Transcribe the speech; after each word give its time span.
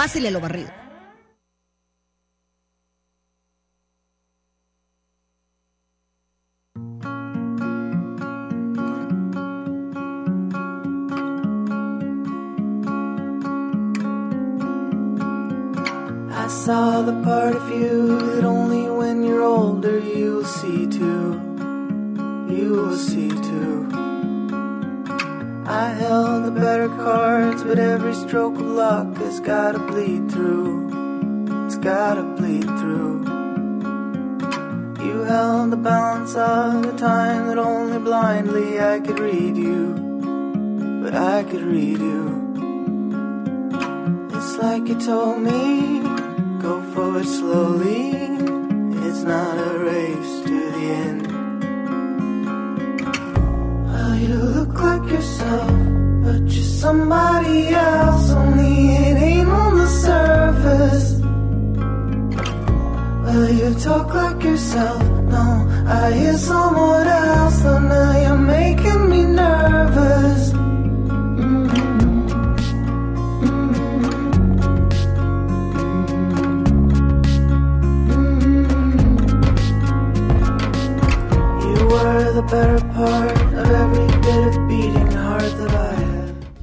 Pásele 0.00 0.30
lo 0.30 0.40
barrido. 0.40 0.70
I 16.32 16.48
saw 16.48 17.02
the 17.02 17.12
part 17.22 17.54
of 17.54 17.68
you 17.68 18.16
that 18.36 18.44
only 18.44 18.88
when 18.88 19.22
you're 19.22 19.42
older 19.42 19.98
you'll 19.98 20.46
see 20.46 20.86
too. 20.86 21.38
You 22.48 22.70
will 22.72 22.96
see 22.96 23.28
too. 23.28 23.89
I 25.70 25.90
held 25.90 26.46
the 26.46 26.50
better 26.50 26.88
cards, 26.88 27.62
but 27.62 27.78
every 27.78 28.12
stroke 28.12 28.56
of 28.56 28.66
luck 28.66 29.16
has 29.18 29.38
gotta 29.38 29.78
bleed 29.78 30.28
through. 30.28 30.88
It's 31.66 31.76
gotta 31.76 32.24
bleed 32.24 32.66
through. 32.80 33.20
You 35.06 35.22
held 35.22 35.70
the 35.70 35.76
balance 35.76 36.34
of 36.34 36.82
the 36.82 36.96
time 36.98 37.46
that 37.46 37.58
only 37.58 38.00
blindly 38.00 38.80
I 38.80 38.98
could 38.98 39.20
read 39.20 39.56
you. 39.56 39.94
But 41.04 41.14
I 41.14 41.44
could 41.44 41.62
read 41.62 42.00
you. 42.00 42.24
It's 44.34 44.56
like 44.56 44.88
you 44.88 45.00
told 45.00 45.40
me, 45.40 46.00
go 46.60 46.82
forward 46.94 47.26
slowly. 47.26 48.10
It's 49.06 49.22
not 49.22 49.56
a 49.56 49.78
race 49.78 50.34
to 50.48 50.70
the 50.72 50.84
end. 51.06 51.29
You 54.20 54.36
look 54.36 54.74
like 54.74 55.10
yourself, 55.10 55.70
but 56.22 56.42
you're 56.42 56.72
somebody 56.84 57.68
else. 57.68 58.30
Only 58.30 58.94
it 58.96 59.16
ain't 59.16 59.48
on 59.48 59.78
the 59.78 59.86
surface. 59.86 61.08
Well, 63.24 63.48
you 63.50 63.74
talk 63.80 64.12
like 64.14 64.42
yourself. 64.44 65.02
No, 65.34 65.46
I 65.86 66.12
hear 66.12 66.36
someone 66.36 67.06
else. 67.06 67.62
Though 67.62 67.78
now 67.78 68.20
you're 68.22 68.36
making 68.36 69.08
me 69.08 69.24
nervous. 69.24 70.59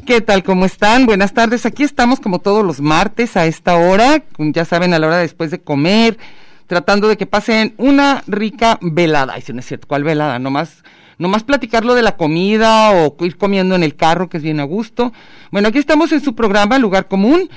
¿Qué 0.08 0.22
tal? 0.22 0.44
¿Cómo 0.44 0.66
están? 0.66 1.06
Buenas 1.06 1.34
tardes. 1.34 1.68
Aquí 1.68 1.84
estamos 1.84 2.20
como 2.20 2.40
todos 2.40 2.66
los 2.66 2.82
martes 2.82 3.38
a 3.38 3.46
esta 3.46 3.76
hora, 3.76 4.24
ya 4.40 4.66
saben, 4.66 4.94
a 4.94 5.00
la 5.00 5.08
hora 5.08 5.18
después 5.18 5.52
de 5.52 5.60
comer, 5.60 6.18
tratando 6.66 7.08
de 7.08 7.18
que 7.18 7.28
pasen 7.28 7.76
una 7.78 8.24
rica 8.26 8.80
velada. 8.82 9.34
Ay, 9.36 9.42
si 9.42 9.54
no 9.54 9.60
es 9.60 9.68
cierto, 9.68 9.88
¿cuál 9.88 10.04
velada? 10.04 10.40
Nomás, 10.40 10.84
nomás 11.20 11.44
platicarlo 11.44 11.94
de 11.94 12.02
la 12.02 12.18
comida 12.18 12.92
o 12.92 13.16
ir 13.24 13.38
comiendo 13.38 13.76
en 13.76 13.84
el 13.84 13.96
carro, 13.96 14.30
que 14.30 14.38
es 14.38 14.44
bien 14.44 14.60
a 14.60 14.64
gusto. 14.64 15.14
Bueno, 15.52 15.68
aquí 15.68 15.78
estamos 15.78 16.12
en 16.12 16.22
su 16.22 16.34
programa 16.34 16.80
Lugar 16.80 17.08
Común. 17.08 17.50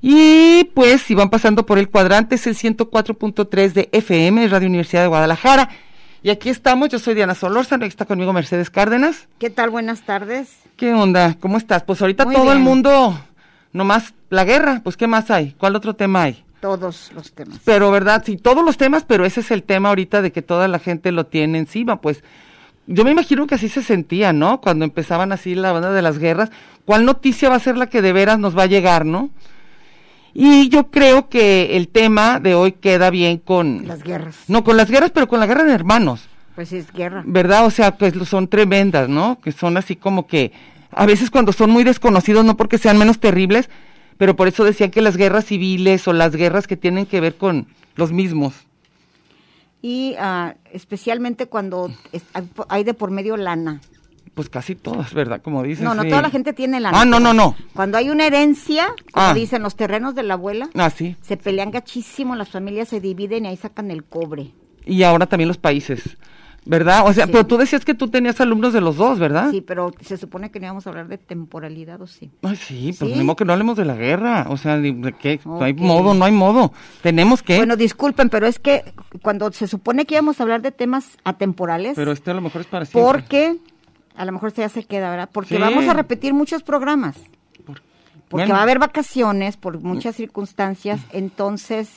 Y 0.00 0.64
pues, 0.74 1.02
si 1.02 1.14
van 1.14 1.30
pasando 1.30 1.66
por 1.66 1.78
el 1.78 1.88
cuadrante, 1.88 2.36
es 2.36 2.46
el 2.46 2.54
104.3 2.54 3.72
de 3.72 3.88
FM, 3.90 4.46
Radio 4.46 4.68
Universidad 4.68 5.02
de 5.02 5.08
Guadalajara. 5.08 5.70
Y 6.24 6.30
aquí 6.30 6.48
estamos, 6.48 6.88
yo 6.88 6.98
soy 6.98 7.12
Diana 7.12 7.34
Solórzano, 7.34 7.84
está 7.84 8.06
conmigo 8.06 8.32
Mercedes 8.32 8.70
Cárdenas. 8.70 9.28
¿Qué 9.38 9.50
tal? 9.50 9.68
Buenas 9.68 10.06
tardes. 10.06 10.56
¿Qué 10.74 10.94
onda? 10.94 11.36
¿Cómo 11.38 11.58
estás? 11.58 11.82
Pues 11.82 12.00
ahorita 12.00 12.24
Muy 12.24 12.34
todo 12.34 12.50
el 12.50 12.60
mundo, 12.60 13.20
nomás 13.74 14.14
la 14.30 14.44
guerra, 14.44 14.80
pues 14.82 14.96
¿qué 14.96 15.06
más 15.06 15.30
hay? 15.30 15.54
¿Cuál 15.58 15.76
otro 15.76 15.96
tema 15.96 16.22
hay? 16.22 16.42
Todos 16.60 17.12
los 17.14 17.30
temas. 17.32 17.60
Pero, 17.66 17.90
¿verdad? 17.90 18.22
Sí, 18.24 18.38
todos 18.38 18.64
los 18.64 18.78
temas, 18.78 19.04
pero 19.04 19.26
ese 19.26 19.40
es 19.40 19.50
el 19.50 19.64
tema 19.64 19.90
ahorita 19.90 20.22
de 20.22 20.32
que 20.32 20.40
toda 20.40 20.66
la 20.66 20.78
gente 20.78 21.12
lo 21.12 21.26
tiene 21.26 21.58
encima, 21.58 22.00
pues 22.00 22.24
yo 22.86 23.04
me 23.04 23.10
imagino 23.10 23.46
que 23.46 23.56
así 23.56 23.68
se 23.68 23.82
sentía, 23.82 24.32
¿no? 24.32 24.62
Cuando 24.62 24.86
empezaban 24.86 25.30
así 25.30 25.54
la 25.54 25.72
banda 25.72 25.92
de 25.92 26.00
las 26.00 26.18
guerras, 26.18 26.50
¿cuál 26.86 27.04
noticia 27.04 27.50
va 27.50 27.56
a 27.56 27.60
ser 27.60 27.76
la 27.76 27.90
que 27.90 28.00
de 28.00 28.14
veras 28.14 28.38
nos 28.38 28.56
va 28.56 28.62
a 28.62 28.66
llegar, 28.66 29.04
no? 29.04 29.28
Y 30.34 30.68
yo 30.68 30.90
creo 30.90 31.28
que 31.28 31.76
el 31.76 31.88
tema 31.88 32.40
de 32.40 32.56
hoy 32.56 32.72
queda 32.72 33.10
bien 33.10 33.38
con... 33.38 33.86
Las 33.86 34.02
guerras. 34.02 34.36
No, 34.48 34.64
con 34.64 34.76
las 34.76 34.90
guerras, 34.90 35.12
pero 35.12 35.28
con 35.28 35.38
la 35.38 35.46
guerra 35.46 35.62
de 35.62 35.72
hermanos. 35.72 36.28
Pues 36.56 36.68
sí, 36.68 36.78
es 36.78 36.92
guerra. 36.92 37.22
¿verdad? 37.24 37.64
O 37.66 37.70
sea, 37.70 37.96
pues 37.96 38.14
son 38.28 38.48
tremendas, 38.48 39.08
¿no? 39.08 39.40
Que 39.40 39.52
son 39.52 39.76
así 39.76 39.94
como 39.94 40.26
que, 40.26 40.52
a 40.90 41.06
veces 41.06 41.30
cuando 41.30 41.52
son 41.52 41.70
muy 41.70 41.84
desconocidos, 41.84 42.44
no 42.44 42.56
porque 42.56 42.78
sean 42.78 42.98
menos 42.98 43.20
terribles, 43.20 43.70
pero 44.18 44.34
por 44.34 44.48
eso 44.48 44.64
decían 44.64 44.90
que 44.90 45.02
las 45.02 45.16
guerras 45.16 45.46
civiles 45.46 46.06
o 46.08 46.12
las 46.12 46.34
guerras 46.34 46.66
que 46.66 46.76
tienen 46.76 47.06
que 47.06 47.20
ver 47.20 47.36
con 47.36 47.68
los 47.94 48.12
mismos. 48.12 48.54
Y 49.82 50.14
ah, 50.18 50.54
especialmente 50.72 51.46
cuando 51.46 51.92
hay 52.68 52.84
de 52.84 52.94
por 52.94 53.10
medio 53.10 53.36
lana. 53.36 53.80
Pues 54.34 54.48
casi 54.48 54.74
todas, 54.74 55.14
¿verdad? 55.14 55.40
Como 55.42 55.62
dices. 55.62 55.84
No, 55.84 55.94
no 55.94 56.02
sí. 56.02 56.08
toda 56.08 56.22
la 56.22 56.30
gente 56.30 56.52
tiene 56.52 56.80
lana. 56.80 57.00
Ah, 57.00 57.04
no, 57.04 57.20
no, 57.20 57.32
no. 57.32 57.54
Cuando 57.72 57.98
hay 57.98 58.10
una 58.10 58.26
herencia, 58.26 58.88
como 59.12 59.26
Ah. 59.28 59.34
dicen 59.34 59.62
los 59.62 59.76
terrenos 59.76 60.14
de 60.16 60.24
la 60.24 60.34
abuela, 60.34 60.68
Ah, 60.74 60.90
sí. 60.90 61.16
se 61.22 61.36
pelean 61.36 61.70
gachísimo, 61.70 62.34
las 62.34 62.48
familias 62.48 62.88
se 62.88 63.00
dividen 63.00 63.44
y 63.44 63.48
ahí 63.48 63.56
sacan 63.56 63.90
el 63.92 64.02
cobre. 64.04 64.50
Y 64.84 65.04
ahora 65.04 65.26
también 65.26 65.46
los 65.46 65.56
países, 65.58 66.16
¿verdad? 66.66 67.04
O 67.06 67.12
sea, 67.12 67.26
Sí. 67.26 67.32
pero 67.32 67.46
tú 67.46 67.56
decías 67.58 67.84
que 67.84 67.94
tú 67.94 68.08
tenías 68.08 68.40
alumnos 68.40 68.72
de 68.72 68.80
los 68.80 68.96
dos, 68.96 69.18
¿verdad? 69.20 69.50
Sí, 69.52 69.60
pero 69.60 69.92
se 70.00 70.16
supone 70.16 70.50
que 70.50 70.58
no 70.58 70.66
íbamos 70.66 70.86
a 70.86 70.90
hablar 70.90 71.06
de 71.06 71.16
temporalidad, 71.18 72.00
¿o 72.02 72.06
sí? 72.08 72.30
Ay, 72.42 72.56
sí, 72.56 72.92
pues 72.98 73.12
¿Sí? 73.14 73.22
modo 73.22 73.36
que 73.36 73.44
no 73.44 73.52
hablemos 73.52 73.76
de 73.76 73.84
la 73.84 73.94
guerra. 73.94 74.46
O 74.48 74.56
sea, 74.56 74.78
de 74.78 75.14
qué. 75.20 75.38
No 75.44 75.62
hay 75.62 75.74
modo, 75.74 76.12
no 76.12 76.24
hay 76.24 76.32
modo. 76.32 76.72
Tenemos 77.02 77.42
que. 77.42 77.56
Bueno, 77.58 77.76
disculpen, 77.76 78.30
pero 78.30 78.46
es 78.48 78.58
que 78.58 78.82
cuando 79.22 79.52
se 79.52 79.68
supone 79.68 80.06
que 80.06 80.14
íbamos 80.14 80.40
a 80.40 80.42
hablar 80.42 80.60
de 80.60 80.72
temas 80.72 81.16
atemporales, 81.22 81.92
pero 81.94 82.10
este 82.10 82.32
a 82.32 82.34
lo 82.34 82.40
mejor 82.40 82.62
es 82.62 82.66
para 82.66 82.84
siempre. 82.84 83.12
porque 83.12 83.56
a 84.14 84.24
lo 84.24 84.32
mejor 84.32 84.48
esto 84.48 84.62
ya 84.62 84.68
se 84.68 84.84
queda, 84.84 85.10
¿verdad? 85.10 85.28
Porque 85.32 85.56
Sí. 85.56 85.60
vamos 85.60 85.86
a 85.88 85.92
repetir 85.94 86.34
muchos 86.34 86.62
programas. 86.62 87.16
Por- 87.66 87.82
Porque 88.28 88.44
Bueno. 88.46 88.54
va 88.54 88.60
a 88.60 88.62
haber 88.62 88.78
vacaciones 88.78 89.56
por 89.56 89.80
muchas 89.80 90.16
circunstancias, 90.16 91.00
entonces 91.12 91.88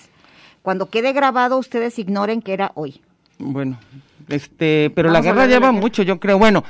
cuando 0.62 0.90
quede 0.90 1.14
grabado 1.14 1.58
ustedes 1.58 1.98
ignoren 2.00 2.42
que 2.42 2.54
era 2.54 2.72
hoy. 2.76 3.02
Bueno, 3.40 3.80
este, 4.28 4.92
pero 4.94 5.10
Vamos 5.10 5.26
la 5.26 5.32
guerra 5.32 5.46
la 5.46 5.52
lleva 5.52 5.72
mucho, 5.72 6.04
yo 6.04 6.20
creo. 6.20 6.38
Bueno, 6.38 6.64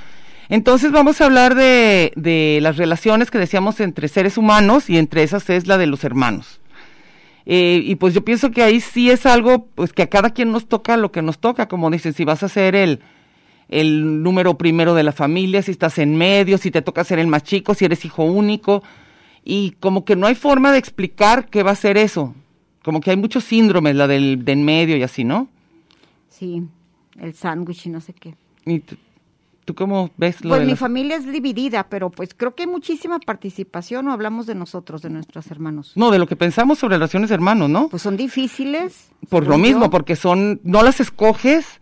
entonces 0.49 0.91
vamos 0.91 1.19
a 1.21 1.25
hablar 1.25 1.55
de, 1.55 2.11
de 2.15 2.59
las 2.61 2.77
relaciones 2.77 3.31
que 3.31 3.39
decíamos 3.39 3.79
entre 3.79 4.07
seres 4.07 4.38
humanos 4.38 4.89
y 4.89 4.97
entre 4.97 5.23
esas 5.23 5.50
es 5.50 5.65
la 5.67 5.77
de 5.77 5.88
los 5.88 6.03
hermanos. 6.03 6.59
Eh, 7.45 7.81
y 7.83 7.95
pues 7.95 8.13
yo 8.13 8.23
pienso 8.25 8.51
que 8.51 8.61
ahí 8.61 8.81
sí 8.81 9.09
es 9.09 9.25
algo, 9.25 9.67
pues 9.73 9.93
que 9.93 10.03
a 10.03 10.09
cada 10.09 10.31
quien 10.31 10.51
nos 10.51 10.67
toca 10.67 10.97
lo 10.97 11.11
que 11.13 11.21
nos 11.21 11.39
toca, 11.39 11.67
como 11.67 11.89
dicen, 11.89 12.13
si 12.13 12.25
vas 12.25 12.43
a 12.43 12.50
ser 12.50 12.75
el, 12.75 13.00
el 13.69 14.23
número 14.23 14.57
primero 14.57 14.93
de 14.93 15.03
la 15.03 15.11
familia, 15.11 15.61
si 15.61 15.71
estás 15.71 15.97
en 15.97 16.17
medio, 16.17 16.57
si 16.57 16.71
te 16.71 16.81
toca 16.81 17.03
ser 17.03 17.19
el 17.19 17.27
más 17.27 17.43
chico, 17.43 17.73
si 17.73 17.85
eres 17.85 18.05
hijo 18.05 18.23
único, 18.23 18.83
y 19.43 19.71
como 19.79 20.05
que 20.05 20.15
no 20.15 20.27
hay 20.27 20.35
forma 20.35 20.71
de 20.71 20.77
explicar 20.77 21.47
qué 21.49 21.63
va 21.63 21.71
a 21.71 21.75
ser 21.75 21.97
eso. 21.97 22.33
Como 22.83 23.01
que 23.01 23.11
hay 23.11 23.17
muchos 23.17 23.43
síndromes, 23.43 23.95
la 23.95 24.07
del 24.07 24.45
de 24.45 24.51
en 24.53 24.63
medio 24.63 24.95
y 24.95 25.03
así, 25.03 25.23
¿no? 25.25 25.49
Sí, 26.29 26.63
el 27.19 27.33
sándwich 27.33 27.85
y 27.87 27.89
no 27.89 27.99
sé 28.01 28.13
qué. 28.13 28.35
¿Y 28.65 28.79
tú, 28.79 28.95
tú 29.65 29.75
cómo 29.75 30.11
ves 30.17 30.43
lo 30.43 30.49
Pues 30.51 30.59
de 30.61 30.65
mi 30.65 30.71
las- 30.71 30.79
familia 30.79 31.15
es 31.17 31.25
dividida, 31.29 31.87
pero 31.89 32.09
pues 32.09 32.33
creo 32.35 32.55
que 32.55 32.63
hay 32.63 32.67
muchísima 32.69 33.19
participación 33.19 34.07
o 34.07 34.11
hablamos 34.13 34.45
de 34.45 34.55
nosotros, 34.55 35.01
de 35.01 35.09
nuestros 35.09 35.49
hermanos. 35.51 35.91
No, 35.95 36.11
de 36.11 36.19
lo 36.19 36.27
que 36.27 36.35
pensamos 36.37 36.79
sobre 36.79 36.95
relaciones 36.95 37.31
hermanos, 37.31 37.69
¿no? 37.69 37.89
Pues 37.89 38.01
son 38.03 38.15
difíciles. 38.15 39.09
Por 39.29 39.47
lo 39.47 39.57
mismo, 39.57 39.89
porque 39.89 40.15
son, 40.15 40.61
no 40.63 40.83
las 40.83 40.99
escoges, 41.01 41.81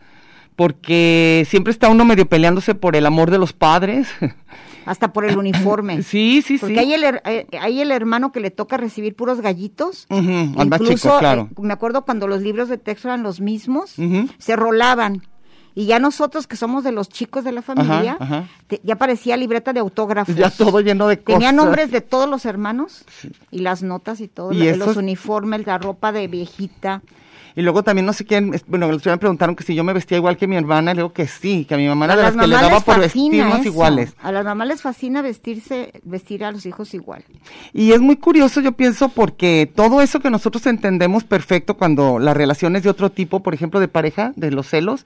porque 0.55 1.45
siempre 1.49 1.71
está 1.71 1.89
uno 1.89 2.05
medio 2.05 2.27
peleándose 2.27 2.75
por 2.75 2.95
el 2.95 3.05
amor 3.05 3.31
de 3.31 3.37
los 3.37 3.53
padres. 3.53 4.07
Hasta 4.85 5.11
por 5.13 5.25
el 5.25 5.37
uniforme. 5.37 6.03
sí, 6.03 6.43
sí, 6.45 6.57
Porque 6.59 6.75
sí. 6.75 6.79
hay 6.79 6.93
el, 6.93 7.03
eh, 7.25 7.47
hay 7.59 7.81
el 7.81 7.91
hermano 7.91 8.31
que 8.31 8.39
le 8.39 8.51
toca 8.51 8.77
recibir 8.77 9.15
puros 9.15 9.41
gallitos. 9.41 10.05
Al 10.09 10.67
más 10.69 10.79
Incluso, 10.81 11.07
chico, 11.09 11.19
claro. 11.19 11.49
eh, 11.51 11.61
me 11.61 11.73
acuerdo 11.73 12.05
cuando 12.05 12.27
los 12.27 12.41
libros 12.41 12.69
de 12.69 12.77
texto 12.77 13.07
eran 13.07 13.23
los 13.23 13.41
mismos, 13.41 13.95
se 14.37 14.55
rolaban. 14.55 15.23
Y 15.77 15.87
ya 15.87 15.99
nosotros, 15.99 16.47
que 16.47 16.55
somos 16.55 16.85
de 16.85 16.93
los 16.93 17.09
chicos 17.09 17.43
de 17.43 17.51
la 17.51 17.61
familia, 17.61 18.15
ajá. 18.17 18.47
te- 18.67 18.79
ya 18.85 18.95
parecía 18.95 19.35
libreta 19.35 19.73
de 19.73 19.81
autógrafos. 19.81 20.33
Ya 20.33 20.49
todo 20.49 20.79
lleno 20.79 21.05
de 21.09 21.17
cosas. 21.19 21.39
Tenía 21.39 21.51
nombres 21.51 21.91
de 21.91 21.99
todos 21.99 22.29
los 22.29 22.45
hermanos 22.45 23.03
y 23.51 23.59
las 23.59 23.83
notas 23.83 24.21
y 24.21 24.29
todo, 24.29 24.53
Y 24.53 24.59
la- 24.59 24.77
los 24.77 24.95
uniformes, 24.95 25.65
la 25.65 25.77
ropa 25.77 26.13
de 26.13 26.29
viejita. 26.29 27.01
Y 27.55 27.61
luego 27.61 27.83
también 27.83 28.05
no 28.05 28.11
sé 28.13 28.25
quién, 28.25 28.53
bueno, 28.67 28.87
el 28.87 28.95
otro 28.95 29.09
día 29.09 29.15
me 29.15 29.19
preguntaron 29.19 29.55
que 29.55 29.63
si 29.63 29.75
yo 29.75 29.83
me 29.83 29.93
vestía 29.93 30.17
igual 30.17 30.35
que 30.35 30.45
mi 30.45 30.57
hermana, 30.57 30.93
le 30.93 31.01
digo 31.01 31.13
que 31.13 31.25
sí, 31.27 31.65
que 31.65 31.75
a 31.75 31.77
mi 31.77 31.87
mamá 31.87 32.05
era 32.05 32.13
A 32.15 32.17
de 32.17 32.23
las 32.23 32.35
las 32.35 32.43
que 32.43 32.47
le 32.49 32.55
daba 32.55 32.79
por 32.81 32.99
vestirnos 32.99 33.59
eso. 33.59 33.67
iguales. 33.69 34.13
A 34.21 34.31
las 34.33 34.43
mamás 34.43 34.67
les 34.67 34.81
fascina 34.81 35.21
vestirse, 35.21 35.93
vestir 36.03 36.43
a 36.43 36.51
los 36.51 36.65
hijos 36.65 36.93
igual. 36.93 37.23
Y 37.73 37.93
es 37.93 38.01
muy 38.01 38.17
curioso, 38.17 38.59
yo 38.59 38.73
pienso, 38.73 39.07
porque 39.09 39.71
todo 39.73 40.01
eso 40.01 40.19
que 40.19 40.29
nosotros 40.29 40.65
entendemos 40.65 41.23
perfecto 41.23 41.75
cuando 41.77 42.19
las 42.19 42.35
relaciones 42.35 42.83
de 42.83 42.89
otro 42.89 43.09
tipo, 43.09 43.41
por 43.41 43.53
ejemplo, 43.53 43.79
de 43.79 43.87
pareja, 43.87 44.33
de 44.35 44.51
los 44.51 44.67
celos, 44.67 45.05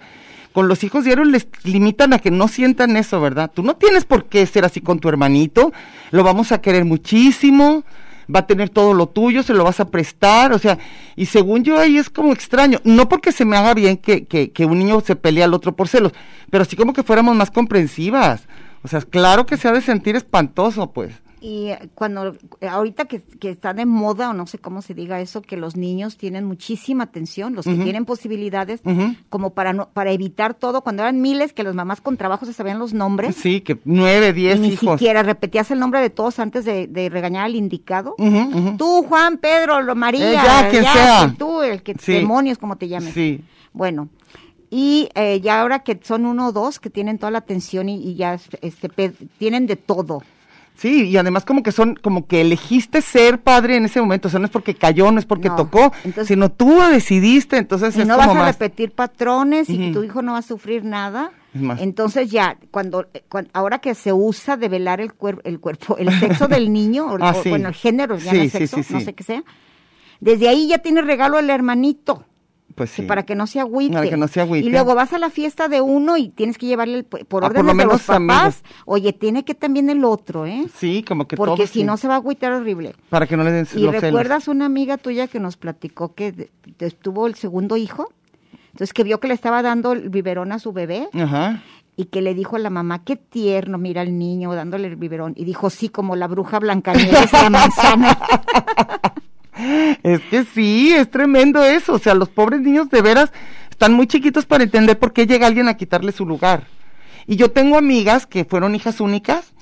con 0.52 0.68
los 0.68 0.84
hijos 0.84 1.04
diarios 1.04 1.28
les 1.28 1.48
limitan 1.64 2.14
a 2.14 2.20
que 2.20 2.32
no 2.32 2.48
sientan 2.48 2.98
eso, 2.98 3.22
¿verdad? 3.22 3.52
Tú 3.54 3.62
no 3.62 3.76
tienes 3.76 4.06
por 4.06 4.26
qué 4.26 4.44
ser 4.48 4.66
así 4.66 4.82
con 4.82 5.00
tu 5.00 5.08
hermanito, 5.08 5.72
lo 6.10 6.24
vamos 6.24 6.52
a 6.52 6.62
querer 6.62 6.86
muchísimo, 6.86 7.84
va 8.34 8.40
a 8.40 8.48
tener 8.48 8.70
todo 8.70 8.94
lo 8.94 9.08
tuyo, 9.08 9.44
se 9.44 9.54
lo 9.54 9.64
vas 9.64 9.80
a 9.80 9.90
prestar, 9.90 10.54
o 10.54 10.60
sea, 10.60 10.78
y 11.16 11.26
según 11.26 11.64
yo 11.64 11.80
ahí 11.80 11.98
es 11.98 12.10
como 12.10 12.32
extraño, 12.32 12.80
no 12.84 13.10
porque 13.10 13.32
se 13.32 13.46
me 13.46 13.58
haga 13.58 13.74
bien 13.74 13.98
que, 13.98 14.26
que, 14.26 14.52
que 14.52 14.66
un 14.66 14.80
niño 14.80 15.02
se 15.02 15.16
pelea 15.16 15.46
al 15.46 15.54
otro 15.54 15.76
por 15.76 15.88
celos, 15.88 16.14
pero 16.50 16.66
sí 16.66 16.76
como 16.76 16.94
que 16.94 17.04
fuéramos 17.04 17.36
más 17.36 17.52
comprensivas. 17.52 18.48
O 18.82 18.88
sea, 18.88 19.02
claro 19.02 19.46
que 19.46 19.58
se 19.58 19.68
ha 19.68 19.74
de 19.74 19.82
sentir 19.82 20.16
espantoso, 20.16 20.92
pues. 20.92 21.14
Y 21.42 21.70
cuando, 21.96 22.36
ahorita 22.68 23.06
que, 23.06 23.22
que 23.22 23.50
está 23.50 23.74
de 23.74 23.86
moda, 23.86 24.30
o 24.30 24.34
no 24.34 24.46
sé 24.46 24.58
cómo 24.58 24.82
se 24.82 24.94
diga 24.94 25.22
eso, 25.22 25.42
que 25.42 25.56
los 25.56 25.78
niños 25.78 26.18
tienen 26.18 26.44
muchísima 26.44 27.06
atención, 27.06 27.56
los 27.56 27.66
que 27.66 27.76
tienen 27.76 28.04
posibilidades, 28.04 28.82
como 29.30 29.52
para 29.54 29.72
no, 29.72 29.88
para 29.90 30.12
evitar 30.12 30.54
todo, 30.54 30.82
cuando 30.82 31.04
eran 31.04 31.22
miles, 31.22 31.54
que 31.54 31.64
las 31.64 31.76
mamás 31.76 32.02
con 32.02 32.18
trabajo 32.18 32.46
se 32.46 32.52
sabían 32.52 32.78
los 32.80 32.94
nombres, 32.94 33.36
Sí, 33.38 33.62
que 33.62 33.80
nueve, 33.86 34.34
diez 34.34 34.60
ni 34.60 34.70
hijos. 34.70 35.00
siquiera 35.00 35.24
repetías 35.24 35.72
el 35.72 35.80
nombre 35.80 36.02
de 36.02 36.10
todos 36.10 36.40
antes 36.40 36.66
de, 36.66 36.88
de 36.88 37.08
regañar 37.10 37.46
al 37.46 37.56
indicado. 37.56 38.16
Ujú. 38.18 38.76
Tú, 38.78 39.04
Juan, 39.08 39.38
Pedro, 39.38 39.82
lo 39.82 39.96
María, 39.96 40.32
Eh, 40.32 40.34
ya, 40.34 40.70
quien 40.70 40.84
sea. 40.84 41.36
tú, 41.38 41.62
el 41.62 41.84
que 41.84 41.96
Sí. 42.00 42.14
demonios, 42.14 42.58
como 42.58 42.76
te 42.78 42.88
llames. 42.90 43.14
Sí. 43.14 43.42
Bueno, 43.72 44.10
y 44.70 45.10
eh, 45.16 45.40
ya 45.42 45.62
ahora 45.62 45.80
que 45.80 46.00
son 46.04 46.26
uno 46.26 46.48
o 46.48 46.52
dos 46.52 46.80
que 46.80 46.90
tienen 46.90 47.18
toda 47.18 47.32
la 47.32 47.38
atención 47.40 47.88
y, 47.88 47.96
y 48.04 48.16
ya 48.16 48.38
este, 48.62 48.90
tienen 49.38 49.68
de 49.68 49.78
todo. 49.78 50.22
Sí, 50.80 51.10
y 51.10 51.18
además 51.18 51.44
como 51.44 51.62
que 51.62 51.74
son, 51.74 51.96
como 51.96 52.26
que 52.26 52.40
elegiste 52.40 53.02
ser 53.02 53.42
padre 53.42 53.76
en 53.76 53.84
ese 53.84 54.00
momento, 54.00 54.30
o 54.30 54.32
sea, 54.32 54.40
no 54.40 54.46
es 54.46 54.52
porque 54.52 54.76
cayó, 54.76 55.12
no 55.12 55.20
es 55.20 55.26
porque 55.26 55.50
No, 55.50 55.58
tocó, 55.58 55.92
entonces- 56.06 56.28
sino 56.28 56.50
tú 56.50 56.80
decidiste, 56.90 57.58
entonces 57.58 57.98
y 57.98 58.02
es 58.02 58.08
no 58.08 58.16
como 58.16 58.28
vas 58.28 58.36
a 58.36 58.40
más. 58.40 58.54
repetir 58.54 58.92
patrones 58.92 59.70
y 59.70 59.92
tu 59.92 60.04
hijo 60.04 60.22
no 60.22 60.32
va 60.34 60.38
a 60.38 60.42
sufrir 60.42 60.86
nada. 60.86 61.32
Entonces 61.80 62.30
ya, 62.32 62.58
cuando, 62.72 63.08
eh, 63.14 63.24
ahora 63.54 63.80
que 63.80 63.94
se 63.96 64.14
usa 64.14 64.56
de 64.56 64.70
velar 64.70 65.02
el, 65.02 65.12
cuer- 65.18 65.42
el 65.44 65.60
cuerpo, 65.60 65.98
el 65.98 66.12
sexo 66.20 66.48
del 66.48 66.72
niño, 66.74 67.08
o, 67.08 67.18
Ah, 67.20 67.34
o, 67.38 67.44
sí. 67.44 67.50
bueno, 67.50 67.68
el 67.70 67.74
género, 67.76 68.18
ya 68.18 68.32
Sí, 68.32 68.38
no 68.44 68.50
sexo, 68.50 68.82
sí. 68.84 68.94
no 68.94 69.00
sé 69.02 69.14
qué 69.14 69.24
sea, 69.24 69.44
desde 70.22 70.48
ahí 70.48 70.68
ya 70.68 70.78
tiene 70.78 71.02
regalo 71.02 71.40
el 71.40 71.50
hermanito. 71.50 72.24
Pues 72.80 72.92
sí. 72.92 73.02
para 73.02 73.24
que 73.24 73.36
no 73.36 73.46
se 73.46 73.60
agüite. 73.60 73.94
Para 73.94 74.10
que 74.10 74.16
no 74.16 74.28
se 74.30 74.40
agüite. 74.40 74.66
Y 74.66 74.72
luego 74.72 74.96
vas 74.96 75.12
a 75.12 75.20
la 75.20 75.30
fiesta 75.30 75.68
de 75.68 75.82
uno 75.82 76.16
y 76.16 76.30
tienes 76.30 76.58
que 76.58 76.66
llevarle 76.66 77.00
el, 77.00 77.04
por 77.04 77.20
Ah, 77.20 77.26
por 77.28 77.44
orden 77.44 77.66
lo 77.66 77.74
de 77.74 77.84
los 77.86 78.02
papás. 78.04 78.16
amigos. 78.16 78.64
Oye, 78.86 79.12
tiene 79.12 79.44
que 79.44 79.54
también 79.54 79.90
el 79.90 80.06
otro, 80.06 80.46
¿eh? 80.46 80.66
Sí, 80.78 81.04
como 81.06 81.28
que 81.28 81.36
Porque 81.36 81.68
si 81.68 81.80
sí. 81.80 81.84
no 81.84 81.98
se 81.98 82.08
va 82.08 82.14
a 82.14 82.18
agüitar 82.18 82.54
horrible. 82.54 82.96
Para 83.10 83.28
que 83.28 83.36
no 83.36 83.44
le 83.44 83.52
den 83.52 83.68
Y 83.76 83.80
los 83.82 83.92
celos. 83.92 84.02
recuerdas 84.02 84.48
una 84.48 84.66
amiga 84.66 84.98
tuya 84.98 85.28
que 85.28 85.42
nos 85.42 85.58
platicó 85.58 86.14
que 86.16 86.50
tuvo 87.02 87.28
el 87.28 87.36
segundo 87.36 87.76
hijo, 87.76 88.14
entonces 88.68 88.94
que 88.94 89.04
vio 89.04 89.20
que 89.20 89.28
le 89.28 89.34
estaba 89.34 89.62
dando 89.62 89.92
el 89.92 90.10
biberón 90.10 90.54
a 90.54 90.60
su 90.60 90.72
bebé 90.72 91.10
Ajá. 91.14 91.62
y 91.98 92.06
que 92.06 92.22
le 92.22 92.34
dijo 92.34 92.56
a 92.56 92.60
la 92.60 92.70
mamá, 92.70 93.04
qué 93.04 93.18
tierno, 93.18 93.78
mira 93.78 94.00
al 94.02 94.18
niño 94.18 94.54
dándole 94.54 94.88
el 94.88 94.96
biberón. 94.96 95.34
Y 95.36 95.44
dijo, 95.44 95.70
sí, 95.70 95.90
como 95.90 96.16
la 96.16 96.28
bruja 96.28 96.60
Blancanieves 96.60 97.30
de 97.30 97.38
la 97.42 97.50
manzana. 97.50 98.18
Es 100.04 100.22
que 100.30 100.46
sí, 100.46 100.94
es 100.94 101.10
tremendo 101.10 101.64
eso. 101.64 101.94
O 101.94 102.00
sea, 102.00 102.14
los 102.14 102.30
pobres 102.30 102.62
niños 102.62 102.90
de 102.90 103.02
veras 103.02 103.32
están 103.70 103.94
muy 103.94 104.08
chiquitos 104.08 104.46
para 104.46 104.64
entender 104.64 104.98
por 104.98 105.14
qué 105.14 105.26
llega 105.28 105.48
alguien 105.48 105.68
a 105.68 105.78
quitarle 105.78 106.12
su 106.12 106.26
lugar. 106.26 106.68
Y 107.28 107.36
yo 107.36 107.52
tengo 107.52 107.78
amigas 107.78 108.26
que 108.26 108.46
fueron 108.46 108.76
hijas 108.76 109.00
únicas 109.00 109.54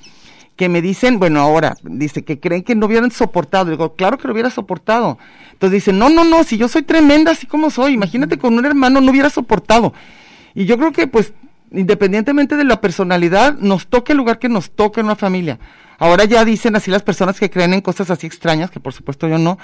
que 0.56 0.70
me 0.70 0.82
dicen, 0.82 1.20
bueno, 1.20 1.40
ahora, 1.40 1.76
dice 1.84 2.24
que 2.24 2.40
creen 2.40 2.64
que 2.64 2.76
no 2.76 2.88
hubieran 2.88 3.12
soportado. 3.12 3.70
Digo, 3.70 3.96
claro 3.96 4.18
que 4.18 4.28
lo 4.28 4.34
hubiera 4.34 4.50
soportado. 4.50 5.20
Entonces 5.52 5.74
dicen, 5.74 6.00
no, 6.00 6.10
no, 6.10 6.24
no, 6.24 6.44
si 6.44 6.58
yo 6.58 6.68
soy 6.68 6.82
tremenda 6.82 7.32
así 7.32 7.46
como 7.46 7.70
soy, 7.70 7.94
imagínate 7.94 8.38
con 8.38 8.58
un 8.58 8.66
hermano 8.66 9.00
no 9.00 9.12
hubiera 9.12 9.30
soportado. 9.30 9.94
Y 10.56 10.66
yo 10.66 10.78
creo 10.78 10.92
que, 10.92 11.08
pues, 11.08 11.34
independientemente 11.72 12.56
de 12.56 12.64
la 12.64 12.82
personalidad, 12.82 13.58
nos 13.60 13.88
toque 13.88 14.14
el 14.14 14.18
lugar 14.18 14.40
que 14.40 14.50
nos 14.50 14.72
toque 14.72 15.00
en 15.00 15.06
una 15.06 15.16
familia. 15.16 15.60
Ahora 15.98 16.26
ya 16.26 16.46
dicen 16.46 16.76
así 16.76 16.92
las 16.92 17.04
personas 17.04 17.40
que 17.40 17.50
creen 17.50 17.74
en 17.74 17.82
cosas 17.82 18.10
así 18.12 18.28
extrañas, 18.28 18.70
que 18.70 18.80
por 18.80 18.94
supuesto 18.94 19.28
yo 19.28 19.38
no, 19.38 19.58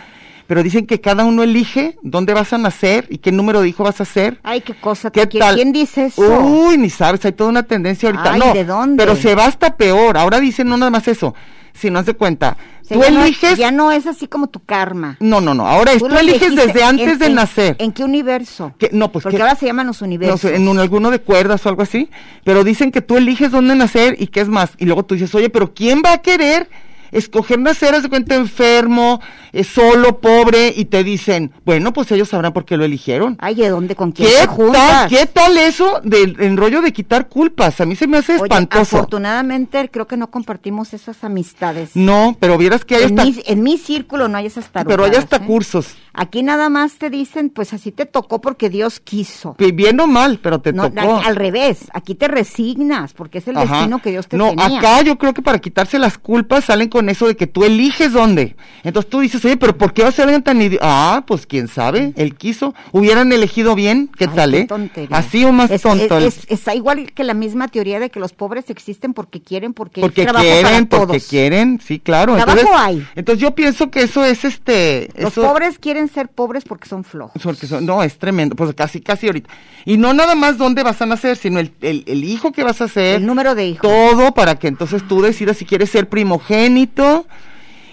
pero 0.53 0.61
dicen 0.61 0.85
que 0.85 1.01
cada 1.01 1.25
uno 1.25 1.41
elige 1.41 1.97
dónde 2.03 2.31
vas 2.35 2.53
a 2.53 2.59
nacer 2.59 3.07
y 3.09 3.17
qué 3.17 3.31
número 3.31 3.61
de 3.61 3.69
hijo 3.69 3.83
vas 3.83 3.99
a 3.99 4.05
ser. 4.05 4.39
Ay, 4.43 4.61
qué 4.61 4.75
cosa. 4.75 5.09
¿Qué 5.09 5.27
¿Quién, 5.27 5.41
tal? 5.41 5.55
quién 5.55 5.71
dice 5.73 6.05
eso? 6.05 6.21
Uy, 6.21 6.77
ni 6.77 6.91
sabes, 6.91 7.25
hay 7.25 7.31
toda 7.31 7.49
una 7.49 7.63
tendencia 7.63 8.09
ahorita. 8.09 8.33
Ay, 8.33 8.39
no, 8.39 8.53
¿de 8.53 8.63
dónde? 8.63 9.03
pero 9.03 9.15
se 9.15 9.33
va 9.33 9.45
hasta 9.47 9.75
peor. 9.77 10.15
Ahora 10.15 10.39
dicen 10.39 10.69
no 10.69 10.77
nada 10.77 10.91
más 10.91 11.07
eso, 11.07 11.33
si 11.73 11.89
no 11.89 12.03
de 12.03 12.13
cuenta. 12.13 12.55
O 12.83 12.85
sea, 12.85 12.97
tú 12.97 13.03
ya 13.03 13.09
no- 13.09 13.23
eliges. 13.23 13.57
ya 13.57 13.71
no 13.71 13.91
es 13.91 14.05
así 14.05 14.27
como 14.27 14.45
tu 14.45 14.59
karma. 14.59 15.17
No, 15.19 15.41
no, 15.41 15.55
no. 15.55 15.65
Ahora 15.67 15.93
es, 15.93 15.97
tú, 15.97 16.05
eliges 16.07 16.55
desde 16.55 16.83
antes 16.83 17.13
en- 17.13 17.17
de 17.17 17.25
en- 17.25 17.33
nacer. 17.33 17.75
¿En 17.79 17.91
qué 17.91 18.03
universo? 18.03 18.75
Que- 18.77 18.91
no, 18.93 19.11
pues 19.11 19.23
Porque 19.23 19.37
que- 19.37 19.41
ahora 19.41 19.55
se 19.55 19.65
llaman 19.65 19.87
los 19.87 20.01
no 20.01 20.05
universos. 20.05 20.41
sé, 20.41 20.55
en 20.55 20.67
un, 20.67 20.77
alguno 20.77 21.09
de 21.09 21.17
cuerdas 21.19 21.65
o 21.65 21.69
algo 21.69 21.81
así, 21.81 22.11
pero 22.43 22.63
dicen 22.63 22.91
que 22.91 23.01
tú 23.01 23.17
eliges 23.17 23.49
dónde 23.49 23.73
nacer 23.73 24.17
y 24.19 24.27
qué 24.27 24.41
es 24.41 24.49
más. 24.49 24.73
Y 24.77 24.85
luego 24.85 25.03
tú 25.03 25.15
dices, 25.15 25.33
oye, 25.33 25.49
pero 25.49 25.73
¿quién 25.73 26.03
va 26.05 26.13
a 26.13 26.17
querer 26.19 26.69
escoger 27.13 27.59
nacer, 27.59 27.95
haz 27.95 28.03
de 28.03 28.09
cuenta, 28.09 28.35
enfermo, 28.35 29.21
eh, 29.51 29.63
solo, 29.63 30.19
pobre? 30.19 30.73
Y 30.75 30.85
te 30.85 31.03
dicen, 31.03 31.51
bueno, 31.65 31.93
pues 31.93 32.11
ellos 32.11 32.29
sabrán 32.29 32.53
por 32.53 32.65
qué 32.65 32.77
lo 32.77 32.83
eligieron. 32.85 33.37
Ay, 33.39 33.55
¿de 33.55 33.69
dónde? 33.69 33.95
¿Con 33.95 34.11
quién 34.11 34.29
¿Qué 34.29 34.47
tal? 34.71 35.09
¿Qué 35.09 35.25
tal 35.25 35.57
eso 35.57 36.01
del 36.03 36.35
enrollo 36.39 36.81
de 36.81 36.91
quitar 36.91 37.29
culpas? 37.29 37.79
A 37.81 37.85
mí 37.85 37.95
se 37.95 38.07
me 38.07 38.17
hace 38.17 38.33
Oye, 38.33 38.43
espantoso. 38.43 38.97
afortunadamente 38.97 39.89
creo 39.91 40.07
que 40.07 40.17
no 40.17 40.29
compartimos 40.29 40.93
esas 40.93 41.23
amistades. 41.23 41.91
No, 41.95 42.35
pero 42.39 42.57
vieras 42.57 42.85
que 42.85 42.95
hay 42.95 43.03
en, 43.03 43.19
hasta, 43.19 43.31
mi, 43.31 43.43
en 43.45 43.63
mi 43.63 43.77
círculo 43.77 44.27
no 44.27 44.37
hay 44.37 44.47
esas 44.47 44.69
tarugadas. 44.69 44.87
pero 44.87 45.03
hay 45.05 45.17
hasta 45.17 45.37
¿eh? 45.37 45.45
cursos. 45.45 45.95
Aquí 46.15 46.43
nada 46.43 46.69
más 46.69 46.93
te 46.99 47.09
dicen, 47.09 47.49
pues 47.49 47.73
así 47.73 47.91
te 47.91 48.05
tocó 48.05 48.39
porque 48.39 48.69
Dios 48.69 48.99
quiso. 48.99 49.55
Bien 49.73 49.99
o 49.99 50.05
mal, 50.07 50.39
pero 50.43 50.59
te 50.61 50.71
No, 50.71 50.91
tocó. 50.91 51.15
a- 51.15 51.25
al 51.25 51.35
revés, 51.35 51.85
aquí 51.93 52.13
te 52.13 52.27
resignas 52.27 53.13
porque 53.13 53.39
es 53.39 53.47
el 53.47 53.57
Ajá. 53.57 53.77
destino 53.77 53.99
que 54.01 54.11
Dios 54.11 54.27
te 54.27 54.37
no, 54.37 54.49
tenía. 54.49 54.77
acá 54.79 55.01
yo 55.01 55.17
creo 55.17 55.33
que 55.33 55.41
para 55.41 55.59
quitarse 55.59 55.97
las 55.97 56.17
culpas 56.19 56.65
salen 56.65 56.89
con 56.89 57.09
eso 57.09 57.27
de 57.27 57.35
que 57.35 57.47
tú 57.47 57.63
eliges 57.63 58.13
dónde. 58.13 58.55
Entonces 58.83 59.09
tú 59.09 59.21
dices, 59.21 59.43
oye, 59.43 59.57
pero 59.57 59.77
¿por 59.77 59.93
qué 59.93 60.03
va 60.03 60.09
a 60.09 60.11
ser 60.11 60.25
alguien 60.25 60.43
tan 60.43 60.61
idiota? 60.61 60.85
Ah, 60.85 61.23
pues 61.25 61.47
quién 61.47 61.67
sabe, 61.67 62.13
él 62.15 62.35
quiso. 62.35 62.75
Hubieran 62.91 63.31
elegido 63.31 63.73
bien, 63.73 64.09
¿qué 64.15 64.25
Ay, 64.25 64.35
tal, 64.35 64.51
qué 64.51 64.59
eh? 64.59 64.65
tontería. 64.65 65.17
Así 65.17 65.43
o 65.45 65.51
más 65.51 65.71
Es- 65.71 65.81
tonto. 65.81 66.17
es- 66.19 66.37
es- 66.39 66.45
está 66.49 66.75
igual 66.75 67.11
que 67.13 67.23
la 67.23 67.33
misma 67.33 67.67
teoría 67.69 67.99
de 67.99 68.11
que 68.11 68.19
los 68.19 68.33
pobres 68.33 68.69
existen 68.69 69.13
porque 69.13 69.41
quieren, 69.41 69.73
porque, 69.73 70.01
porque 70.01 70.23
trabajo 70.23 70.43
quieren, 70.45 70.85
para 70.87 70.99
porque 71.05 71.17
todos. 71.19 71.27
quieren, 71.29 71.81
sí, 71.83 71.99
claro. 71.99 72.35
Trabajo 72.35 72.59
entonces, 72.59 72.81
hay. 72.81 73.07
Entonces 73.15 73.41
yo 73.41 73.55
pienso 73.55 73.89
que 73.89 74.03
eso 74.03 74.23
es 74.23 74.45
este. 74.45 75.09
Los 75.17 75.31
eso- 75.31 75.41
pobres 75.41 75.79
quieren 75.79 76.02
ser 76.09 76.27
pobres 76.29 76.63
porque 76.63 76.87
son 76.89 77.03
flojos. 77.03 77.41
Porque 77.43 77.67
son- 77.67 77.85
no, 77.85 78.03
es 78.03 78.17
tremendo, 78.17 78.55
pues 78.55 78.73
casi, 78.73 79.01
casi 79.01 79.27
ahorita. 79.27 79.49
Y 79.85 79.97
no 79.97 80.13
nada 80.13 80.35
más 80.35 80.57
dónde 80.57 80.83
vas 80.83 81.01
a 81.01 81.05
nacer, 81.05 81.37
sino 81.37 81.59
el, 81.59 81.71
el, 81.81 82.03
el 82.07 82.23
hijo 82.23 82.51
que 82.51 82.63
vas 82.63 82.81
a 82.81 82.85
hacer. 82.85 83.17
El 83.17 83.25
número 83.25 83.55
de 83.55 83.67
hijos. 83.67 83.81
Todo 83.89 84.33
para 84.33 84.55
que 84.55 84.67
entonces 84.67 85.07
tú 85.07 85.21
decidas 85.21 85.57
si 85.57 85.65
quieres 85.65 85.89
ser 85.89 86.09
primogénito. 86.09 87.25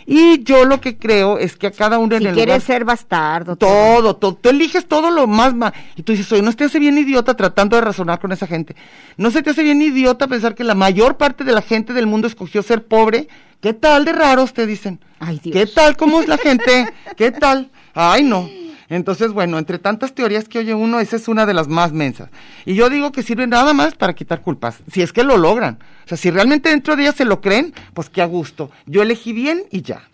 Y 0.07 0.43
yo 0.43 0.64
lo 0.64 0.81
que 0.81 0.97
creo 0.97 1.38
es 1.38 1.57
que 1.57 1.69
a 1.69 1.71
cada 1.71 1.99
uno 1.99 2.17
en 2.17 2.23
Si 2.23 2.29
el 2.29 2.35
quieres 2.35 2.55
lugar- 2.57 2.67
ser 2.67 2.85
bastardo. 2.85 3.55
todo, 3.55 4.17
todo, 4.17 4.35
tú 4.35 4.49
eliges 4.49 4.87
todo 4.87 5.11
lo 5.12 5.29
más 5.29 5.55
y 5.95 6.02
tú 6.02 6.12
dices, 6.12 6.33
oye, 6.33 6.43
no 6.43 6.50
se 6.50 6.57
te 6.57 6.64
hace 6.64 6.81
bien 6.81 6.99
idiota 6.99 7.35
tratando 7.37 7.76
de 7.76 7.83
razonar 7.83 8.19
con 8.19 8.33
esa 8.33 8.49
gente. 8.49 8.75
No 9.17 9.31
se 9.31 9.40
te 9.43 9.50
hace 9.50 9.62
bien 9.62 9.81
idiota 9.81 10.26
pensar 10.26 10.57
que 10.57 10.64
la 10.64 10.75
mayor 10.75 11.17
parte 11.17 11.45
de 11.45 11.52
la 11.52 11.62
gente 11.62 11.93
del 11.93 12.09
mundo 12.09 12.26
escogió 12.26 12.62
ser 12.62 12.85
pobre. 12.87 13.29
¿Qué 13.61 13.75
tal 13.75 14.05
de 14.05 14.12
raros 14.12 14.55
te 14.55 14.67
dicen? 14.67 15.00
Ay, 15.19 15.38
Dios. 15.43 15.55
¿Qué 15.55 15.67
tal 15.67 15.97
cómo 15.97 16.21
es 16.21 16.29
la 16.29 16.38
gente? 16.43 16.93
¿Qué 17.17 17.31
tal? 17.31 17.71
Ay, 17.95 18.23
no. 18.23 18.49
Entonces, 18.88 19.33
bueno, 19.33 19.59
entre 19.59 19.79
tantas 19.79 20.14
teorías 20.14 20.49
que 20.49 20.59
oye 20.59 20.75
uno, 20.75 20.99
esa 20.99 21.14
es 21.17 21.29
una 21.29 21.47
de 21.47 21.55
las 21.55 21.69
más 21.69 21.93
mensas. 21.93 22.29
Y 22.64 22.75
yo 22.75 22.90
digo 22.90 23.12
que 23.12 23.23
sirve 23.23 23.47
nada 23.47 23.73
más 23.73 23.95
para 23.95 24.14
quitar 24.14 24.43
culpas, 24.43 24.79
si 24.90 25.00
es 25.02 25.12
que 25.12 25.23
lo 25.23 25.37
logran. 25.37 25.79
O 26.07 26.09
sea, 26.09 26.19
si 26.19 26.31
realmente 26.31 26.71
dentro 26.71 26.97
de 26.97 27.02
ellas 27.02 27.14
se 27.14 27.25
lo 27.25 27.40
creen, 27.40 27.73
pues 27.95 28.11
qué 28.11 28.21
a 28.21 28.26
gusto. 28.26 28.73
Yo 28.87 29.02
elegí 29.02 29.33
bien 29.33 29.62
y 29.71 29.83
ya. 29.83 30.10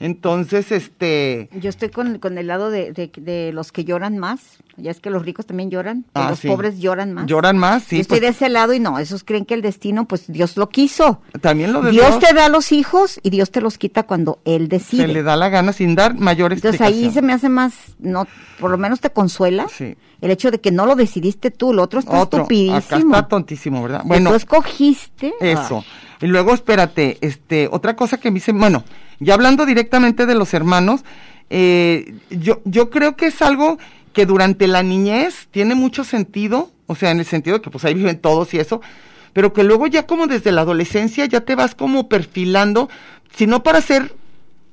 Entonces, 0.00 0.70
este, 0.70 1.48
Yo 1.60 1.68
estoy 1.70 1.88
con, 1.88 2.18
con 2.18 2.38
el 2.38 2.46
lado 2.46 2.70
de, 2.70 2.92
de- 2.92 3.10
de 3.16 3.52
los 3.52 3.72
que 3.72 3.84
lloran 3.84 4.16
más. 4.18 4.40
Ya 4.76 4.92
es 4.92 5.00
que 5.00 5.10
los 5.10 5.24
ricos 5.24 5.44
también 5.44 5.70
lloran. 5.70 6.04
y 6.06 6.10
Ah, 6.14 6.30
los 6.30 6.38
sí. 6.38 6.46
pobres 6.48 6.78
lloran 6.78 7.12
más. 7.12 7.26
lloran 7.26 7.58
más, 7.58 7.82
sí. 7.82 7.96
Yo 7.96 8.02
estoy 8.02 8.20
pues, 8.20 8.30
de 8.30 8.36
ese 8.36 8.48
lado 8.48 8.72
y 8.74 8.78
no, 8.78 9.00
esos 9.00 9.24
creen 9.24 9.44
que 9.44 9.54
el 9.54 9.62
destino, 9.62 10.06
pues 10.06 10.30
Dios 10.30 10.56
lo 10.56 10.68
quiso. 10.68 11.20
también 11.40 11.72
lo 11.72 11.82
de 11.82 11.90
Dios 11.90 12.20
te 12.20 12.32
da 12.32 12.48
los 12.48 12.70
hijos 12.70 13.18
y 13.24 13.30
Dios 13.30 13.50
te 13.50 13.60
los 13.60 13.76
quita 13.76 14.04
cuando 14.04 14.38
Él 14.44 14.68
decide. 14.68 15.02
se 15.06 15.08
le 15.08 15.22
da 15.24 15.34
la 15.36 15.48
gana 15.48 15.72
sin 15.72 15.96
dar 15.96 16.14
mayor 16.14 16.52
Entonces 16.52 16.80
ahí 16.80 17.10
se 17.10 17.22
me 17.22 17.32
hace 17.32 17.48
más, 17.48 17.74
no, 17.98 18.26
por 18.60 18.70
lo 18.70 18.78
menos 18.78 19.00
te 19.00 19.10
consuela 19.10 19.66
Sí. 19.68 19.96
el 20.20 20.30
hecho 20.30 20.52
de 20.52 20.60
que 20.60 20.70
no 20.70 20.86
lo 20.86 20.94
decidiste 20.94 21.50
tú, 21.50 21.72
lo 21.72 21.82
otro 21.82 21.98
está 21.98 22.12
Otro, 22.20 22.44
acá 22.44 22.54
estupidísimo. 22.54 23.16
está 23.16 23.26
tontísimo, 23.28 23.82
¿verdad? 23.82 24.02
Bueno, 24.04 24.30
tú 24.30 24.36
escogiste. 24.36 25.34
Eso. 25.40 25.84
Y 26.20 26.26
luego, 26.26 26.54
espérate, 26.54 27.18
este, 27.20 27.68
otra 27.72 27.96
cosa 27.96 28.18
que 28.18 28.30
me 28.30 28.36
dice, 28.36 28.52
bueno, 28.52 28.84
ya 29.20 29.34
hablando 29.34 29.66
directamente 29.66 30.26
de 30.26 30.34
los 30.34 30.54
hermanos, 30.54 31.04
eh, 31.50 32.14
yo, 32.30 32.60
yo 32.64 32.90
creo 32.90 33.16
que 33.16 33.26
es 33.26 33.42
algo 33.42 33.78
que 34.12 34.26
durante 34.26 34.66
la 34.66 34.82
niñez 34.82 35.48
tiene 35.50 35.74
mucho 35.74 36.04
sentido, 36.04 36.70
o 36.86 36.94
sea, 36.94 37.10
en 37.10 37.20
el 37.20 37.24
sentido 37.24 37.58
de 37.58 37.62
que 37.62 37.70
pues 37.70 37.84
ahí 37.84 37.94
viven 37.94 38.18
todos 38.18 38.52
y 38.54 38.58
eso, 38.58 38.80
pero 39.32 39.52
que 39.52 39.64
luego 39.64 39.86
ya 39.86 40.06
como 40.06 40.26
desde 40.26 40.52
la 40.52 40.62
adolescencia 40.62 41.24
ya 41.26 41.42
te 41.42 41.54
vas 41.54 41.74
como 41.74 42.08
perfilando, 42.08 42.88
si 43.34 43.46
no 43.46 43.62
para 43.62 43.80
ser 43.80 44.14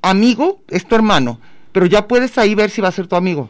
amigo, 0.02 0.62
es 0.70 0.88
tu 0.88 0.96
hermano, 0.96 1.40
pero 1.72 1.86
ya 1.86 2.08
puedes 2.08 2.38
ahí 2.38 2.56
ver 2.56 2.70
si 2.70 2.82
va 2.82 2.90
a 2.90 2.92
ser 2.92 3.08
tu 3.08 3.16
amigo. 3.16 3.50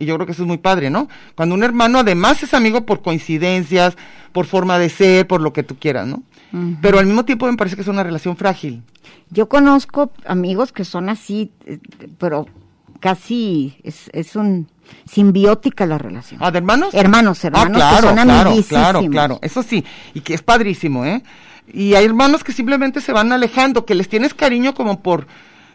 Y 0.00 0.06
yo 0.06 0.14
creo 0.14 0.26
que 0.26 0.32
eso 0.32 0.42
es 0.42 0.48
muy 0.48 0.56
padre, 0.56 0.88
¿no? 0.88 1.08
Cuando 1.34 1.54
un 1.54 1.62
hermano 1.62 1.98
además 1.98 2.42
es 2.42 2.54
amigo 2.54 2.86
por 2.86 3.02
coincidencias, 3.02 3.96
por 4.32 4.46
forma 4.46 4.78
de 4.78 4.88
ser, 4.88 5.26
por 5.26 5.42
lo 5.42 5.52
que 5.52 5.62
tú 5.62 5.76
quieras, 5.76 6.08
¿no? 6.08 6.22
Pero 6.82 6.98
al 6.98 7.06
mismo 7.06 7.24
tiempo 7.24 7.46
me 7.46 7.56
parece 7.56 7.76
que 7.76 7.82
es 7.82 7.88
una 7.88 8.02
relación 8.02 8.36
frágil. 8.36 8.82
Yo 9.28 9.48
conozco 9.48 10.10
amigos 10.26 10.72
que 10.72 10.84
son 10.84 11.08
así, 11.08 11.52
eh, 11.66 11.78
pero 12.18 12.46
casi 12.98 13.76
es, 13.84 14.10
es 14.12 14.34
un 14.34 14.68
simbiótica 15.08 15.86
la 15.86 15.98
relación. 15.98 16.40
¿Ah, 16.42 16.50
de 16.50 16.58
hermanos? 16.58 16.92
Hermanos, 16.92 17.44
hermanos 17.44 17.82
ah, 17.82 17.90
claro, 17.90 18.08
que 18.08 18.16
son 18.16 18.26
claro, 18.26 18.62
claro, 18.68 19.10
claro. 19.10 19.38
Eso 19.42 19.62
sí, 19.62 19.84
y 20.14 20.22
que 20.22 20.34
es 20.34 20.42
padrísimo, 20.42 21.04
¿eh? 21.04 21.22
Y 21.72 21.94
hay 21.94 22.06
hermanos 22.06 22.42
que 22.42 22.52
simplemente 22.52 23.00
se 23.00 23.12
van 23.12 23.30
alejando, 23.32 23.84
que 23.84 23.94
les 23.94 24.08
tienes 24.08 24.34
cariño 24.34 24.74
como 24.74 25.02
por, 25.02 25.28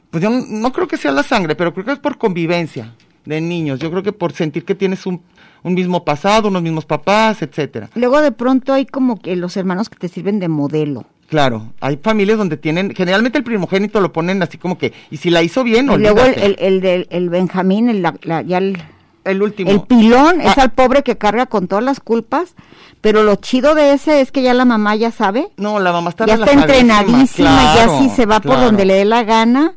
pues 0.10 0.22
yo 0.24 0.30
no, 0.30 0.44
no 0.46 0.74
creo 0.74 0.88
que 0.88 0.98
sea 0.98 1.12
la 1.12 1.24
sangre, 1.24 1.56
pero 1.56 1.74
creo 1.74 1.86
que 1.86 1.94
es 1.94 2.00
por 2.00 2.18
convivencia 2.18 2.92
de 3.26 3.42
niños. 3.42 3.80
Yo 3.80 3.90
creo 3.92 4.04
que 4.04 4.12
por 4.14 4.32
sentir 4.34 4.66
que 4.66 4.76
tienes 4.76 5.06
un, 5.06 5.22
un 5.64 5.74
mismo 5.74 6.04
pasado, 6.06 6.48
unos 6.50 6.62
mismos 6.62 6.86
papás, 6.86 7.42
etcétera. 7.42 7.90
Luego 7.96 8.22
de 8.22 8.32
pronto 8.32 8.74
hay 8.74 8.86
como 8.86 9.20
que 9.20 9.36
los 9.36 9.58
hermanos 9.58 9.90
que 9.90 9.98
te 9.98 10.08
sirven 10.08 10.40
de 10.40 10.48
modelo. 10.48 11.06
Claro, 11.28 11.74
hay 11.82 11.98
familias 11.98 12.38
donde 12.38 12.56
tienen, 12.56 12.94
generalmente 12.94 13.40
el 13.40 13.44
primogénito 13.44 14.00
lo 14.00 14.14
ponen 14.14 14.44
así 14.44 14.60
como 14.60 14.78
que, 14.78 14.94
y 15.10 15.18
si 15.18 15.32
la 15.32 15.42
hizo 15.42 15.64
bien, 15.64 15.90
Y 15.92 15.98
luego 15.98 16.22
el, 16.22 16.36
el, 16.40 16.56
el, 16.60 16.82
del- 16.82 17.08
el 17.10 17.30
Benjamín, 17.30 17.90
el, 17.90 18.04
la- 18.04 18.14
la- 18.22 18.44
ya 18.44 18.60
el, 18.60 18.78
El 19.24 19.42
último. 19.42 19.72
el 19.72 19.82
pilón, 19.82 20.40
es 20.40 20.56
Ah. 20.56 20.62
al 20.62 20.72
pobre 20.74 21.02
que 21.02 21.18
carga 21.18 21.48
con 21.48 21.68
todas 21.68 21.84
las 21.84 22.00
culpas, 22.00 22.54
pero 23.02 23.24
lo 23.24 23.38
chido 23.38 23.74
de 23.74 23.94
ese 23.94 24.22
es 24.22 24.32
que 24.32 24.44
ya 24.44 24.54
la 24.54 24.66
mamá 24.66 24.96
ya 24.96 25.10
sabe, 25.10 25.48
No, 25.58 25.80
la 25.80 25.92
mamá 25.92 26.12
está 26.12 26.28
ya 26.28 26.36
está 26.36 26.52
entrenadísima, 26.52 27.50
claro, 27.74 27.98
ya 27.98 28.04
si 28.04 28.10
se 28.16 28.28
va 28.28 28.40
por 28.40 28.60
donde 28.60 28.86
le 28.86 28.94
dé 28.94 29.06
la 29.06 29.24
gana, 29.24 29.74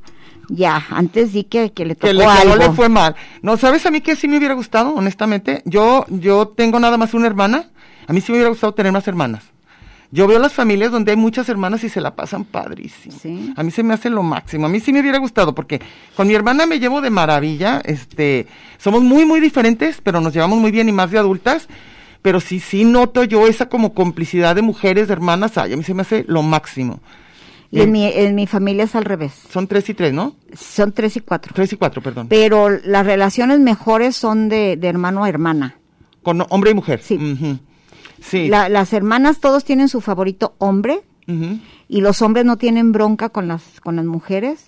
ya, 0.48 0.86
antes 0.90 1.32
sí 1.32 1.44
que, 1.44 1.72
que 1.72 1.84
le 1.84 1.94
tocó 1.94 2.08
que, 2.08 2.14
le, 2.14 2.24
que 2.24 2.30
algo. 2.30 2.56
no 2.56 2.56
le 2.56 2.70
fue 2.72 2.88
mal. 2.88 3.14
No, 3.42 3.56
¿sabes 3.56 3.84
a 3.86 3.90
mí 3.90 4.00
que 4.00 4.16
sí 4.16 4.28
me 4.28 4.38
hubiera 4.38 4.54
gustado, 4.54 4.94
honestamente? 4.94 5.62
Yo, 5.64 6.06
yo 6.08 6.48
tengo 6.48 6.80
nada 6.80 6.96
más 6.96 7.14
una 7.14 7.26
hermana. 7.26 7.70
A 8.06 8.12
mí 8.12 8.20
sí 8.20 8.32
me 8.32 8.38
hubiera 8.38 8.50
gustado 8.50 8.72
tener 8.72 8.92
más 8.92 9.06
hermanas. 9.06 9.44
Yo 10.10 10.26
veo 10.26 10.38
las 10.38 10.54
familias 10.54 10.90
donde 10.90 11.12
hay 11.12 11.18
muchas 11.18 11.50
hermanas 11.50 11.84
y 11.84 11.90
se 11.90 12.00
la 12.00 12.16
pasan 12.16 12.44
padrísimo. 12.44 13.14
Sí. 13.20 13.52
A 13.56 13.62
mí 13.62 13.70
se 13.70 13.82
me 13.82 13.92
hace 13.92 14.08
lo 14.08 14.22
máximo. 14.22 14.64
A 14.64 14.70
mí 14.70 14.80
sí 14.80 14.90
me 14.90 15.00
hubiera 15.00 15.18
gustado 15.18 15.54
porque 15.54 15.82
con 16.16 16.26
mi 16.26 16.34
hermana 16.34 16.64
me 16.64 16.78
llevo 16.80 17.02
de 17.02 17.10
maravilla. 17.10 17.82
Este, 17.84 18.46
somos 18.78 19.02
muy, 19.02 19.26
muy 19.26 19.40
diferentes, 19.40 20.00
pero 20.02 20.22
nos 20.22 20.32
llevamos 20.32 20.58
muy 20.58 20.70
bien 20.70 20.88
y 20.88 20.92
más 20.92 21.10
de 21.10 21.18
adultas. 21.18 21.68
Pero 22.22 22.40
sí, 22.40 22.58
sí 22.58 22.84
noto 22.84 23.22
yo 23.24 23.46
esa 23.46 23.68
como 23.68 23.92
complicidad 23.92 24.56
de 24.56 24.62
mujeres, 24.62 25.08
de 25.08 25.12
hermanas. 25.12 25.58
Ay, 25.58 25.74
a 25.74 25.76
mí 25.76 25.84
se 25.84 25.92
me 25.92 26.00
hace 26.00 26.24
lo 26.26 26.42
máximo. 26.42 27.00
Y 27.70 27.80
en 27.82 27.92
mi, 27.92 28.06
en 28.06 28.34
mi 28.34 28.46
familia 28.46 28.84
es 28.84 28.94
al 28.94 29.04
revés, 29.04 29.32
Son 29.50 29.66
tres 29.66 29.88
y 29.90 29.94
tres, 29.94 30.14
¿no? 30.14 30.34
son 30.54 30.92
tres 30.92 31.16
y 31.16 31.20
cuatro. 31.20 31.52
Tres 31.54 31.70
y 31.72 31.76
cuatro, 31.76 32.00
perdón. 32.02 32.26
Pero 32.28 32.70
las 32.70 33.04
relaciones 33.04 33.60
mejores 33.60 34.16
son 34.16 34.48
de, 34.48 34.76
de 34.78 34.88
hermano 34.88 35.22
a 35.24 35.28
hermana. 35.28 35.76
Con 36.22 36.44
hombre 36.48 36.70
y 36.70 36.74
mujer. 36.74 37.00
Sí. 37.02 37.18
Sí. 38.22 38.48
La- 38.48 38.68
las 38.68 38.92
hermanas 38.92 39.38
todos 39.40 39.64
tienen 39.64 39.88
su 39.88 40.00
favorito 40.00 40.54
hombre 40.58 41.02
y 41.88 42.00
los 42.00 42.22
hombres 42.22 42.46
no 42.46 42.56
tienen 42.56 42.90
bronca 42.90 43.28
con 43.28 43.48
las 43.48 43.62
con 43.82 43.96
las 43.96 44.06
mujeres, 44.06 44.64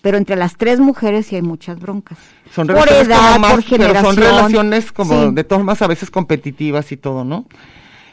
pero 0.00 0.16
entre 0.16 0.36
las 0.36 0.56
tres 0.56 0.80
mujeres 0.80 1.26
sí 1.26 1.36
hay 1.36 1.42
muchas 1.42 1.78
broncas. 1.78 2.16
Son 2.54 2.66
por 2.66 2.76
relaciones 2.76 3.06
edad, 3.08 3.26
como 3.34 3.38
más, 3.40 3.50
por 3.52 3.64
pero 3.64 3.76
generación. 3.76 4.14
son 4.14 4.24
relaciones 4.24 4.92
como 4.92 5.22
Sí. 5.28 5.34
de 5.34 5.44
todas 5.44 5.82
a 5.82 5.86
veces 5.86 6.10
competitivas 6.10 6.92
y 6.92 6.96
todo, 6.96 7.24
¿no? 7.26 7.46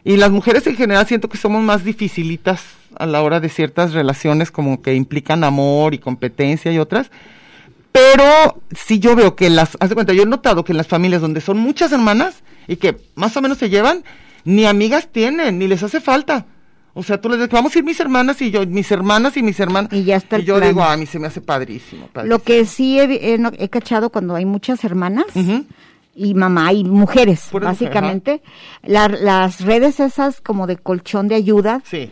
Y 0.03 0.17
las 0.17 0.29
mujeres 0.29 0.67
en 0.67 0.75
general 0.75 1.07
siento 1.07 1.29
que 1.29 1.37
somos 1.37 1.63
más 1.63 1.85
dificilitas 1.85 2.61
a 2.99 3.05
la 3.05 3.21
hora 3.21 3.39
de 3.39 3.49
ciertas 3.49 3.93
relaciones 3.93 4.51
como 4.51 4.81
que 4.81 4.93
implican 4.95 5.43
amor 5.43 5.93
y 5.93 5.99
competencia 5.99 6.71
y 6.71 6.79
otras. 6.79 7.09
Pero 7.91 8.61
sí 8.75 8.99
yo 8.99 9.15
veo 9.15 9.35
que 9.35 9.49
las, 9.49 9.77
haz 9.79 9.89
de 9.89 9.95
cuenta, 9.95 10.13
yo 10.13 10.23
he 10.23 10.25
notado 10.25 10.63
que 10.65 10.73
en 10.73 10.77
las 10.77 10.87
familias 10.87 11.21
donde 11.21 11.39
son 11.41 11.57
muchas 11.57 11.91
hermanas 11.93 12.43
y 12.67 12.75
que 12.75 12.97
más 13.15 13.35
o 13.37 13.41
menos 13.41 13.57
se 13.57 13.69
llevan, 13.69 14.03
ni 14.43 14.65
amigas 14.65 15.07
tienen, 15.11 15.57
ni 15.59 15.67
les 15.67 15.81
hace 15.81 16.01
falta. 16.01 16.45
O 16.93 17.03
sea, 17.03 17.19
tú 17.19 17.29
les 17.29 17.37
dices, 17.39 17.51
vamos 17.51 17.75
a 17.75 17.79
ir 17.79 17.83
mis 17.85 17.99
hermanas 17.99 18.41
y 18.41 18.51
yo, 18.51 18.65
mis 18.65 18.89
hermanas 18.91 19.35
y 19.37 19.43
mis 19.43 19.59
hermanas. 19.59 19.91
Y 19.93 20.03
ya 20.03 20.15
está 20.17 20.37
el 20.37 20.45
yo 20.45 20.57
plan. 20.57 20.69
digo, 20.69 20.83
"Ah, 20.83 20.93
a 20.93 20.97
mí 20.97 21.05
se 21.05 21.19
me 21.19 21.27
hace 21.27 21.41
padrísimo. 21.41 22.07
padrísimo. 22.07 22.37
Lo 22.37 22.43
que 22.43 22.65
sí 22.65 22.99
he, 22.99 23.33
he 23.33 23.37
no- 23.37 23.51
he 23.57 23.69
cachado 23.69 24.09
cuando 24.09 24.35
hay 24.35 24.45
muchas 24.45 24.83
hermanas 24.83 25.25
Ujú. 25.33 25.65
Y 26.15 26.33
mamá 26.33 26.71
y 26.71 26.83
mujeres, 26.85 27.49
básicamente, 27.51 28.41
la- 28.83 29.09
las 29.09 29.59
redes 29.61 29.99
esas 29.99 30.39
como 30.41 30.65
de 30.65 30.77
colchón 30.77 31.27
de 31.27 31.35
ayuda 31.35 31.81
Sí. 31.85 32.09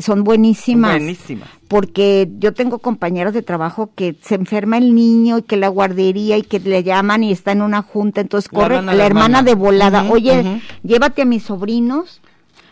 son 0.00 0.22
buenísimas. 0.22 0.92
Buenísimas. 0.98 1.48
Porque 1.66 2.28
yo 2.38 2.52
tengo 2.52 2.78
compañeras 2.78 3.32
de 3.34 3.42
trabajo 3.42 3.90
que 3.94 4.16
se 4.22 4.34
enferma 4.34 4.76
el 4.78 4.94
niño 4.94 5.38
y 5.38 5.42
que 5.42 5.56
la 5.56 5.68
guardería 5.68 6.36
y 6.36 6.42
que 6.42 6.60
le 6.60 6.82
llaman 6.82 7.24
y 7.24 7.32
está 7.32 7.52
en 7.52 7.62
una 7.62 7.82
junta, 7.82 8.20
entonces 8.20 8.48
corre 8.48 8.82
la, 8.82 8.92
hermana, 8.92 9.04
hermana. 9.06 9.42
de 9.42 9.54
volada, 9.54 10.04
oye, 10.10 10.60
llévate 10.82 11.22
a 11.22 11.24
mis 11.24 11.42
sobrinos, 11.44 12.20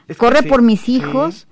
Es 0.08 0.16
corre 0.16 0.42
sí, 0.42 0.48
por 0.48 0.62
mis 0.62 0.80
sí. 0.80 1.46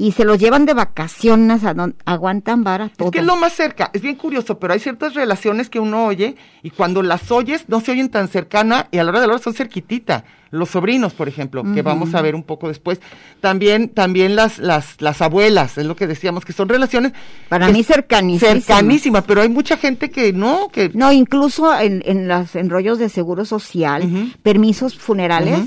Y 0.00 0.12
se 0.12 0.24
los 0.24 0.38
llevan 0.38 0.64
de 0.64 0.72
vacaciones, 0.72 1.62
a 1.64 1.74
don- 1.74 1.94
aguantan 2.06 2.64
vara, 2.64 2.88
todo. 2.96 3.08
Es 3.08 3.12
que 3.12 3.18
es 3.18 3.24
lo 3.26 3.36
más 3.36 3.52
cerca, 3.52 3.90
es 3.92 4.00
bien 4.00 4.14
curioso, 4.16 4.58
pero 4.58 4.72
hay 4.72 4.80
ciertas 4.80 5.12
relaciones 5.12 5.68
que 5.68 5.78
uno 5.78 6.06
oye 6.06 6.36
y 6.62 6.70
cuando 6.70 7.02
las 7.02 7.30
oyes 7.30 7.64
no 7.68 7.80
se 7.80 7.92
oyen 7.92 8.08
tan 8.08 8.28
cercana 8.28 8.88
y 8.90 8.96
a 8.98 9.04
la 9.04 9.10
hora 9.10 9.20
de 9.20 9.26
la 9.26 9.34
hora 9.34 9.42
son 9.42 9.52
cerquitita. 9.52 10.24
Los 10.50 10.70
sobrinos, 10.70 11.12
por 11.12 11.28
ejemplo, 11.28 11.62
que 11.74 11.82
vamos 11.82 12.14
a 12.14 12.22
ver 12.22 12.34
un 12.34 12.42
poco 12.42 12.68
después. 12.68 13.00
También, 13.40 13.88
también 13.88 14.34
las, 14.34 14.58
las, 14.58 15.00
las 15.00 15.22
abuelas, 15.22 15.78
es 15.78 15.86
lo 15.86 15.94
que 15.94 16.06
decíamos, 16.06 16.44
que 16.44 16.52
son 16.52 16.68
relaciones. 16.68 17.12
Para 17.48 17.68
mí 17.68 17.84
cercanísimas. 17.84 18.64
Cercanísimas, 18.64 19.24
pero 19.24 19.42
hay 19.42 19.48
mucha 19.48 19.76
gente 19.76 20.10
que 20.10 20.32
no, 20.32 20.68
que 20.72 20.90
No, 20.92 21.12
incluso 21.12 21.78
en, 21.78 22.02
en 22.04 22.26
los 22.26 22.56
enrollos 22.56 22.98
de 22.98 23.08
seguro 23.08 23.44
social, 23.44 24.32
permisos 24.42 24.98
funerales. 24.98 25.60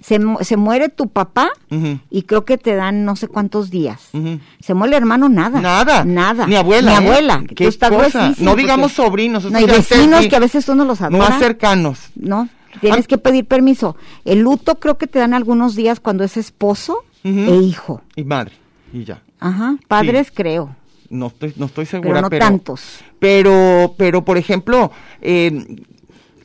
Se, 0.00 0.20
se 0.40 0.56
muere 0.56 0.88
tu 0.88 1.08
papá 1.08 1.50
y 2.10 2.22
creo 2.22 2.44
que 2.44 2.58
te 2.58 2.74
dan 2.74 3.04
no 3.04 3.16
sé 3.16 3.28
cuántos 3.28 3.70
días. 3.70 4.10
Se 4.60 4.74
muere 4.74 4.96
el 4.96 5.02
hermano, 5.02 5.28
nada. 5.28 5.60
Nada. 5.60 6.04
Nada. 6.04 6.46
Ni 6.46 6.56
abuela. 6.56 6.90
Ni 6.90 7.06
¿eh? 7.06 7.08
abuela. 7.08 7.44
que 7.54 7.70
No 8.38 8.54
digamos 8.54 8.92
sobrinos. 8.92 9.50
No, 9.50 9.66
vecinos 9.66 10.22
sí. 10.22 10.28
que 10.28 10.36
a 10.36 10.40
veces 10.40 10.68
uno 10.68 10.84
los 10.84 11.00
adora. 11.00 11.30
Más 11.30 11.38
cercanos. 11.38 12.10
No, 12.14 12.48
tienes 12.80 13.04
Ah. 13.04 13.08
que 13.08 13.18
pedir 13.18 13.44
permiso. 13.46 13.96
El 14.24 14.40
luto 14.40 14.76
creo 14.76 14.96
que 14.98 15.06
te 15.06 15.18
dan 15.18 15.34
algunos 15.34 15.74
días 15.76 16.00
cuando 16.00 16.24
es 16.24 16.36
esposo 16.36 17.04
e 17.24 17.30
hijo. 17.56 18.02
Y 18.14 18.24
madre. 18.24 18.52
Y 18.92 19.04
ya. 19.04 19.22
Ajá, 19.40 19.76
padres 19.88 20.30
creo, 20.32 20.74
No 21.10 21.26
estoy, 21.28 21.52
no 21.56 21.66
estoy 21.66 21.86
segura, 21.86 22.10
pero 22.14 22.20
no 22.22 22.30
pero. 22.30 22.44
tantos. 22.44 23.00
Pero, 23.18 23.94
pero 23.98 24.24
por 24.24 24.38
ejemplo, 24.38 24.90
eh, 25.20 25.76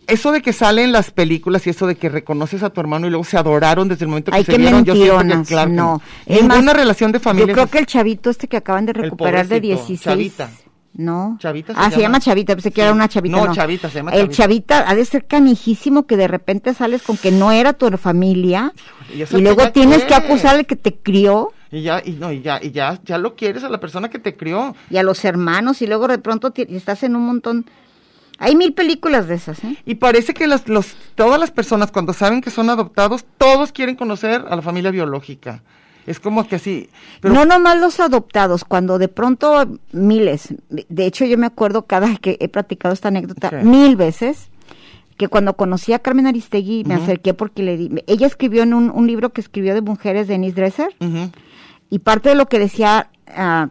eso 0.08 0.32
de 0.32 0.42
que 0.42 0.52
salen 0.54 0.92
las 0.92 1.10
películas 1.12 1.66
y 1.66 1.70
eso 1.70 1.88
de 1.88 1.96
que 1.96 2.10
reconoces 2.10 2.62
a 2.64 2.70
tu 2.70 2.82
hermano 2.82 3.08
y 3.08 3.10
luego 3.12 3.24
se 3.24 3.38
adoraron 3.38 3.88
desde 3.88 4.04
el 4.06 4.10
momento 4.10 4.32
que 4.32 4.38
Ay, 4.38 4.44
se 4.44 4.58
vieron, 4.58 4.84
yo 4.84 4.94
siento 4.96 5.42
que 5.42 5.48
claro 5.48 5.72
no. 5.72 6.02
Es 6.26 6.42
Ninguna 6.42 6.62
más, 6.62 6.76
relación 6.76 7.12
de 7.12 7.20
familia. 7.20 7.48
Yo 7.48 7.54
creo 7.54 7.68
que 7.68 7.78
el 7.80 7.86
chavito 7.86 8.30
este 8.30 8.48
que 8.48 8.58
acaban 8.58 8.86
de 8.86 8.94
recuperar 8.94 9.48
de 9.48 9.56
pobrecito, 9.62 9.78
16. 9.78 10.02
Chavita. 10.04 10.50
No. 10.94 11.38
Chavita 11.40 11.74
se 11.74 11.80
ah, 11.80 11.84
se 11.86 11.92
llama. 11.92 12.02
llama 12.02 12.20
Chavita, 12.20 12.54
pensé 12.56 12.72
que 12.72 12.82
Sí. 12.82 12.86
era 12.86 12.92
una 12.94 13.08
chavita. 13.08 13.38
No, 13.38 13.46
No, 13.46 13.56
Chavita, 13.56 13.90
se 13.90 13.96
llama 14.00 14.12
El 14.12 14.30
Chavita. 14.30 14.36
Chavita 14.78 14.90
ha 14.90 14.96
de 14.96 15.06
ser 15.06 15.26
canijísimo 15.26 16.06
que 16.06 16.18
de 16.18 16.28
repente 16.28 16.74
sales 16.74 17.02
con 17.02 17.16
que 17.18 17.32
no 17.32 17.52
era 17.52 17.74
tu 17.74 17.90
familia 17.98 18.74
¿y 19.14 19.42
luego 19.42 19.72
tienes 19.72 20.02
qué? 20.02 20.08
que 20.08 20.14
acusar 20.16 20.56
al 20.58 20.66
que 20.66 20.76
te 20.76 20.96
crió 20.96 21.54
Y 21.72 21.84
ya, 21.84 22.02
y 22.06 22.12
no, 22.12 22.32
y 22.32 22.42
ya, 22.42 22.60
y 22.62 22.72
ya, 22.72 23.00
ya 23.06 23.18
lo 23.18 23.36
quieres 23.36 23.64
a 23.64 23.70
la 23.70 23.80
persona 23.80 24.10
que 24.10 24.20
te 24.20 24.36
crió. 24.36 24.76
y 24.90 24.98
a 24.98 25.04
los 25.04 25.24
hermanos 25.24 25.82
y 25.82 25.88
luego 25.88 26.08
de 26.10 26.18
pronto 26.18 26.52
estás 26.56 27.04
en 27.04 27.16
un 27.16 27.26
montón. 27.26 27.66
Hay 28.38 28.56
mil 28.56 28.74
películas 28.74 29.28
de 29.28 29.36
esas, 29.36 29.64
¿eh? 29.64 29.78
Y 29.86 29.96
parece 29.96 30.34
que 30.34 30.48
las, 30.48 30.68
los, 30.68 30.96
todas 31.16 31.40
las 31.40 31.52
personas 31.52 31.92
cuando 31.92 32.12
saben 32.12 32.42
que 32.42 32.50
son 32.50 32.70
adoptados, 32.72 33.24
todos 33.38 33.72
quieren 33.72 33.96
conocer 33.96 34.44
a 34.50 34.56
la 34.56 34.62
familia 34.64 34.90
biológica. 34.90 35.62
Es 36.08 36.20
como 36.20 36.48
que 36.48 36.56
así. 36.56 36.90
Pero, 37.20 37.34
No 37.34 37.46
nomás 37.46 37.80
los 37.80 38.00
adoptados, 38.00 38.64
cuando 38.64 38.98
de 38.98 39.08
pronto 39.08 39.68
miles, 39.92 40.56
de 40.70 41.06
hecho 41.06 41.26
yo 41.26 41.38
me 41.38 41.46
acuerdo 41.46 41.86
cada 41.86 42.16
que 42.18 42.38
he 42.40 42.48
platicado 42.48 42.94
esta 42.94 43.10
anécdota 43.10 43.52
mil 43.64 43.96
veces, 43.96 44.50
que 45.18 45.28
cuando 45.28 45.56
conocí 45.56 45.94
a 45.94 46.00
Carmen 46.00 46.26
Aristegui 46.26 46.84
me 46.84 46.96
acerqué 46.96 47.34
porque 47.36 47.62
le 47.62 47.78
di, 47.78 48.04
ella 48.08 48.26
escribió 48.26 48.64
en 48.64 48.74
un, 48.74 48.90
un 48.90 49.06
libro 49.06 49.32
que 49.32 49.42
escribió 49.42 49.76
de 49.76 49.82
mujeres 49.82 50.28
de 50.28 50.34
Denise 50.34 50.56
Dresser, 50.56 50.96
y 51.90 52.00
parte 52.00 52.30
de 52.30 52.36
lo 52.36 52.48
que 52.48 52.58
decía 52.58 53.10
ah, 53.28 53.70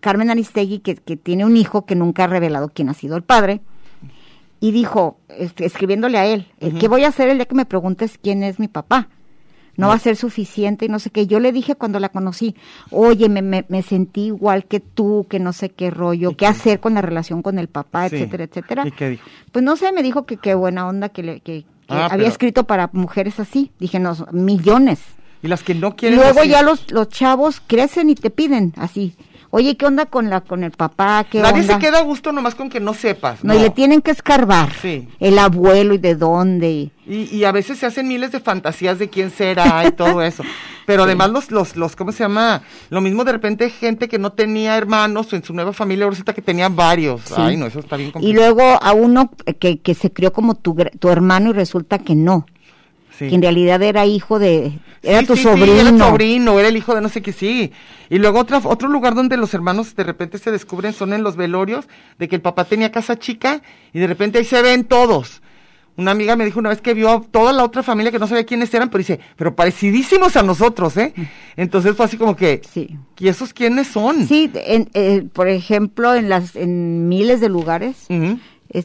Carmen 0.00 0.30
Aristegui, 0.30 0.78
que, 0.78 0.96
que 0.96 1.16
tiene 1.16 1.44
un 1.44 1.56
hijo 1.56 1.84
que 1.84 1.94
nunca 1.94 2.24
ha 2.24 2.28
revelado 2.28 2.70
quién 2.72 2.88
ha 2.88 2.94
sido 2.94 3.16
el 3.16 3.22
padre, 3.22 3.60
y 4.60 4.72
dijo, 4.72 5.18
este, 5.28 5.66
escribiéndole 5.66 6.18
a 6.18 6.26
él, 6.26 6.46
eh, 6.60 6.72
¿qué 6.80 6.88
voy 6.88 7.04
a 7.04 7.08
hacer 7.08 7.28
el 7.28 7.38
día 7.38 7.46
que 7.46 7.54
me 7.54 7.66
preguntes 7.66 8.18
quién 8.20 8.42
es 8.42 8.58
mi 8.58 8.68
papá? 8.68 9.08
No 9.78 9.88
va 9.88 9.94
a 9.94 9.98
ser 9.98 10.16
suficiente 10.16 10.84
y 10.84 10.88
no 10.88 10.98
sé 10.98 11.08
qué. 11.08 11.26
Yo 11.26 11.40
le 11.40 11.52
dije 11.52 11.74
cuando 11.76 11.98
la 12.00 12.10
conocí, 12.10 12.54
oye, 12.90 13.28
me, 13.30 13.40
me, 13.42 13.64
me 13.68 13.82
sentí 13.82 14.26
igual 14.26 14.64
que 14.66 14.80
tú, 14.80 15.26
que 15.30 15.38
no 15.38 15.52
sé 15.54 15.70
qué 15.70 15.88
rollo, 15.90 16.36
qué 16.36 16.46
hacer 16.46 16.80
con 16.80 16.92
la 16.94 17.00
relación 17.00 17.40
con 17.42 17.58
el 17.58 17.68
papá, 17.68 18.08
Sí. 18.10 18.16
etcétera, 18.16 18.44
etcétera. 18.44 18.82
¿Y 18.86 18.90
qué 18.90 19.08
dijo? 19.10 19.24
Pues 19.52 19.64
no 19.64 19.76
sé, 19.76 19.92
me 19.92 20.02
dijo 20.02 20.26
que 20.26 20.36
qué 20.36 20.54
buena 20.54 20.86
onda 20.86 21.08
que, 21.08 21.22
le, 21.22 21.40
que, 21.40 21.62
que 21.62 21.66
Ah, 21.94 22.04
había 22.06 22.16
pero- 22.18 22.28
escrito 22.28 22.64
para 22.64 22.90
mujeres 22.92 23.40
así. 23.40 23.70
Dije, 23.78 23.98
no, 23.98 24.14
millones. 24.32 25.00
Y 25.42 25.46
las 25.48 25.62
que 25.62 25.74
no 25.74 25.94
quieren. 25.94 26.18
luego 26.18 26.40
decir- 26.40 26.50
ya 26.50 26.62
los, 26.62 26.90
los 26.90 27.08
chavos 27.08 27.62
crecen 27.64 28.10
y 28.10 28.16
te 28.16 28.30
piden 28.30 28.72
así. 28.76 29.14
Oye, 29.50 29.76
¿qué 29.78 29.86
onda 29.86 30.04
con 30.06 30.28
la 30.28 30.42
con 30.42 30.62
el 30.64 30.72
papá? 30.72 31.24
¿Qué 31.30 31.40
Nadie 31.40 31.62
onda? 31.62 31.74
se 31.74 31.80
queda 31.80 31.98
a 32.00 32.02
gusto 32.02 32.32
nomás 32.32 32.54
con 32.54 32.68
que 32.68 32.80
no 32.80 32.92
sepas. 32.92 33.42
no, 33.44 33.54
No, 33.54 33.58
y 33.58 33.62
le 33.62 33.70
tienen 33.70 34.02
que 34.02 34.10
escarbar. 34.10 34.70
Sí. 34.82 35.08
El 35.20 35.38
abuelo 35.38 35.94
y 35.94 35.98
de 35.98 36.16
dónde. 36.16 36.70
y- 36.70 36.92
Y, 37.08 37.34
y 37.34 37.44
a 37.44 37.52
veces 37.52 37.78
se 37.78 37.86
hacen 37.86 38.06
miles 38.06 38.32
de 38.32 38.40
fantasías 38.40 38.98
de 38.98 39.08
quién 39.08 39.30
será 39.30 39.86
y 39.86 39.92
todo 39.92 40.20
eso. 40.22 40.42
Pero 40.84 41.02
además 41.04 41.30
los, 41.30 41.50
los, 41.50 41.74
los, 41.76 41.96
¿cómo 41.96 42.12
se 42.12 42.18
llama? 42.24 42.62
Lo 42.90 43.00
mismo 43.00 43.24
de 43.24 43.32
repente 43.32 43.70
gente 43.70 44.08
que 44.08 44.18
no 44.18 44.32
tenía 44.32 44.76
hermanos 44.76 45.32
en 45.32 45.42
su 45.42 45.54
nueva 45.54 45.72
familia 45.72 46.06
resulta 46.08 46.34
que 46.34 46.42
tenían 46.42 46.76
varios. 46.76 47.22
Sí. 47.22 47.34
Ay, 47.36 47.56
no, 47.56 47.66
eso 47.66 47.78
está 47.78 47.96
bien 47.96 48.10
Y 48.10 48.12
complicado. 48.12 48.44
luego 48.54 48.78
a 48.82 48.92
uno 48.92 49.30
que, 49.58 49.78
que 49.80 49.94
se 49.94 50.12
crió 50.12 50.32
como 50.34 50.54
tu, 50.54 50.76
tu 50.98 51.08
hermano 51.08 51.50
y 51.50 51.52
resulta 51.54 51.98
que 51.98 52.14
no. 52.14 52.46
Sí. 53.18 53.28
Que 53.30 53.34
en 53.34 53.42
realidad 53.42 53.82
era 53.82 54.04
hijo 54.06 54.38
de... 54.38 54.78
Era 55.02 55.20
Sí, 55.20 55.26
tu 55.26 55.36
sí, 55.36 55.42
sobrino. 55.44 55.72
era 55.80 55.88
el 55.90 55.98
sobrino, 55.98 56.58
era 56.58 56.68
el 56.68 56.76
hijo 56.76 56.94
de 56.94 57.00
no 57.00 57.08
sé 57.08 57.22
qué, 57.22 57.32
sí. 57.32 57.72
Y 58.10 58.18
luego 58.18 58.38
otra, 58.40 58.58
otro 58.62 58.88
lugar 58.88 59.14
donde 59.14 59.36
los 59.36 59.54
hermanos 59.54 59.96
de 59.96 60.04
repente 60.04 60.38
se 60.38 60.50
descubren 60.50 60.92
son 60.92 61.12
en 61.12 61.22
los 61.22 61.36
velorios, 61.36 61.86
de 62.18 62.28
que 62.28 62.36
el 62.36 62.42
papá 62.42 62.64
tenía 62.64 62.92
casa 62.92 63.18
chica 63.18 63.62
y 63.92 63.98
de 63.98 64.06
repente 64.08 64.38
ahí 64.38 64.44
se 64.44 64.60
ven 64.62 64.84
todos. 64.84 65.40
Una 65.98 66.12
amiga 66.12 66.36
me 66.36 66.44
dijo 66.44 66.60
una 66.60 66.68
vez 66.70 66.80
que 66.80 66.94
vio 66.94 67.10
a 67.10 67.20
toda 67.20 67.52
la 67.52 67.64
otra 67.64 67.82
familia 67.82 68.12
que 68.12 68.20
no 68.20 68.26
sabía 68.28 68.46
quiénes 68.46 68.72
eran, 68.72 68.88
pero 68.88 68.98
dice, 69.00 69.18
pero 69.36 69.56
parecidísimos 69.56 70.36
a 70.36 70.44
nosotros, 70.44 70.96
¿eh? 70.96 71.12
Entonces 71.56 71.96
fue 71.96 72.06
así 72.06 72.16
como 72.16 72.36
que, 72.36 72.62
Sí. 72.72 72.96
¿y 73.18 73.26
esos 73.28 73.52
quiénes 73.52 73.88
son? 73.88 74.26
Sí, 74.28 74.48
en, 74.54 74.88
eh, 74.94 75.24
por 75.32 75.48
ejemplo, 75.48 76.14
en 76.14 76.28
las 76.28 76.54
en 76.54 77.08
miles 77.08 77.40
de 77.40 77.48
lugares 77.48 78.06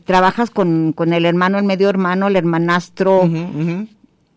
trabajas 0.05 0.49
con, 0.49 0.91
con 0.93 1.13
el 1.13 1.25
hermano, 1.25 1.59
el 1.59 1.65
medio 1.65 1.87
hermano, 1.87 2.27
el 2.27 2.35
hermanastro. 2.35 3.29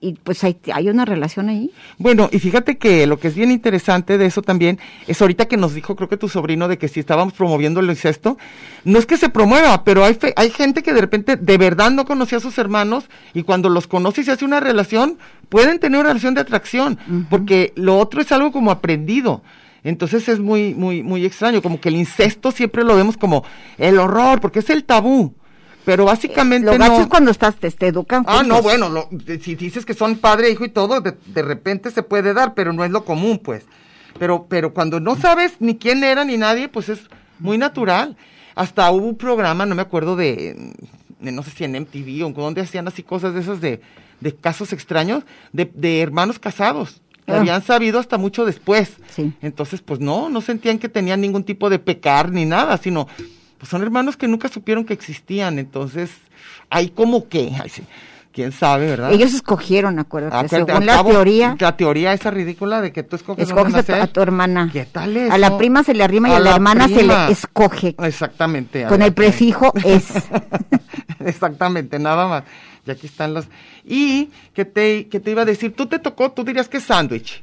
Y 0.06 0.12
pues 0.14 0.44
hay, 0.44 0.56
hay 0.72 0.88
una 0.88 1.04
relación 1.04 1.48
ahí. 1.48 1.70
Bueno, 1.98 2.28
y 2.32 2.38
fíjate 2.38 2.78
que 2.78 3.06
lo 3.06 3.18
que 3.18 3.28
es 3.28 3.34
bien 3.34 3.50
interesante 3.50 4.18
de 4.18 4.26
eso 4.26 4.40
también 4.42 4.78
es 5.06 5.20
ahorita 5.20 5.46
que 5.46 5.56
nos 5.56 5.74
dijo, 5.74 5.96
creo 5.96 6.08
que 6.08 6.16
tu 6.16 6.28
sobrino, 6.28 6.68
de 6.68 6.78
que 6.78 6.88
si 6.88 7.00
estábamos 7.00 7.32
promoviendo 7.34 7.80
el 7.80 7.90
incesto, 7.90 8.38
no 8.84 8.98
es 8.98 9.06
que 9.06 9.16
se 9.16 9.28
promueva, 9.28 9.82
pero 9.84 10.04
hay, 10.04 10.14
fe- 10.14 10.32
hay 10.36 10.50
gente 10.50 10.82
que 10.82 10.92
de 10.92 11.00
repente 11.00 11.36
de 11.36 11.58
verdad 11.58 11.90
no 11.90 12.04
conocía 12.04 12.38
a 12.38 12.40
sus 12.40 12.56
hermanos 12.58 13.04
y 13.34 13.42
cuando 13.42 13.68
los 13.68 13.86
conoce 13.86 14.20
y 14.20 14.24
se 14.24 14.32
hace 14.32 14.44
una 14.44 14.60
relación, 14.60 15.18
pueden 15.48 15.78
tener 15.78 15.98
una 16.00 16.10
relación 16.10 16.34
de 16.34 16.40
atracción, 16.42 16.98
porque 17.28 17.72
lo 17.76 17.98
otro 17.98 18.20
es 18.20 18.30
algo 18.32 18.52
como 18.52 18.70
aprendido. 18.70 19.42
Entonces 19.84 20.28
es 20.28 20.40
muy, 20.40 20.74
muy, 20.74 21.02
muy 21.02 21.24
extraño, 21.24 21.62
como 21.62 21.80
que 21.80 21.88
el 21.90 21.96
incesto 21.96 22.50
siempre 22.50 22.82
lo 22.82 22.96
vemos 22.96 23.16
como 23.16 23.44
el 23.78 23.98
horror, 23.98 24.40
porque 24.40 24.58
es 24.58 24.70
el 24.70 24.82
tabú. 24.84 25.34
Pero 25.86 26.04
básicamente 26.04 26.66
Lo 26.66 26.76
gacho 26.76 26.92
no. 26.96 27.00
es 27.00 27.06
cuando 27.06 27.30
estás, 27.30 27.54
te, 27.56 27.70
te 27.70 27.86
educan 27.86 28.24
Ah, 28.26 28.42
no, 28.44 28.60
bueno, 28.60 28.90
lo- 28.90 29.08
si 29.40 29.54
dices 29.54 29.86
que 29.86 29.94
son 29.94 30.16
padre, 30.18 30.50
hijo 30.50 30.64
y 30.64 30.68
todo, 30.68 31.00
de, 31.00 31.14
de 31.26 31.42
repente 31.42 31.90
se 31.90 32.02
puede 32.02 32.34
dar, 32.34 32.52
pero 32.54 32.74
no 32.74 32.84
es 32.84 32.90
lo 32.90 33.04
común, 33.04 33.38
pues. 33.38 33.64
Pero, 34.18 34.46
pero 34.48 34.74
cuando 34.74 34.98
no 35.00 35.14
sabes 35.16 35.54
ni 35.60 35.76
quién 35.76 36.02
era 36.04 36.24
ni 36.24 36.36
nadie, 36.36 36.68
pues 36.68 36.88
es 36.90 37.00
muy 37.38 37.56
natural. 37.56 38.16
Hasta 38.54 38.90
hubo 38.90 39.06
un 39.06 39.16
programa, 39.16 39.64
no 39.64 39.74
me 39.74 39.82
acuerdo 39.82 40.16
de, 40.16 40.72
de 41.20 41.32
no 41.32 41.42
sé 41.42 41.50
si 41.52 41.64
en 41.64 41.72
MTV 41.80 42.24
o 42.26 42.30
donde 42.32 42.62
hacían 42.62 42.88
así 42.88 43.02
cosas 43.02 43.32
de 43.34 43.40
esas 43.40 43.60
de, 43.60 43.80
de 44.20 44.34
casos 44.34 44.72
extraños, 44.72 45.22
de, 45.52 45.70
de 45.74 46.00
hermanos 46.00 46.38
casados. 46.38 47.00
que 47.26 47.32
Ah. 47.32 47.38
habían 47.38 47.62
sabido 47.62 47.98
hasta 48.00 48.18
mucho 48.18 48.44
después. 48.44 48.94
Sí. 49.14 49.32
Entonces, 49.42 49.82
pues 49.82 50.00
no, 50.00 50.30
no 50.30 50.40
sentían 50.40 50.78
que 50.78 50.88
tenían 50.88 51.20
ningún 51.20 51.44
tipo 51.44 51.68
de 51.70 51.78
pecar 51.78 52.32
ni 52.32 52.44
nada, 52.44 52.76
sino, 52.78 53.06
pues 53.66 53.70
son 53.72 53.82
hermanos 53.82 54.16
que 54.16 54.28
nunca 54.28 54.48
supieron 54.48 54.84
que 54.84 54.92
existían. 54.94 55.58
Entonces, 55.58 56.10
hay 56.70 56.90
como 56.90 57.28
que, 57.28 57.52
ay, 57.60 57.68
sí, 57.68 57.82
quién 58.30 58.52
sabe, 58.52 58.86
¿verdad? 58.86 59.12
Ellos 59.12 59.34
escogieron, 59.34 59.98
acuérdate, 59.98 60.36
Ah, 60.36 60.42
que 60.42 60.48
según 60.50 60.86
la 60.86 60.94
cabo, 60.94 61.10
teoría, 61.10 61.56
La 61.58 61.76
teoría 61.76 62.12
esa 62.12 62.30
ridícula 62.30 62.80
de 62.80 62.92
que 62.92 63.02
tú 63.02 63.16
escoges 63.16 63.50
a 63.50 63.82
tu, 63.82 63.92
a 63.92 64.06
tu 64.06 64.20
hermana. 64.20 64.70
¿Qué 64.72 64.84
tal 64.84 65.16
eso? 65.16 65.32
A 65.32 65.38
la 65.38 65.58
prima 65.58 65.82
se 65.82 65.94
le 65.94 66.04
arrima 66.04 66.28
y 66.28 66.32
A 66.32 66.36
a 66.36 66.38
la, 66.38 66.50
la 66.50 66.54
hermana 66.56 66.86
se 66.86 67.02
le 67.02 67.32
escoge. 67.32 67.96
Exactamente. 67.98 68.84
Con 68.86 69.02
el 69.02 69.12
prefijo 69.12 69.72
es. 69.84 70.10
Exactamente, 71.18 71.98
nada 71.98 72.28
más. 72.28 72.44
Y 72.86 72.90
aquí 72.92 73.08
están 73.08 73.34
las... 73.34 73.48
Y, 73.84 74.30
¿qué 74.54 74.64
te, 74.64 75.08
qué 75.08 75.18
te 75.18 75.32
iba 75.32 75.42
a 75.42 75.44
decir? 75.44 75.74
Tú 75.74 75.86
te 75.86 75.98
tocó, 75.98 76.30
tú 76.30 76.44
dirías 76.44 76.68
que 76.68 76.76
es 76.76 76.84
sándwich. 76.84 77.42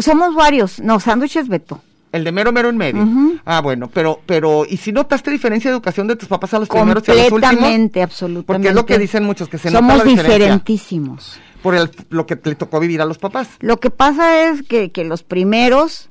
Somos 0.00 0.34
varios. 0.34 0.78
No, 0.78 1.00
sándwiches 1.00 1.48
Beto. 1.48 1.80
El 2.16 2.24
de 2.24 2.32
mero 2.32 2.50
mero 2.52 2.68
en 2.70 2.76
medio. 2.76 3.02
Ujú. 3.02 3.38
Ah, 3.44 3.60
bueno, 3.60 3.88
pero, 3.92 4.20
pero, 4.26 4.64
¿y 4.68 4.76
si 4.78 4.90
notaste 4.92 5.30
diferencia 5.30 5.70
de 5.70 5.74
educación 5.76 6.06
de 6.08 6.16
tus 6.16 6.28
papás 6.28 6.54
a 6.54 6.58
los 6.58 6.68
primeros 6.68 7.06
y 7.06 7.10
a 7.10 7.14
los 7.14 7.24
últimos? 7.32 7.42
Completamente, 7.50 8.02
absolutamente. 8.02 8.46
Porque 8.46 8.68
es 8.68 8.74
lo 8.74 8.86
que 8.86 8.98
dicen 8.98 9.24
muchos, 9.24 9.48
que 9.48 9.58
se 9.58 9.68
nota 9.70 9.78
Somos 9.78 9.98
la 9.98 10.04
diferencia. 10.04 10.34
diferentísimos. 10.38 11.38
Por 11.62 11.74
el, 11.74 11.90
lo 12.10 12.26
que 12.26 12.38
le 12.42 12.54
tocó 12.54 12.80
vivir 12.80 13.00
a 13.00 13.04
los 13.04 13.18
papás. 13.18 13.48
Lo 13.60 13.78
que 13.78 13.90
pasa 13.90 14.48
es 14.48 14.62
que, 14.62 14.90
que 14.92 15.04
los 15.04 15.22
primeros, 15.22 16.08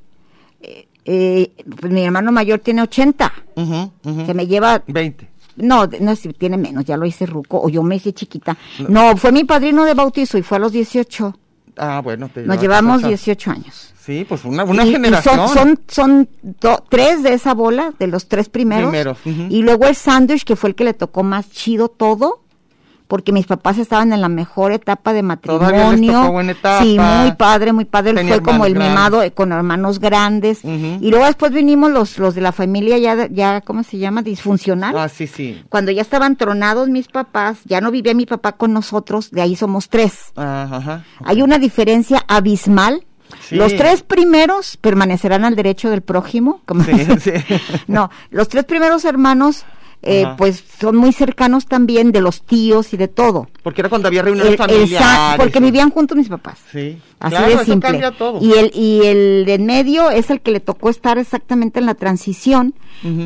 eh, 0.60 0.86
eh, 1.04 1.52
pues 1.80 1.92
mi 1.92 2.02
hermano 2.04 2.30
mayor 2.32 2.58
tiene 2.60 2.82
80, 2.82 3.32
Ujú, 3.56 3.90
ujú. 4.04 4.26
se 4.26 4.34
me 4.34 4.46
lleva, 4.46 4.82
20. 4.86 5.28
no, 5.56 5.86
no 6.00 6.14
si 6.16 6.28
tiene 6.34 6.56
menos, 6.56 6.84
ya 6.84 6.96
lo 6.96 7.06
hice 7.06 7.26
ruco, 7.26 7.60
o 7.62 7.68
yo 7.68 7.82
me 7.82 7.96
hice 7.96 8.12
chiquita. 8.12 8.56
No, 8.88 9.16
fue 9.16 9.32
mi 9.32 9.44
padrino 9.44 9.84
de 9.84 9.94
bautizo 9.94 10.36
y 10.38 10.42
fue 10.42 10.58
a 10.58 10.60
los 10.60 10.72
18. 10.72 11.38
Ah, 11.76 12.00
bueno. 12.02 12.28
Te 12.32 12.42
Nos 12.42 12.60
llevamos 12.60 12.98
esa- 13.00 13.08
18 13.08 13.50
años. 13.50 13.92
Sí, 14.00 14.24
pues 14.28 14.44
una, 14.44 14.62
una 14.64 14.84
Y- 14.84 14.90
y 14.90 14.92
generación. 14.92 15.36
son 15.48 15.48
son, 15.48 15.80
son 15.88 16.28
do- 16.60 16.84
tres 16.88 17.22
de 17.24 17.32
esa 17.34 17.54
bola, 17.54 17.92
de 17.98 18.06
los 18.06 18.28
tres 18.28 18.48
primeros. 18.48 18.94
Y 19.24 19.62
luego 19.62 19.86
el 19.86 19.96
sándwich, 19.96 20.44
que 20.44 20.54
fue 20.54 20.70
el 20.70 20.74
que 20.76 20.84
le 20.84 20.94
tocó 20.94 21.22
más 21.24 21.50
chido 21.50 21.88
todo, 21.88 22.44
porque 23.08 23.32
mis 23.32 23.46
papás 23.46 23.78
estaban 23.78 24.12
en 24.12 24.20
la 24.20 24.28
mejor 24.28 24.72
etapa 24.72 25.12
de 25.12 25.22
matrimonio. 25.22 26.30
buena 26.32 26.52
etapa. 26.52 26.82
Sí, 26.82 26.98
muy 26.98 27.32
padre, 27.32 27.72
muy 27.72 27.84
padre. 27.84 28.14
Tenía 28.14 28.34
fue 28.34 28.42
como 28.42 28.66
el 28.66 28.74
grandes. 28.74 28.90
mimado 28.92 29.22
eh, 29.22 29.30
con 29.32 29.52
hermanos 29.52 30.00
grandes. 30.00 30.64
Y 30.64 31.10
luego 31.10 31.26
después 31.26 31.52
vinimos 31.52 31.90
los, 31.92 32.18
los 32.18 32.34
de 32.34 32.40
la 32.40 32.52
familia 32.52 32.98
ya, 32.98 33.28
ya, 33.28 33.60
¿cómo 33.60 33.82
se 33.82 33.98
llama? 33.98 34.22
Disfuncional. 34.22 34.96
Ah, 34.96 35.08
sí, 35.08 35.26
sí. 35.26 35.62
Cuando 35.68 35.90
ya 35.92 36.02
estaban 36.02 36.36
tronados 36.36 36.88
mis 36.88 37.08
papás, 37.08 37.58
ya 37.64 37.80
no 37.80 37.90
vivía 37.90 38.14
mi 38.14 38.26
papá 38.26 38.52
con 38.52 38.72
nosotros, 38.72 39.30
de 39.30 39.42
ahí 39.42 39.56
somos 39.56 39.88
tres. 39.88 40.32
Ah, 40.36 40.68
Ajá. 40.72 41.04
Hay 41.24 41.42
una 41.42 41.58
diferencia 41.58 42.24
abismal. 42.28 43.04
Sí. 43.48 43.56
Los 43.56 43.74
tres 43.76 44.02
primeros 44.04 44.76
permanecerán 44.76 45.44
al 45.44 45.56
derecho 45.56 45.90
del 45.90 46.00
prójimo. 46.02 46.60
Sí, 46.84 47.06
sí. 47.20 47.32
no, 47.88 48.08
los 48.30 48.48
tres 48.48 48.64
primeros 48.64 49.04
hermanos, 49.04 49.64
eh, 50.02 50.26
pues 50.36 50.62
son 50.78 50.96
muy 50.96 51.12
cercanos 51.12 51.66
también 51.66 52.12
de 52.12 52.20
los 52.20 52.42
tíos 52.42 52.92
y 52.92 52.96
de 52.96 53.08
todo. 53.08 53.48
Porque 53.62 53.80
era 53.80 53.88
cuando 53.88 54.08
había 54.08 54.22
reuniones 54.22 54.56
familiares. 54.56 55.36
porque 55.36 55.60
vivían 55.60 55.90
juntos 55.90 56.16
mis 56.16 56.28
papás. 56.28 56.58
Sí. 56.70 56.98
Así 57.18 57.36
claro, 57.36 57.58
de 57.58 57.64
simple. 57.64 58.12
todo. 58.18 58.38
Y 58.40 58.52
el, 58.52 58.70
y 58.74 59.00
el 59.06 59.44
de 59.46 59.54
en 59.54 59.66
medio 59.66 60.10
es 60.10 60.30
el 60.30 60.40
que 60.40 60.50
le 60.50 60.60
tocó 60.60 60.90
estar 60.90 61.18
exactamente 61.18 61.80
en 61.80 61.86
la 61.86 61.94
transición. 61.94 62.74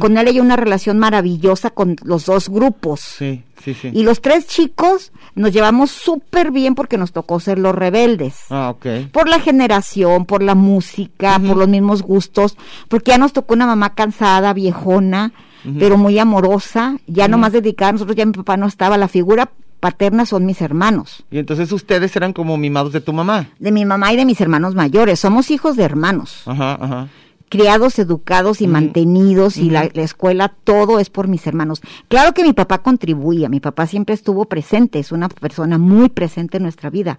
Con 0.01 0.19
él 0.19 0.27
hay 0.27 0.41
una 0.41 0.57
relación 0.57 0.99
maravillosa 0.99 1.71
con 1.71 1.97
los 2.03 2.27
dos 2.27 2.49
grupos. 2.49 3.01
Sí, 3.01 3.45
sí, 3.63 3.73
sí. 3.75 3.91
Y 3.95 4.03
los 4.03 4.21
tres 4.21 4.47
chicos 4.49 5.13
nos 5.37 5.53
llevamos 5.53 5.91
súper 5.91 6.51
bien 6.51 6.75
porque 6.75 6.99
nos 6.99 7.13
tocó 7.13 7.39
ser 7.41 7.59
los 7.59 7.75
rebeldes. 7.75 8.37
Ah, 8.51 8.71
ok. 8.71 9.11
Por 9.13 9.29
la 9.29 9.39
generación, 9.39 10.27
por 10.27 10.43
la 10.43 10.55
música, 10.55 11.39
por 11.39 11.57
los 11.57 11.69
mismos 11.69 12.03
gustos, 12.03 12.57
porque 12.89 13.13
ya 13.13 13.19
nos 13.19 13.33
tocó 13.33 13.55
una 13.55 13.67
mamá 13.67 13.95
cansada, 13.95 14.53
viejona, 14.53 15.33
Pero 15.79 15.97
muy 15.99 16.19
amorosa, 16.19 16.97
ya 17.07 17.25
Ujú. 17.25 17.31
nomás 17.33 17.53
dedicada, 17.53 17.91
a 17.91 17.93
nosotros 17.93 18.17
ya 18.17 18.27
mi 18.27 18.33
papá 18.33 18.57
no 18.57 18.67
estaba, 18.67 18.97
la 18.99 19.09
figura 19.09 19.51
paterna 19.81 20.27
son 20.27 20.45
mis 20.45 20.61
hermanos, 20.61 21.25
Y 21.31 21.39
entonces 21.39 21.73
ustedes 21.73 22.15
eran 22.15 22.35
como 22.35 22.59
mimados 22.59 22.93
de 22.93 23.01
tu 23.01 23.13
mamá. 23.15 23.49
de 23.59 23.73
mi 23.73 23.85
mamá 23.87 24.13
y 24.13 24.17
de 24.17 24.27
mis 24.27 24.41
hermanos 24.41 24.75
mayores, 24.75 25.19
somos 25.21 25.51
hijos 25.51 25.77
de 25.77 25.85
hermanos. 25.85 26.43
Ajá, 26.47 26.75
ajá. 26.81 27.09
criados, 27.49 27.99
educados 27.99 28.61
y 28.61 28.69
mantenidos 28.69 29.57
y 29.57 29.71
la, 29.71 29.83
escuela, 29.85 30.53
todo 30.63 31.01
es 31.01 31.11
por 31.11 31.27
mis 31.27 31.45
hermanos. 31.49 31.81
Claro 32.09 32.33
que 32.33 32.45
mi 32.45 32.53
papá 32.53 32.79
contribuía, 32.79 33.49
mi 33.49 33.59
papá 33.59 33.89
siempre 33.89 34.15
estuvo 34.15 34.45
presente, 34.45 35.01
es 35.01 35.11
una 35.11 35.29
persona 35.29 35.77
muy 35.77 36.11
presente 36.11 36.59
en 36.59 36.63
nuestra 36.63 36.91
vida, 36.91 37.19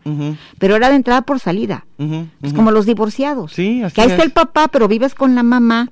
pero 0.57 0.77
era 0.77 0.87
de 0.89 0.95
entrada 0.95 1.23
por 1.23 1.39
salida. 1.41 1.85
Es 2.41 2.53
como 2.53 2.71
los 2.71 2.85
divorciados. 2.85 3.51
Sí, 3.51 3.83
así 3.83 3.95
que 3.95 4.01
ahí 4.01 4.07
está 4.07 4.21
es. 4.21 4.27
el 4.27 4.31
papá, 4.31 4.69
pero 4.69 4.87
vives 4.87 5.15
con 5.15 5.35
la 5.35 5.43
mamá. 5.43 5.89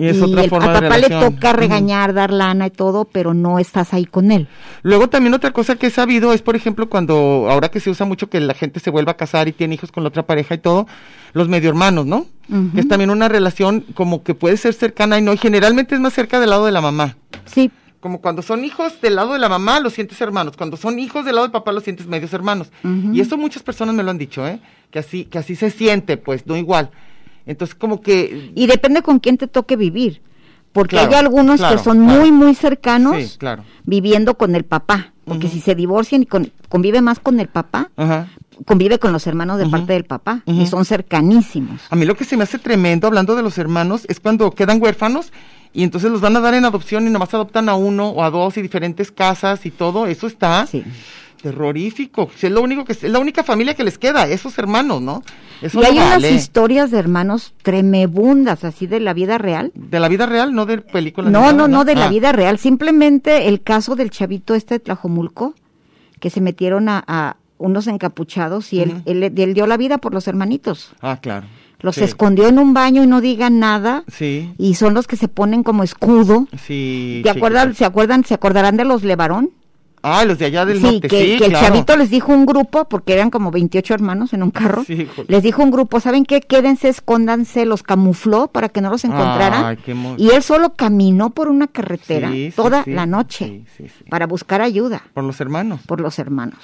Y 0.00 0.08
es 0.08 0.22
otra 0.22 0.42
el- 0.44 0.50
forma 0.50 0.72
al 0.74 0.80
de 0.82 0.88
papá 0.88 0.98
le 0.98 1.08
toca 1.08 1.52
regañar, 1.52 2.14
dar 2.14 2.32
lana 2.32 2.66
y 2.66 2.70
todo, 2.70 3.04
pero 3.04 3.34
no 3.34 3.58
estás 3.58 3.92
ahí 3.92 4.06
con 4.06 4.32
él. 4.32 4.48
Luego 4.82 5.08
también 5.08 5.34
otra 5.34 5.52
cosa 5.52 5.76
que 5.76 5.88
he 5.88 5.90
sabido 5.90 6.32
es, 6.32 6.42
por 6.42 6.56
ejemplo, 6.56 6.88
cuando 6.88 7.46
ahora 7.50 7.68
que 7.68 7.80
se 7.80 7.90
usa 7.90 8.06
mucho 8.06 8.30
que 8.30 8.40
la 8.40 8.54
gente 8.54 8.80
se 8.80 8.90
vuelva 8.90 9.12
a 9.12 9.16
casar 9.16 9.48
y 9.48 9.52
tiene 9.52 9.74
hijos 9.74 9.92
con 9.92 10.02
la 10.02 10.08
otra 10.08 10.24
pareja 10.26 10.54
y 10.54 10.58
todo, 10.58 10.86
los 11.34 11.48
medio 11.48 11.68
hermanos, 11.68 12.06
¿no? 12.06 12.26
Que 12.74 12.80
es 12.80 12.88
también 12.88 13.10
una 13.10 13.28
relación 13.28 13.84
como 13.94 14.22
que 14.24 14.34
puede 14.34 14.56
ser 14.56 14.74
cercana 14.74 15.18
y 15.18 15.22
no, 15.22 15.32
y 15.32 15.36
generalmente 15.36 15.94
es 15.94 16.00
más 16.00 16.12
cerca 16.14 16.40
del 16.40 16.50
lado 16.50 16.66
de 16.66 16.72
la 16.72 16.80
mamá. 16.80 17.16
Sí, 17.44 17.70
Como 18.00 18.22
cuando 18.22 18.40
son 18.40 18.64
hijos 18.64 18.98
del 19.02 19.14
lado 19.16 19.34
de 19.34 19.38
la 19.38 19.50
mamá, 19.50 19.78
los 19.78 19.92
sientes 19.92 20.18
hermanos. 20.22 20.56
Cuando 20.56 20.78
son 20.78 20.98
hijos 20.98 21.26
del 21.26 21.34
lado 21.34 21.46
del 21.46 21.52
papá, 21.52 21.70
los 21.70 21.84
sientes 21.84 22.06
medios 22.06 22.32
hermanos. 22.32 22.72
Y 23.12 23.20
eso 23.20 23.36
muchas 23.36 23.62
personas 23.62 23.94
me 23.94 24.02
lo 24.02 24.10
han 24.10 24.16
dicho, 24.16 24.46
¿eh? 24.48 24.58
Que 24.90 25.00
así, 25.00 25.26
que 25.26 25.36
así 25.36 25.54
se 25.54 25.68
siente, 25.70 26.16
pues, 26.16 26.46
no 26.46 26.56
igual. 26.56 26.90
Entonces, 27.50 27.74
como 27.74 28.00
que... 28.00 28.52
y 28.54 28.66
depende 28.66 29.02
con 29.02 29.18
quién 29.18 29.36
te 29.36 29.46
toque 29.46 29.76
vivir. 29.76 30.22
Porque 30.72 30.94
Claro, 30.96 31.10
hay 31.10 31.14
algunos 31.18 31.58
claro, 31.58 31.76
que 31.76 31.82
son 31.82 32.04
claro. 32.04 32.20
muy, 32.20 32.30
muy 32.30 32.54
cercanos 32.54 33.16
Sí, 33.16 33.38
viviendo 33.84 34.34
con 34.38 34.54
el 34.54 34.64
papá. 34.64 35.12
Porque 35.24 35.48
si 35.48 35.60
se 35.60 35.74
divorcian 35.74 36.22
y 36.22 36.26
con- 36.26 36.50
convive 36.68 37.00
más 37.00 37.18
con 37.20 37.38
el 37.40 37.48
papá, 37.48 37.90
convive 38.64 38.98
con 38.98 39.12
los 39.12 39.26
hermanos 39.26 39.58
de 39.58 39.66
parte 39.66 39.92
del 39.92 40.04
papá. 40.04 40.42
Y 40.46 40.66
son 40.66 40.84
cercanísimos. 40.84 41.80
A 41.90 41.96
mí 41.96 42.04
lo 42.04 42.14
que 42.16 42.24
se 42.24 42.36
me 42.36 42.44
hace 42.44 42.58
tremendo, 42.58 43.06
hablando 43.06 43.34
de 43.36 43.42
los 43.42 43.58
hermanos, 43.58 44.04
es 44.08 44.20
cuando 44.20 44.50
quedan 44.52 44.80
huérfanos 44.82 45.32
y 45.72 45.82
entonces 45.84 46.10
los 46.10 46.20
van 46.20 46.36
a 46.36 46.40
dar 46.40 46.54
en 46.54 46.64
adopción 46.64 47.06
y 47.06 47.10
nomás 47.10 47.32
adoptan 47.34 47.68
a 47.68 47.74
uno 47.74 48.08
o 48.10 48.22
a 48.24 48.30
dos 48.30 48.56
y 48.56 48.62
diferentes 48.62 49.10
casas 49.12 49.66
y 49.66 49.70
todo. 49.70 50.06
Eso 50.06 50.26
está 50.26 50.66
Sí. 50.66 50.82
Terrorífico. 51.42 52.30
Es 52.40 52.50
lo 52.50 52.62
único 52.62 52.84
que 52.84 52.92
es 52.92 53.02
la 53.04 53.18
única 53.18 53.42
familia 53.42 53.74
que 53.74 53.84
les 53.84 53.98
queda, 53.98 54.26
esos 54.28 54.56
hermanos, 54.58 55.00
¿no? 55.02 55.22
Eso 55.62 55.80
y 55.82 55.84
hay 55.84 55.94
no 55.98 56.06
unas 56.06 56.24
historias 56.30 56.90
de 56.90 56.98
hermanos 56.98 57.52
tremebundas, 57.62 58.64
así 58.64 58.86
de 58.86 59.00
la 59.00 59.12
vida 59.12 59.36
real. 59.38 59.72
de 59.74 60.00
la 60.00 60.08
vida 60.08 60.26
real, 60.26 60.54
no 60.54 60.64
de 60.66 60.78
películas. 60.78 61.30
No, 61.32 61.52
no, 61.52 61.68
no, 61.68 61.84
de 61.84 61.94
la 61.94 62.06
Ah. 62.06 62.10
vida 62.10 62.32
real. 62.32 62.58
Simplemente 62.58 63.48
el 63.48 63.60
caso 63.62 63.96
del 63.96 64.10
chavito 64.10 64.54
este 64.54 64.74
de 64.76 64.80
Tlajomulco, 64.80 65.54
que 66.18 66.30
se 66.30 66.40
metieron 66.40 66.88
a, 66.88 67.02
a 67.06 67.36
unos 67.58 67.86
encapuchados 67.88 68.72
y 68.72 68.80
él, 68.80 69.02
él, 69.04 69.22
él 69.22 69.54
dio 69.54 69.66
la 69.66 69.76
vida 69.76 69.98
por 69.98 70.14
los 70.14 70.26
hermanitos. 70.28 70.92
Ah, 71.02 71.18
claro. 71.20 71.46
Los 71.80 71.94
Sí. 71.96 72.04
escondió 72.04 72.46
en 72.46 72.58
un 72.58 72.74
baño 72.74 73.02
y 73.02 73.06
no 73.06 73.20
digan 73.22 73.58
nada. 73.58 74.04
Sí, 74.08 74.52
Y 74.58 74.74
son 74.74 74.92
los 74.94 75.06
que 75.06 75.16
se 75.16 75.28
ponen 75.28 75.62
como 75.62 75.82
escudo. 75.82 76.46
sí. 76.66 77.20
¿Te 77.22 77.30
acuerdan, 77.30 77.74
se 77.74 77.84
acuerdan, 77.84 78.24
se 78.24 78.34
acordarán 78.34 78.76
de 78.76 78.84
los 78.84 79.02
Levarón? 79.02 79.50
Ah, 80.02 80.24
los 80.24 80.38
de 80.38 80.46
allá 80.46 80.64
del 80.64 80.78
Sí, 80.78 80.82
norte, 80.82 81.08
que, 81.08 81.20
sí, 81.32 81.36
que 81.38 81.44
el 81.46 81.52
chavito 81.52 81.94
les 81.96 82.08
dijo 82.08 82.32
un 82.32 82.46
grupo, 82.46 82.86
porque 82.88 83.12
eran 83.12 83.28
como 83.30 83.50
28 83.50 83.92
hermanos 83.92 84.32
en 84.32 84.42
un 84.42 84.50
carro, 84.50 84.82
Sí, 84.84 85.06
les 85.28 85.42
dijo 85.42 85.62
un 85.62 85.70
grupo, 85.70 86.00
¿saben 86.00 86.24
qué? 86.24 86.40
Quédense, 86.40 86.88
escóndanse, 86.88 87.66
los 87.66 87.82
camufló 87.82 88.46
para 88.48 88.70
que 88.70 88.80
no 88.80 88.88
los 88.88 89.04
encontraran. 89.04 89.64
Ay, 89.64 89.76
qué 89.76 89.94
y 90.16 90.30
él 90.30 90.42
solo 90.42 90.72
caminó 90.74 91.30
por 91.30 91.48
una 91.48 91.66
carretera 91.66 92.30
Sí, 92.32 92.52
toda 92.56 92.82
la 92.86 93.04
noche 93.04 93.64
para 94.08 94.26
buscar 94.26 94.62
ayuda 94.62 95.02
Por 95.12 95.24
los 95.24 95.38
hermanos. 95.40 95.80
por 95.86 96.00
los 96.00 96.18
hermanos. 96.18 96.58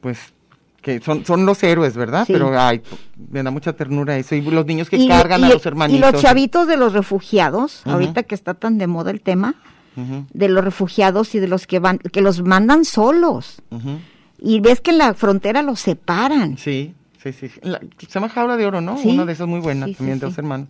Pues 0.00 0.32
que 0.80 0.98
son, 1.00 1.24
son 1.24 1.46
los 1.46 1.62
héroes, 1.62 1.96
¿verdad? 1.96 2.24
Sí. 2.26 2.32
Pero, 2.32 2.58
ay, 2.58 2.82
me 3.30 3.42
da 3.42 3.50
mucha 3.52 3.72
ternura 3.74 4.16
eso. 4.16 4.34
Y 4.34 4.40
los 4.40 4.66
niños 4.66 4.90
que 4.90 4.96
y, 4.96 5.06
cargan 5.06 5.42
y- 5.42 5.44
a 5.44 5.48
los 5.50 5.64
y 5.64 5.68
hermanitos. 5.68 6.12
los 6.12 6.20
chavitos 6.22 6.66
de 6.66 6.76
los 6.76 6.92
refugiados, 6.92 7.82
ahorita 7.86 8.24
que 8.24 8.34
está 8.34 8.54
tan 8.54 8.78
de 8.78 8.86
moda 8.88 9.10
el 9.12 9.20
tema, 9.20 9.54
De 9.94 10.48
los 10.48 10.64
refugiados 10.64 11.34
y 11.34 11.38
de 11.38 11.48
los 11.48 11.66
que 11.66 11.78
van, 11.78 11.98
que 11.98 12.20
los 12.22 12.42
mandan 12.42 12.84
solos. 12.84 13.60
Y 14.38 14.60
ves 14.60 14.80
que 14.80 14.90
en 14.90 14.98
la 14.98 15.14
frontera 15.14 15.62
los 15.62 15.80
separan. 15.80 16.56
Sí, 16.58 16.94
sí, 17.22 17.32
sí. 17.32 17.50
La- 17.62 17.80
se 17.98 18.06
llama 18.06 18.28
Jaula 18.28 18.56
de 18.56 18.66
Oro, 18.66 18.80
¿no? 18.80 18.98
Sí. 18.98 19.08
Una 19.08 19.24
de 19.24 19.32
esas 19.34 19.46
muy 19.46 19.60
buenas, 19.60 19.88
Sí, 19.88 19.92
sí, 19.94 19.98
también 19.98 20.18
de 20.18 20.26
los 20.26 20.38
hermanos. 20.38 20.68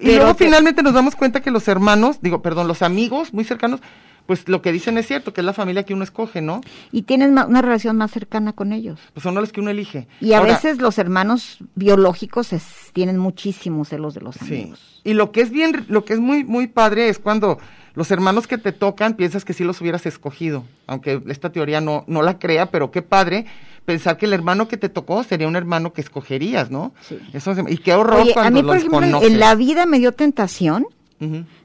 Y 0.00 0.04
Pero 0.06 0.16
luego 0.18 0.36
que- 0.36 0.44
finalmente 0.44 0.82
nos 0.82 0.92
damos 0.94 1.16
cuenta 1.16 1.40
que 1.40 1.50
los 1.50 1.66
hermanos, 1.68 2.18
digo, 2.20 2.42
perdón, 2.42 2.68
los 2.68 2.82
amigos 2.82 3.32
muy 3.34 3.44
cercanos, 3.44 3.80
pues 4.26 4.46
lo 4.46 4.60
que 4.60 4.70
dicen 4.72 4.98
es 4.98 5.06
cierto, 5.06 5.32
que 5.32 5.40
es 5.40 5.44
la 5.44 5.54
familia 5.54 5.84
que 5.84 5.94
uno 5.94 6.04
escoge, 6.04 6.42
¿no? 6.42 6.60
Y 6.92 7.02
tienes 7.02 7.30
una 7.30 7.62
relación 7.62 7.96
más 7.96 8.10
cercana 8.10 8.52
con 8.52 8.74
ellos. 8.74 9.00
Pues 9.14 9.22
son 9.24 9.34
los 9.34 9.50
que 9.52 9.60
uno 9.62 9.70
elige. 9.70 10.06
Y 10.20 10.34
a 10.34 10.38
Ahora, 10.38 10.52
veces 10.52 10.78
los 10.78 10.98
hermanos 10.98 11.56
biológicos 11.74 12.52
es- 12.52 12.90
tienen 12.92 13.16
muchísimos 13.16 13.88
celos 13.88 14.12
de 14.14 14.20
los 14.20 14.34
Sí. 14.36 14.44
amigos. 14.44 15.00
Y 15.02 15.14
lo 15.14 15.32
que 15.32 15.40
es 15.40 15.50
bien, 15.50 15.86
lo 15.88 16.04
que 16.04 16.12
es 16.12 16.20
muy, 16.20 16.44
muy 16.44 16.66
padre 16.66 17.08
es 17.08 17.18
cuando 17.18 17.58
los 17.98 18.10
hermanos 18.12 18.46
que 18.46 18.58
te 18.58 18.70
tocan 18.70 19.14
piensas 19.14 19.44
que 19.44 19.52
sí 19.52 19.64
los 19.64 19.80
hubieras 19.80 20.06
escogido. 20.06 20.62
Aunque 20.86 21.20
esta 21.26 21.50
teoría 21.50 21.80
no, 21.80 22.04
no 22.06 22.22
la 22.22 22.38
crea, 22.38 22.66
pero 22.70 22.92
qué 22.92 23.02
padre 23.02 23.44
pensar 23.84 24.16
que 24.16 24.26
el 24.26 24.32
hermano 24.32 24.68
que 24.68 24.76
te 24.76 24.88
tocó 24.88 25.24
sería 25.24 25.48
un 25.48 25.56
hermano 25.56 25.92
que 25.92 26.00
escogerías, 26.00 26.70
¿no? 26.70 26.92
Sí. 27.00 27.18
Eso 27.32 27.50
es- 27.50 27.58
y 27.68 27.78
qué 27.78 27.94
horror 27.94 28.20
Oye, 28.20 28.30
a 28.30 28.34
cuando 28.34 28.52
mí, 28.52 28.62
por 28.62 28.74
los 28.76 28.78
ejemplo, 28.78 29.02
en- 29.02 29.10
conoces. 29.12 29.32
en 29.32 29.40
la 29.40 29.54
vida 29.56 29.84
me 29.84 29.98
dio 29.98 30.12
tentación 30.12 30.86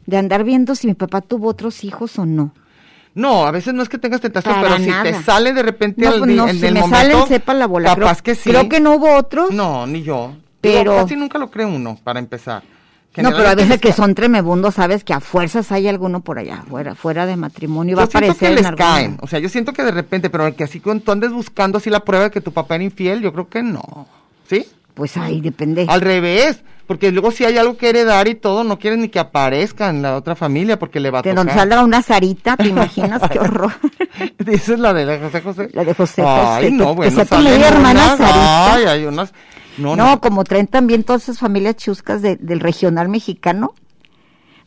de 0.08 0.18
andar 0.18 0.44
viendo 0.44 0.74
si 0.74 0.88
mi 0.88 0.96
papá 0.96 1.22
tuvo 1.22 1.48
otros 1.50 1.84
hijos 1.84 2.18
o 2.18 2.26
no. 2.26 2.54
No, 3.14 3.46
a 3.46 3.52
veces 3.52 3.76
no 3.76 3.84
es 3.84 3.90
que 3.90 4.00
tengas 4.00 4.20
tentación, 4.22 4.56
Para 4.56 4.78
pero 4.78 4.84
si 4.84 4.90
te 5.04 5.22
sale 5.22 5.54
de 5.54 5.62
repente 5.62 6.02
No, 6.04 6.10
al 6.14 6.18
pues 6.20 6.32
no, 6.36 6.48
en 6.50 6.60
si 6.60 6.66
el 6.66 6.74
me 6.74 6.80
momento, 6.80 6.98
salen, 6.98 7.28
sepa 7.28 7.54
la 7.54 7.68
bola. 7.68 7.90
Capaz 7.94 8.24
creo, 8.24 8.36
que 8.36 8.42
sí. 8.42 8.50
Creo 8.50 8.68
que 8.68 8.80
no 8.80 8.96
hubo 8.96 9.16
otros. 9.16 9.52
No, 9.52 9.86
ni 9.86 10.02
yo. 10.02 10.34
Pero- 10.62 10.94
Digo, 10.94 11.04
casi 11.04 11.16
nunca 11.16 11.38
lo 11.38 11.52
cree 11.52 11.68
uno, 11.68 12.00
para 12.04 12.18
empezar. 12.18 12.64
No, 13.22 13.32
pero 13.32 13.48
a 13.50 13.56
veces 13.56 13.80
que 13.80 13.94
son 13.94 14.16
tremebundos, 14.16 14.76
sabes 14.76 15.04
que 15.04 15.14
a 15.14 15.20
fuerzas 15.20 15.72
hay 15.72 15.88
alguno 15.88 16.22
por 16.22 16.40
allá, 16.40 16.64
fuera, 16.68 16.96
fuera 16.96 17.26
de 17.26 17.36
matrimonio, 17.36 17.96
va 17.96 18.04
a 18.04 18.06
aparecer 18.06 18.38
que 18.38 18.48
en 18.48 18.56
les 18.56 18.66
alguna- 18.66 18.86
caen. 18.86 19.18
O 19.22 19.28
sea, 19.28 19.40
yo 19.40 19.50
siento 19.50 19.72
que 19.74 19.84
de 19.84 19.92
repente, 19.92 20.30
pero 20.32 20.48
el 20.48 20.56
que 20.56 20.64
así 20.64 20.80
tú 20.80 21.12
andes 21.12 21.32
buscando 21.32 21.78
así 21.78 21.90
la 21.90 22.00
prueba 22.00 22.26
de 22.26 22.32
que 22.32 22.42
tu 22.42 22.52
papá 22.52 22.76
era 22.76 22.84
infiel, 22.86 23.22
yo 23.22 23.32
creo 23.32 23.48
que 23.50 23.62
no. 23.62 24.08
¿Sí? 24.50 24.66
Pues 24.96 25.16
ahí 25.18 25.42
depende. 25.42 25.86
Al 25.88 26.02
revés. 26.02 26.64
Porque 26.86 27.12
luego 27.14 27.32
si 27.32 27.46
hay 27.46 27.58
algo 27.58 27.78
que 27.78 27.90
heredar 27.90 28.28
y 28.28 28.36
todo, 28.36 28.66
no 28.66 28.78
quieren 28.78 29.00
ni 29.02 29.08
que 29.08 29.18
aparezca 29.18 29.90
en 29.90 30.02
la 30.02 30.18
otra 30.18 30.36
familia 30.36 30.78
porque 30.78 31.00
le 31.00 31.12
va 31.12 31.20
a 31.20 31.22
De 31.22 31.30
tocar. 31.30 31.36
donde 31.46 31.54
salga 31.54 31.82
una 31.84 32.02
Sarita, 32.02 32.58
¿te 32.58 32.68
imaginas? 32.68 33.22
Qué 33.32 33.40
horror. 33.40 33.72
Esa 34.46 34.74
es 34.74 34.80
la 34.80 34.94
de 34.94 35.18
José 35.20 35.42
José. 35.42 35.70
La 35.72 35.86
de 35.86 35.94
José 35.94 36.22
Ay, 36.26 36.56
José, 36.66 36.72
no, 36.72 36.84
que- 36.96 37.04
que 37.04 37.10
bueno, 37.10 37.26
salen 37.26 37.54
media 37.54 37.68
hermana 37.70 38.18
Sarita. 38.18 38.74
Ay, 38.74 38.84
hay 38.86 39.06
unas... 39.06 39.34
No, 39.78 39.96
No, 39.96 40.10
no. 40.12 40.22
como 40.22 40.44
traen 40.44 40.68
también 40.68 41.04
todas 41.04 41.24
esas 41.24 41.40
familias 41.40 41.76
chuscas 41.78 42.22
de- 42.22 42.36
del 42.38 42.60
regional 42.60 43.10
mexicano, 43.10 43.74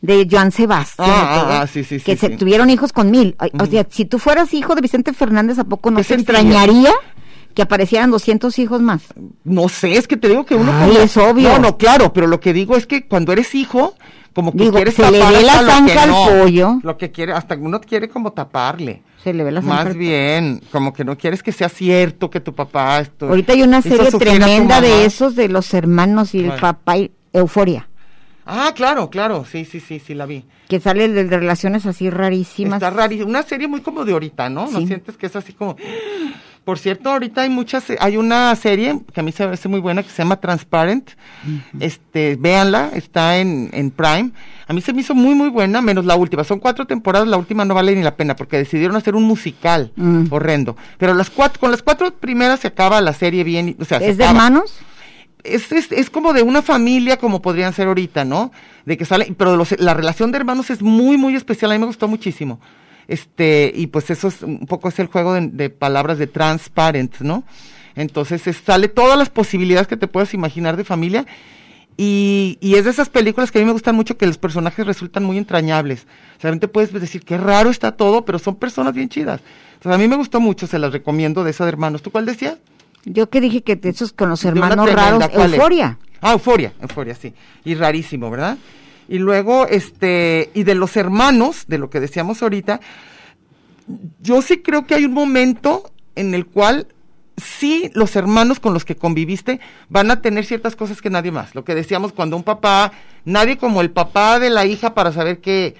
de 0.01 0.27
Joan 0.29 0.51
Sebastián, 0.51 1.09
Ah, 1.09 1.45
ah, 1.49 1.61
ah, 1.63 1.67
sí, 1.67 1.83
sí, 1.83 1.99
que 1.99 2.15
sí, 2.15 2.17
se 2.27 2.29
tuvieron 2.37 2.69
hijos 2.69 2.93
con 2.93 3.09
mil. 3.09 3.35
O 3.59 3.65
sea, 3.65 3.85
si 3.89 4.05
tú 4.05 4.19
fueras 4.19 4.53
hijo 4.53 4.75
de 4.75 4.81
Vicente 4.81 5.11
Fernández, 5.13 5.57
¿a 5.59 5.63
poco 5.63 5.89
no 5.89 5.97
¿Qué 5.97 6.03
te 6.03 6.13
extrañaría 6.15 6.91
que 7.55 7.63
aparecieran 7.63 8.11
200 8.11 8.59
hijos 8.59 8.79
más? 8.81 9.01
No 9.43 9.67
sé, 9.69 9.93
es 9.97 10.07
que 10.07 10.15
te 10.17 10.27
digo 10.29 10.45
que 10.45 10.53
uno... 10.55 10.71
Ay, 10.71 10.89
como- 10.91 10.99
es 10.99 11.17
obvio. 11.17 11.49
No, 11.49 11.59
no, 11.59 11.77
claro, 11.77 12.13
pero 12.13 12.27
lo 12.27 12.39
que 12.39 12.53
digo 12.53 12.75
es 12.75 12.85
que 12.85 13.07
cuando 13.07 13.31
eres 13.33 13.55
hijo, 13.55 13.95
como 14.33 14.51
que 14.51 14.59
Digo, 14.59 14.75
quieres 14.75 14.93
se 14.93 15.09
le 15.09 15.17
la 15.17 15.27
hasta 15.29 15.79
lo 15.79 15.85
que 15.87 15.97
al 15.97 16.09
no. 16.09 16.25
pollo. 16.43 16.79
Lo 16.83 16.97
que 16.97 17.11
quiere, 17.11 17.33
hasta 17.33 17.55
uno 17.55 17.81
quiere 17.81 18.07
como 18.07 18.33
taparle. 18.33 19.01
Se 19.23 19.33
le 19.33 19.43
ve 19.43 19.51
la 19.51 19.61
Más 19.61 19.95
bien, 19.95 20.61
como 20.71 20.93
que 20.93 21.03
no 21.03 21.17
quieres 21.17 21.43
que 21.43 21.51
sea 21.51 21.69
cierto 21.69 22.29
que 22.29 22.39
tu 22.39 22.53
papá 22.53 22.99
esto 22.99 23.27
Ahorita 23.27 23.53
hay 23.53 23.63
una 23.63 23.81
serie 23.81 24.11
tremenda 24.11 24.79
de 24.81 25.05
esos, 25.05 25.35
de 25.35 25.49
los 25.49 25.73
hermanos 25.73 26.33
y 26.35 26.39
el 26.39 26.53
papá 26.53 26.97
y 26.97 27.11
Euforia, 27.33 27.87
Ah, 28.49 28.71
claro, 28.73 29.09
claro, 29.09 29.43
sí, 29.43 29.65
sí, 29.65 29.81
sí, 29.81 29.99
sí 29.99 30.13
la 30.13 30.25
vi. 30.25 30.45
que 30.69 30.79
sale 30.79 31.09
de, 31.09 31.23
relaciones 31.25 31.85
así 31.85 32.09
rarísimas. 32.09 32.77
Está 32.77 32.89
rarísimo, 32.89 33.29
una 33.29 33.43
serie 33.43 33.67
muy 33.67 33.81
como 33.81 34.05
de 34.05 34.13
ahorita, 34.13 34.49
¿no? 34.49 34.71
¿No 34.71 34.79
sientes 34.87 35.17
que 35.17 35.25
es 35.25 35.35
así 35.35 35.51
como 35.51 35.75
Por 36.67 36.79
cierto, 36.79 37.09
ahorita 37.11 37.43
hay 37.43 37.49
muchas 37.49 37.85
hay 37.97 38.17
una 38.17 38.53
serie 38.57 38.99
que 39.13 39.21
a 39.21 39.23
mí 39.23 39.31
se 39.31 39.43
me 39.43 39.47
parece 39.47 39.69
muy 39.69 39.79
buena 39.79 40.03
que 40.03 40.09
se 40.09 40.17
llama 40.17 40.35
Transparent. 40.41 41.11
Este, 41.79 42.35
véanla, 42.37 42.89
está 42.93 43.37
en 43.37 43.69
en 43.71 43.89
Prime. 43.89 44.31
A 44.67 44.73
mí 44.73 44.81
se 44.81 44.91
me 44.91 44.99
hizo 44.99 45.15
muy 45.15 45.33
muy 45.33 45.47
buena, 45.47 45.81
menos 45.81 46.03
la 46.03 46.17
última. 46.17 46.43
Son 46.43 46.59
cuatro 46.59 46.85
temporadas, 46.85 47.25
la 47.29 47.37
última 47.37 47.63
no 47.63 47.73
vale 47.73 47.95
ni 47.95 48.03
la 48.03 48.17
pena 48.17 48.35
porque 48.35 48.57
decidieron 48.57 48.97
hacer 48.97 49.15
un 49.15 49.23
musical 49.23 49.93
Mm. 49.95 50.25
horrendo. 50.29 50.75
Pero 50.97 51.13
las 51.13 51.29
cuatro 51.29 51.57
con 51.61 51.71
las 51.71 51.81
cuatro 51.81 52.11
primeras 52.13 52.59
se 52.59 52.67
acaba 52.67 52.99
la 52.99 53.13
serie 53.13 53.45
bien, 53.45 53.77
o 53.79 53.85
sea, 53.85 53.99
se 53.99 54.09
¿Es 54.09 54.17
de 54.17 54.25
hermanos? 54.25 54.77
es, 55.45 55.71
es, 55.71 55.89
es 55.93 56.09
como 56.09 56.33
de 56.33 56.41
una 56.43 56.61
familia 56.61 57.15
como 57.15 57.41
podrían 57.41 57.71
ser 57.71 57.87
ahorita, 57.87 58.25
¿no? 58.25 58.51
De 58.85 58.97
que 58.97 59.05
sale, 59.05 59.33
pero 59.37 59.55
los- 59.55 59.79
la 59.79 59.93
relación 59.93 60.33
de 60.33 60.37
hermanos 60.39 60.69
es 60.69 60.81
muy, 60.81 61.15
muy 61.17 61.33
especial, 61.37 61.71
a 61.71 61.75
mí 61.75 61.79
me 61.79 61.85
gustó 61.85 62.09
muchísimo. 62.09 62.59
Este, 63.07 63.71
y 63.73 63.87
pues 63.87 64.09
eso 64.09 64.27
es 64.27 64.41
un 64.43 64.65
poco 64.67 64.89
es 64.89 64.99
el 64.99 65.07
juego 65.07 65.33
de, 65.33 65.47
de 65.47 65.69
palabras 65.69 66.17
de 66.17 66.27
transparent, 66.27 67.19
¿no? 67.21 67.43
Entonces 67.95 68.45
es- 68.47 68.57
sale 68.57 68.89
todas 68.89 69.17
las 69.17 69.29
posibilidades 69.29 69.87
que 69.87 69.97
te 69.97 70.07
puedas 70.07 70.33
imaginar 70.33 70.75
de 70.77 70.83
familia 70.83 71.25
y, 71.95 72.57
y 72.61 72.75
es 72.75 72.83
de 72.85 72.91
esas 72.91 73.09
películas 73.09 73.51
que 73.51 73.57
a 73.57 73.61
mí 73.61 73.65
me 73.65 73.71
gustan 73.71 73.95
mucho 73.95 74.17
que 74.17 74.27
los 74.27 74.37
personajes 74.37 74.85
resultan 74.85 75.23
muy 75.23 75.37
entrañables. 75.37 76.01
O 76.01 76.05
sea, 76.05 76.43
realmente 76.43 76.67
puedes 76.67 76.93
decir 76.93 77.23
qué 77.23 77.37
raro 77.37 77.69
está 77.71 77.93
todo, 77.93 78.23
pero 78.25 78.37
son 78.39 78.55
personas 78.55 78.93
bien 78.93 79.09
chidas. 79.09 79.41
Entonces 79.75 79.95
a 79.95 79.97
mí 79.97 80.07
me 80.07 80.15
gustó 80.15 80.39
mucho, 80.39 80.67
se 80.67 80.77
las 80.77 80.91
recomiendo 80.93 81.43
de 81.43 81.51
esa 81.51 81.63
de 81.65 81.69
hermanos. 81.69 82.01
¿Tú 82.03 82.11
cuál 82.11 82.25
decías? 82.25 82.57
Yo 83.05 83.29
que 83.29 83.41
dije 83.41 83.61
que 83.63 83.75
de 83.77 83.89
esos 83.89 84.11
con 84.13 84.29
los 84.29 84.43
hermanos 84.45 84.85
tremenda, 84.85 85.27
raros, 85.27 85.53
euforia. 85.55 85.97
Ah, 86.21 86.33
euforia, 86.33 86.73
euforia, 86.81 87.15
sí. 87.15 87.33
Y 87.63 87.73
rarísimo, 87.75 88.29
¿verdad? 88.29 88.57
Y 89.07 89.19
luego, 89.19 89.67
este, 89.67 90.49
y 90.53 90.63
de 90.63 90.75
los 90.75 90.97
hermanos, 90.97 91.65
de 91.67 91.77
lo 91.77 91.89
que 91.89 91.99
decíamos 91.99 92.43
ahorita, 92.43 92.81
yo 94.19 94.41
sí 94.41 94.59
creo 94.59 94.85
que 94.85 94.95
hay 94.95 95.05
un 95.05 95.13
momento 95.13 95.91
en 96.15 96.33
el 96.33 96.45
cual 96.45 96.87
sí 97.37 97.91
los 97.93 98.15
hermanos 98.15 98.59
con 98.59 98.73
los 98.73 98.83
que 98.83 98.95
conviviste 98.95 99.59
van 99.89 100.09
a 100.11 100.21
tener 100.21 100.45
ciertas 100.45 100.75
cosas 100.75 101.01
que 101.01 101.09
nadie 101.09 101.31
más. 101.31 101.55
Lo 101.55 101.63
que 101.63 101.75
decíamos 101.75 102.11
cuando 102.11 102.35
un 102.35 102.43
papá, 102.43 102.91
nadie 103.25 103.57
como 103.57 103.81
el 103.81 103.91
papá 103.91 104.39
de 104.39 104.49
la 104.49 104.65
hija 104.65 104.93
para 104.93 105.11
saber 105.11 105.39
que 105.39 105.75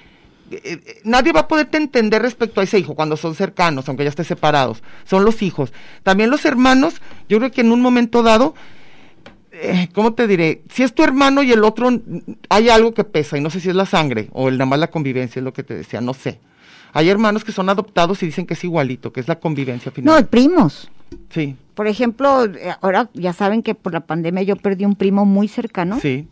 eh, 0.52 0.62
eh, 0.64 1.02
nadie 1.04 1.34
va 1.34 1.42
a 1.42 1.48
poderte 1.48 1.78
entender 1.78 2.22
respecto 2.22 2.62
a 2.62 2.64
ese 2.64 2.80
hijo 2.80 2.96
cuando 2.96 3.18
son 3.18 3.36
cercanos, 3.36 3.88
aunque 3.88 4.04
ya 4.04 4.10
estés 4.10 4.28
separados. 4.28 4.82
Son 5.04 5.26
los 5.26 5.42
hijos. 5.42 5.74
También 6.04 6.30
los 6.30 6.46
hermanos, 6.46 7.02
yo 7.28 7.40
creo 7.40 7.52
que 7.52 7.62
en 7.62 7.72
un 7.72 7.82
momento 7.82 8.24
dado 8.24 8.56
eh, 9.62 9.90
¿cómo 9.94 10.14
te 10.14 10.28
diré? 10.28 10.64
Si 10.72 10.84
es 10.84 10.94
tu 10.94 11.04
hermano 11.04 11.44
y 11.44 11.52
el 11.52 11.64
otro, 11.64 11.90
hay 12.50 12.70
algo 12.70 12.94
que 12.94 13.04
pesa, 13.04 13.38
y 13.38 13.42
no 13.42 13.50
sé 13.50 13.60
si 13.60 13.70
es 13.70 13.76
la 13.76 13.86
sangre 13.86 14.30
o 14.34 14.50
el, 14.50 14.58
nada 14.58 14.66
más 14.70 14.80
la 14.80 14.90
convivencia, 14.92 15.40
es 15.40 15.44
lo 15.44 15.54
que 15.54 15.64
te 15.64 15.76
decía, 15.76 16.02
no 16.02 16.14
sé. 16.14 16.40
Hay 16.94 17.10
hermanos 17.10 17.44
que 17.44 17.52
son 17.52 17.70
adoptados 17.70 18.24
y 18.24 18.28
dicen 18.28 18.46
que 18.48 18.54
es 18.56 18.64
igualito, 18.64 19.12
que 19.12 19.20
es 19.20 19.28
la 19.28 19.40
convivencia 19.40 19.92
No, 19.92 19.96
final. 19.96 20.26
primos. 20.28 20.90
sí, 21.30 21.56
Por 21.76 21.88
ejemplo, 21.88 22.46
eh, 22.46 22.74
ahora 22.82 23.10
ya 23.14 23.34
saben 23.34 23.62
que 23.62 23.76
por 23.76 23.94
la 23.94 24.02
pandemia 24.02 24.44
yo 24.44 24.56
perdí 24.56 24.86
un 24.86 24.96
primo 24.96 25.26
muy 25.26 25.48
cercano, 25.48 26.00
sí. 26.00 26.28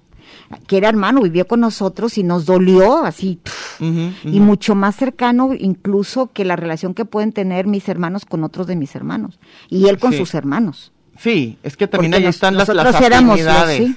que 0.68 0.78
era 0.78 0.90
hermano, 0.90 1.22
vivió 1.22 1.46
con 1.46 1.60
nosotros 1.60 2.18
y 2.18 2.24
nos 2.24 2.46
dolió 2.46 3.04
así. 3.06 3.40
Y 3.80 4.40
mucho 4.40 4.74
más 4.74 4.96
cercano 4.96 5.52
incluso 5.54 6.32
que 6.32 6.46
la 6.46 6.56
relación 6.56 6.94
que 6.94 7.04
pueden 7.06 7.34
tener 7.34 7.68
mis 7.68 7.88
hermanos 7.90 8.26
con 8.26 8.44
otros 8.46 8.66
de 8.68 8.76
mis 8.78 8.96
hermanos. 8.96 9.38
Y 9.70 9.88
él 9.90 10.00
con 10.00 10.14
Sí. 10.14 10.18
sus 10.20 10.34
hermanos. 10.34 10.94
Sí, 11.20 11.58
es 11.64 11.78
que 11.78 11.88
también 11.88 12.12
Porque 12.12 12.26
ahí 12.26 12.30
están 12.30 12.58
las, 12.58 12.68
las 12.70 12.86
los- 12.86 12.96
afinidades. 12.96 13.78
sí. 13.78 13.96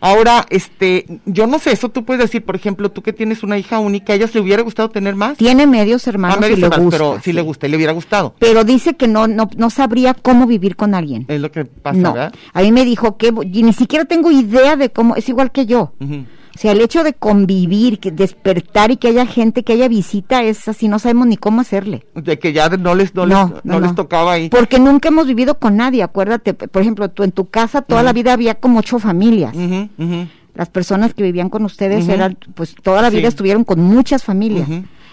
Ahora, 0.00 0.46
este, 0.50 1.06
yo 1.26 1.48
no 1.48 1.58
sé, 1.58 1.72
eso 1.72 1.88
tú 1.88 2.04
puedes 2.04 2.22
decir, 2.22 2.44
por 2.44 2.54
ejemplo, 2.54 2.88
tú 2.88 3.02
que 3.02 3.12
tienes 3.12 3.42
una 3.42 3.58
hija 3.58 3.80
única, 3.80 4.12
¿a 4.12 4.16
ella 4.16 4.28
le 4.32 4.40
hubiera 4.40 4.62
gustado 4.62 4.90
tener 4.90 5.16
más? 5.16 5.36
Tiene 5.36 5.66
medios 5.66 6.06
hermanos 6.06 6.36
Ah, 6.36 6.40
me 6.40 6.46
y 6.46 6.50
dice 6.50 6.60
le 6.62 6.68
más, 6.68 6.78
gusta. 6.78 6.96
pero 6.98 7.20
sí, 7.20 7.32
le 7.32 7.42
gusta, 7.42 7.66
y 7.66 7.70
le 7.70 7.76
hubiera 7.78 7.92
gustado. 7.92 8.32
Pero 8.38 8.62
dice 8.62 8.94
que 8.96 9.08
no, 9.08 9.26
no, 9.26 9.50
no 9.56 9.70
sabría 9.70 10.14
cómo 10.14 10.46
vivir 10.46 10.76
con 10.76 10.94
alguien. 10.94 11.24
Es 11.26 11.40
lo 11.40 11.50
que 11.50 11.64
pasa, 11.64 11.98
no, 11.98 12.12
¿verdad? 12.12 12.32
a 12.52 12.62
mí 12.62 12.70
me 12.70 12.84
dijo 12.84 13.16
que 13.16 13.32
y 13.52 13.64
ni 13.64 13.72
siquiera 13.72 14.04
tengo 14.04 14.30
idea 14.30 14.76
de 14.76 14.90
cómo, 14.90 15.16
es 15.16 15.28
igual 15.28 15.50
que 15.50 15.66
yo. 15.66 15.92
Ujú. 16.00 16.26
O 16.58 16.60
sea, 16.60 16.72
el 16.72 16.80
hecho 16.80 17.04
de 17.04 17.12
convivir, 17.12 18.00
que 18.00 18.10
despertar 18.10 18.90
y 18.90 18.96
que 18.96 19.06
haya 19.06 19.26
gente, 19.26 19.62
que 19.62 19.74
haya 19.74 19.86
visita, 19.86 20.42
es 20.42 20.66
así, 20.66 20.88
no 20.88 20.98
sabemos 20.98 21.28
ni 21.28 21.36
cómo 21.36 21.60
hacerle. 21.60 22.04
De 22.16 22.40
que 22.40 22.52
ya 22.52 22.68
no 22.68 22.96
les, 22.96 23.14
no, 23.14 23.26
No, 23.26 23.52
les, 23.54 23.64
no, 23.64 23.78
les 23.78 23.94
tocaba 23.94 24.32
ahí. 24.32 24.48
Porque 24.48 24.80
nunca 24.80 25.06
hemos 25.08 25.28
vivido 25.28 25.60
con 25.60 25.76
nadie, 25.76 26.02
acuérdate. 26.02 26.54
Por 26.54 26.82
ejemplo, 26.82 27.10
tú 27.10 27.22
en 27.22 27.30
tu 27.30 27.48
casa 27.48 27.82
toda 27.82 28.02
la 28.02 28.12
vida 28.12 28.32
había 28.32 28.56
como 28.56 28.80
ocho 28.80 28.98
familias. 28.98 29.54
Las 30.56 30.68
personas 30.68 31.14
que 31.14 31.22
vivían 31.22 31.48
con 31.48 31.64
ustedes 31.64 32.08
eran, 32.08 32.36
pues 32.54 32.74
toda 32.82 33.02
la 33.02 33.10
vida 33.10 33.22
Sí. 33.22 33.26
estuvieron 33.28 33.62
con 33.62 33.80
muchas 33.80 34.24
familias. 34.24 34.68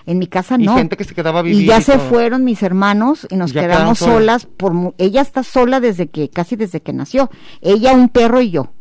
En 0.07 0.17
mi 0.17 0.25
casa 0.25 0.55
Y 0.59 0.65
no. 0.65 0.75
gente 0.75 0.97
que 0.97 1.03
se 1.03 1.13
quedaba 1.13 1.43
vivir 1.43 1.61
Y 1.63 1.65
ya 1.67 1.77
y 1.79 1.83
se 1.83 1.99
fueron 1.99 2.43
mis 2.43 2.63
hermanos 2.63 3.27
y 3.29 3.35
nos 3.35 3.53
Ya 3.53 3.61
quedamos 3.61 3.99
solas. 3.99 4.41
solas. 4.43 4.45
por 4.57 4.93
Ella 4.97 5.21
está 5.21 5.43
sola 5.43 5.79
desde 5.79 6.07
que, 6.07 6.29
casi 6.29 6.55
desde 6.55 6.79
que 6.81 6.91
nació. 6.93 7.29
Ella, 7.61 7.93
un 7.93 8.09
perro 8.09 8.41
y 8.41 8.49
yo. 8.49 8.71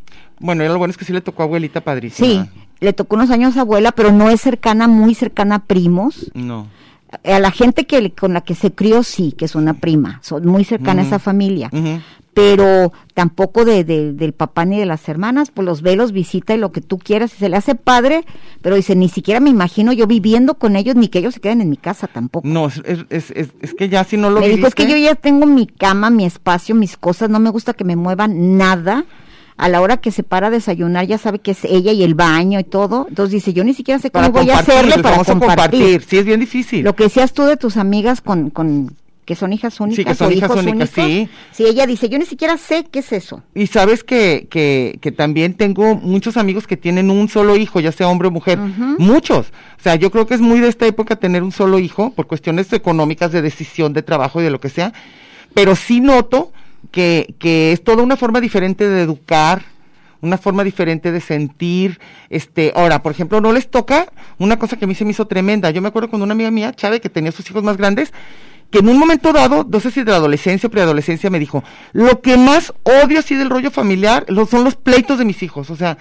Bueno, 0.40 0.64
y 0.64 0.68
lo 0.68 0.78
bueno 0.78 0.90
es 0.92 0.96
que 0.98 1.04
sí 1.04 1.12
le 1.12 1.20
tocó 1.20 1.42
abuelita 1.44 1.80
padrísima. 1.82 2.28
Sí, 2.28 2.40
le 2.80 2.92
tocó 2.92 3.16
unos 3.16 3.30
años 3.30 3.56
a 3.56 3.60
abuela, 3.62 3.92
pero 3.92 4.12
no 4.12 4.30
es 4.30 4.40
cercana, 4.40 4.88
muy 4.88 5.14
cercana 5.14 5.56
a 5.56 5.58
primos. 5.64 6.30
No. 6.34 6.66
A 7.22 7.38
la 7.38 7.50
gente 7.52 7.86
que 7.86 8.00
le- 8.02 8.10
con 8.10 8.32
la 8.34 8.40
que 8.40 8.54
se 8.56 8.72
crió, 8.72 9.02
sí, 9.04 9.32
que 9.32 9.44
es 9.44 9.54
una 9.54 9.74
prima, 9.74 10.18
son 10.22 10.46
muy 10.46 10.64
cercana 10.64 11.02
a 11.02 11.04
esa 11.06 11.18
familia. 11.20 11.70
Pero 12.34 12.92
tampoco 13.14 13.64
de, 13.64 13.84
de- 13.84 14.12
del 14.12 14.32
papá 14.32 14.64
ni 14.64 14.76
de 14.80 14.86
las 14.86 15.08
hermanas, 15.08 15.52
pues 15.54 15.64
los 15.64 15.82
ve, 15.82 15.94
los 15.94 16.10
visita 16.10 16.52
y 16.52 16.58
lo 16.58 16.72
que 16.72 16.80
tú 16.80 16.98
quieras, 16.98 17.32
y 17.34 17.36
se 17.36 17.48
le 17.48 17.56
hace 17.56 17.76
padre, 17.76 18.24
pero 18.60 18.74
dice, 18.74 18.96
ni 18.96 19.08
siquiera 19.08 19.38
me 19.38 19.50
imagino 19.50 19.92
yo 19.92 20.08
viviendo 20.08 20.54
con 20.54 20.74
ellos, 20.74 20.96
ni 20.96 21.06
que 21.06 21.20
ellos 21.20 21.34
se 21.34 21.40
queden 21.40 21.60
en 21.60 21.70
mi 21.70 21.76
casa 21.76 22.08
tampoco. 22.08 22.48
No, 22.48 22.66
es, 22.66 22.82
es, 22.84 23.04
es, 23.10 23.52
es- 23.60 23.74
que 23.74 23.88
ya 23.88 24.02
si 24.02 24.16
no 24.16 24.30
lo 24.30 24.40
me 24.40 24.48
dijo, 24.56 24.66
es 24.66 24.74
que 24.74 24.82
yo 24.88 24.96
viviste- 24.96 25.04
ya 25.04 25.14
tengo 25.14 25.46
mi 25.46 25.68
cama, 25.68 26.10
mi 26.10 26.24
espacio, 26.24 26.74
mis 26.74 26.96
cosas, 26.96 27.30
no 27.30 27.38
me 27.38 27.50
gusta 27.50 27.72
que 27.74 27.84
me 27.84 27.94
muevan 27.94 28.56
nada. 28.58 29.04
A 29.56 29.68
la 29.68 29.80
hora 29.80 29.98
que 29.98 30.10
se 30.10 30.22
para 30.22 30.48
a 30.48 30.50
desayunar, 30.50 31.06
ya 31.06 31.16
sabe 31.16 31.38
que 31.38 31.52
es 31.52 31.64
ella 31.64 31.92
y 31.92 32.02
el 32.02 32.14
baño 32.14 32.58
y 32.58 32.64
todo. 32.64 33.06
Entonces 33.08 33.32
dice, 33.32 33.52
yo 33.52 33.62
ni 33.62 33.72
siquiera 33.72 34.00
sé 34.00 34.10
cómo 34.10 34.32
para 34.32 34.42
voy 34.42 34.50
a 34.50 34.56
compartir, 34.56 34.74
hacerle 34.74 35.02
para 35.02 35.14
famoso 35.16 35.38
compartir. 35.38 36.02
Sí, 36.02 36.18
es 36.18 36.24
bien 36.24 36.40
difícil. 36.40 36.84
Lo 36.84 36.96
que 36.96 37.04
decías 37.04 37.32
tú 37.32 37.44
de 37.44 37.56
tus 37.56 37.76
amigas 37.76 38.20
con, 38.20 38.50
con 38.50 38.90
que 39.24 39.34
son 39.34 39.52
hijas 39.52 39.80
únicas 39.80 40.04
que 40.04 40.14
son 40.14 40.28
o 40.28 40.30
hijas 40.32 40.50
hijos 40.50 40.62
únicas, 40.62 40.90
únicos. 40.98 41.04
sí. 41.04 41.28
Sí, 41.52 41.64
ella 41.66 41.86
dice, 41.86 42.08
yo 42.08 42.18
ni 42.18 42.26
siquiera 42.26 42.58
sé 42.58 42.84
qué 42.90 42.98
es 42.98 43.12
eso. 43.12 43.42
Y 43.54 43.68
sabes 43.68 44.04
que, 44.04 44.48
que, 44.50 44.98
que 45.00 45.12
también 45.12 45.54
tengo 45.54 45.94
muchos 45.94 46.36
amigos 46.36 46.66
que 46.66 46.76
tienen 46.76 47.10
un 47.10 47.28
solo 47.28 47.56
hijo, 47.56 47.80
ya 47.80 47.92
sea 47.92 48.08
hombre 48.08 48.28
o 48.28 48.30
mujer. 48.30 48.58
Muchos. 48.58 49.46
O 49.78 49.82
sea, 49.82 49.94
yo 49.94 50.10
creo 50.10 50.26
que 50.26 50.34
es 50.34 50.40
muy 50.40 50.60
de 50.60 50.68
esta 50.68 50.86
época 50.86 51.16
tener 51.16 51.42
un 51.42 51.52
solo 51.52 51.78
hijo 51.78 52.10
por 52.10 52.26
cuestiones 52.26 52.72
económicas, 52.72 53.32
de 53.32 53.40
decisión, 53.40 53.92
de 53.92 54.02
trabajo 54.02 54.40
y 54.40 54.44
de 54.44 54.50
lo 54.50 54.60
que 54.60 54.68
sea. 54.68 54.92
Pero 55.54 55.76
sí 55.76 56.00
noto 56.00 56.52
que, 56.90 57.34
que 57.38 57.72
es 57.72 57.82
toda 57.84 58.02
una 58.02 58.16
forma 58.16 58.40
diferente 58.40 58.88
de 58.88 59.02
educar, 59.02 59.62
una 60.20 60.38
forma 60.38 60.64
diferente 60.64 61.12
de 61.12 61.20
sentir. 61.20 62.00
Este, 62.30 62.72
ahora, 62.74 63.02
por 63.02 63.12
ejemplo, 63.12 63.40
no 63.40 63.52
les 63.52 63.68
toca 63.70 64.06
una 64.38 64.58
cosa 64.58 64.76
que 64.76 64.84
a 64.84 64.88
mí 64.88 64.94
se 64.94 65.04
me 65.04 65.10
hizo 65.10 65.26
tremenda. 65.26 65.70
Yo 65.70 65.82
me 65.82 65.88
acuerdo 65.88 66.08
cuando 66.08 66.24
una 66.24 66.32
amiga 66.32 66.50
mía, 66.50 66.72
Chávez, 66.72 67.00
que 67.00 67.08
tenía 67.10 67.32
sus 67.32 67.48
hijos 67.50 67.62
más 67.62 67.76
grandes, 67.76 68.12
que 68.70 68.78
en 68.78 68.88
un 68.88 68.98
momento 68.98 69.32
dado, 69.32 69.66
no 69.68 69.80
sé 69.80 69.90
si 69.90 70.02
de 70.02 70.10
la 70.10 70.16
adolescencia 70.16 70.66
o 70.66 70.70
preadolescencia, 70.70 71.30
me 71.30 71.38
dijo, 71.38 71.62
lo 71.92 72.20
que 72.20 72.36
más 72.36 72.72
odio 72.82 73.20
así 73.20 73.34
del 73.34 73.50
rollo 73.50 73.70
familiar 73.70 74.24
lo- 74.28 74.46
son 74.46 74.64
los 74.64 74.74
pleitos 74.74 75.18
de 75.18 75.24
mis 75.24 75.42
hijos, 75.42 75.70
o 75.70 75.76
sea, 75.76 75.96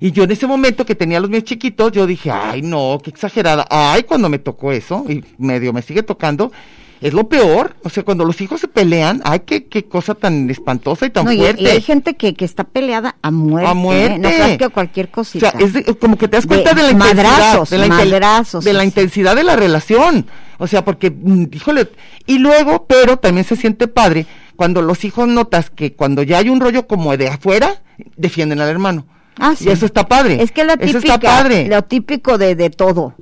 y 0.00 0.12
yo 0.12 0.24
en 0.24 0.30
ese 0.32 0.46
momento 0.46 0.84
que 0.84 0.94
tenía 0.94 1.20
los 1.20 1.30
míos 1.30 1.44
chiquitos, 1.44 1.92
yo 1.92 2.06
dije, 2.06 2.30
ay 2.30 2.60
no, 2.62 2.98
qué 3.02 3.10
exagerada, 3.10 3.66
ay 3.70 4.02
cuando 4.02 4.28
me 4.28 4.38
tocó 4.38 4.72
eso, 4.72 5.04
y 5.08 5.24
medio 5.38 5.72
me 5.72 5.80
sigue 5.82 6.02
tocando, 6.02 6.52
es 7.00 7.12
lo 7.14 7.28
peor, 7.28 7.76
o 7.82 7.88
sea, 7.88 8.02
cuando 8.02 8.24
los 8.24 8.40
hijos 8.40 8.60
se 8.60 8.68
pelean, 8.68 9.22
ay 9.24 9.40
qué, 9.46 9.66
qué 9.66 9.84
cosa 9.86 10.14
tan 10.14 10.50
espantosa 10.50 11.06
y 11.06 11.10
tan 11.10 11.24
No, 11.24 11.32
fuerte. 11.32 11.62
y 11.62 11.66
hay 11.66 11.80
gente 11.80 12.14
que, 12.14 12.34
que 12.34 12.44
está 12.44 12.64
peleada 12.64 13.16
a 13.22 13.30
muerte. 13.30 13.70
A 13.70 13.74
muerte. 13.74 14.14
¿eh? 14.16 14.18
No 14.18 14.28
creas 14.28 14.58
que 14.58 14.68
cualquier 14.68 15.06
O 15.06 15.10
cosita. 15.12 15.50
sea, 15.52 15.60
es 15.60 15.72
de- 15.72 15.84
como 15.96 16.18
que 16.18 16.28
te 16.28 16.36
das 16.36 16.46
cuenta 16.46 16.74
de, 16.74 16.82
la 16.82 16.90
intensidad, 16.90 17.24
madrazos, 17.24 17.70
de 17.70 17.78
la, 17.78 17.86
madrazos, 17.88 18.64
de 18.64 18.72
la 18.74 18.80
sí. 18.80 18.86
intensidad 18.86 19.34
de 19.36 19.44
la 19.44 19.56
relación. 19.56 20.26
O 20.58 20.66
sea, 20.66 20.84
porque, 20.84 21.10
mm, 21.10 21.44
híjole, 21.52 21.88
y 22.26 22.38
luego, 22.38 22.84
pero 22.86 23.16
también 23.16 23.46
se 23.46 23.56
siente 23.56 23.88
padre 23.88 24.26
cuando 24.56 24.82
los 24.82 25.04
hijos 25.06 25.26
notas 25.26 25.70
que 25.70 25.94
cuando 25.94 26.22
ya 26.22 26.36
hay 26.36 26.50
un 26.50 26.60
rollo 26.60 26.86
como 26.86 27.16
de 27.16 27.28
afuera, 27.28 27.80
defienden 28.16 28.60
al 28.60 28.68
hermano. 28.68 29.06
Ah, 29.38 29.54
sí. 29.56 29.64
Y 29.68 29.70
eso 29.70 29.86
está 29.86 30.06
padre. 30.06 30.42
Es 30.42 30.52
que 30.52 30.64
la 30.64 30.74
Eso 30.74 30.98
típica, 30.98 31.14
está 31.14 31.18
padre. 31.18 31.66
lo 31.66 31.80
típico 31.82 32.36
de, 32.36 32.54
de 32.56 32.68
todo. 32.68 33.14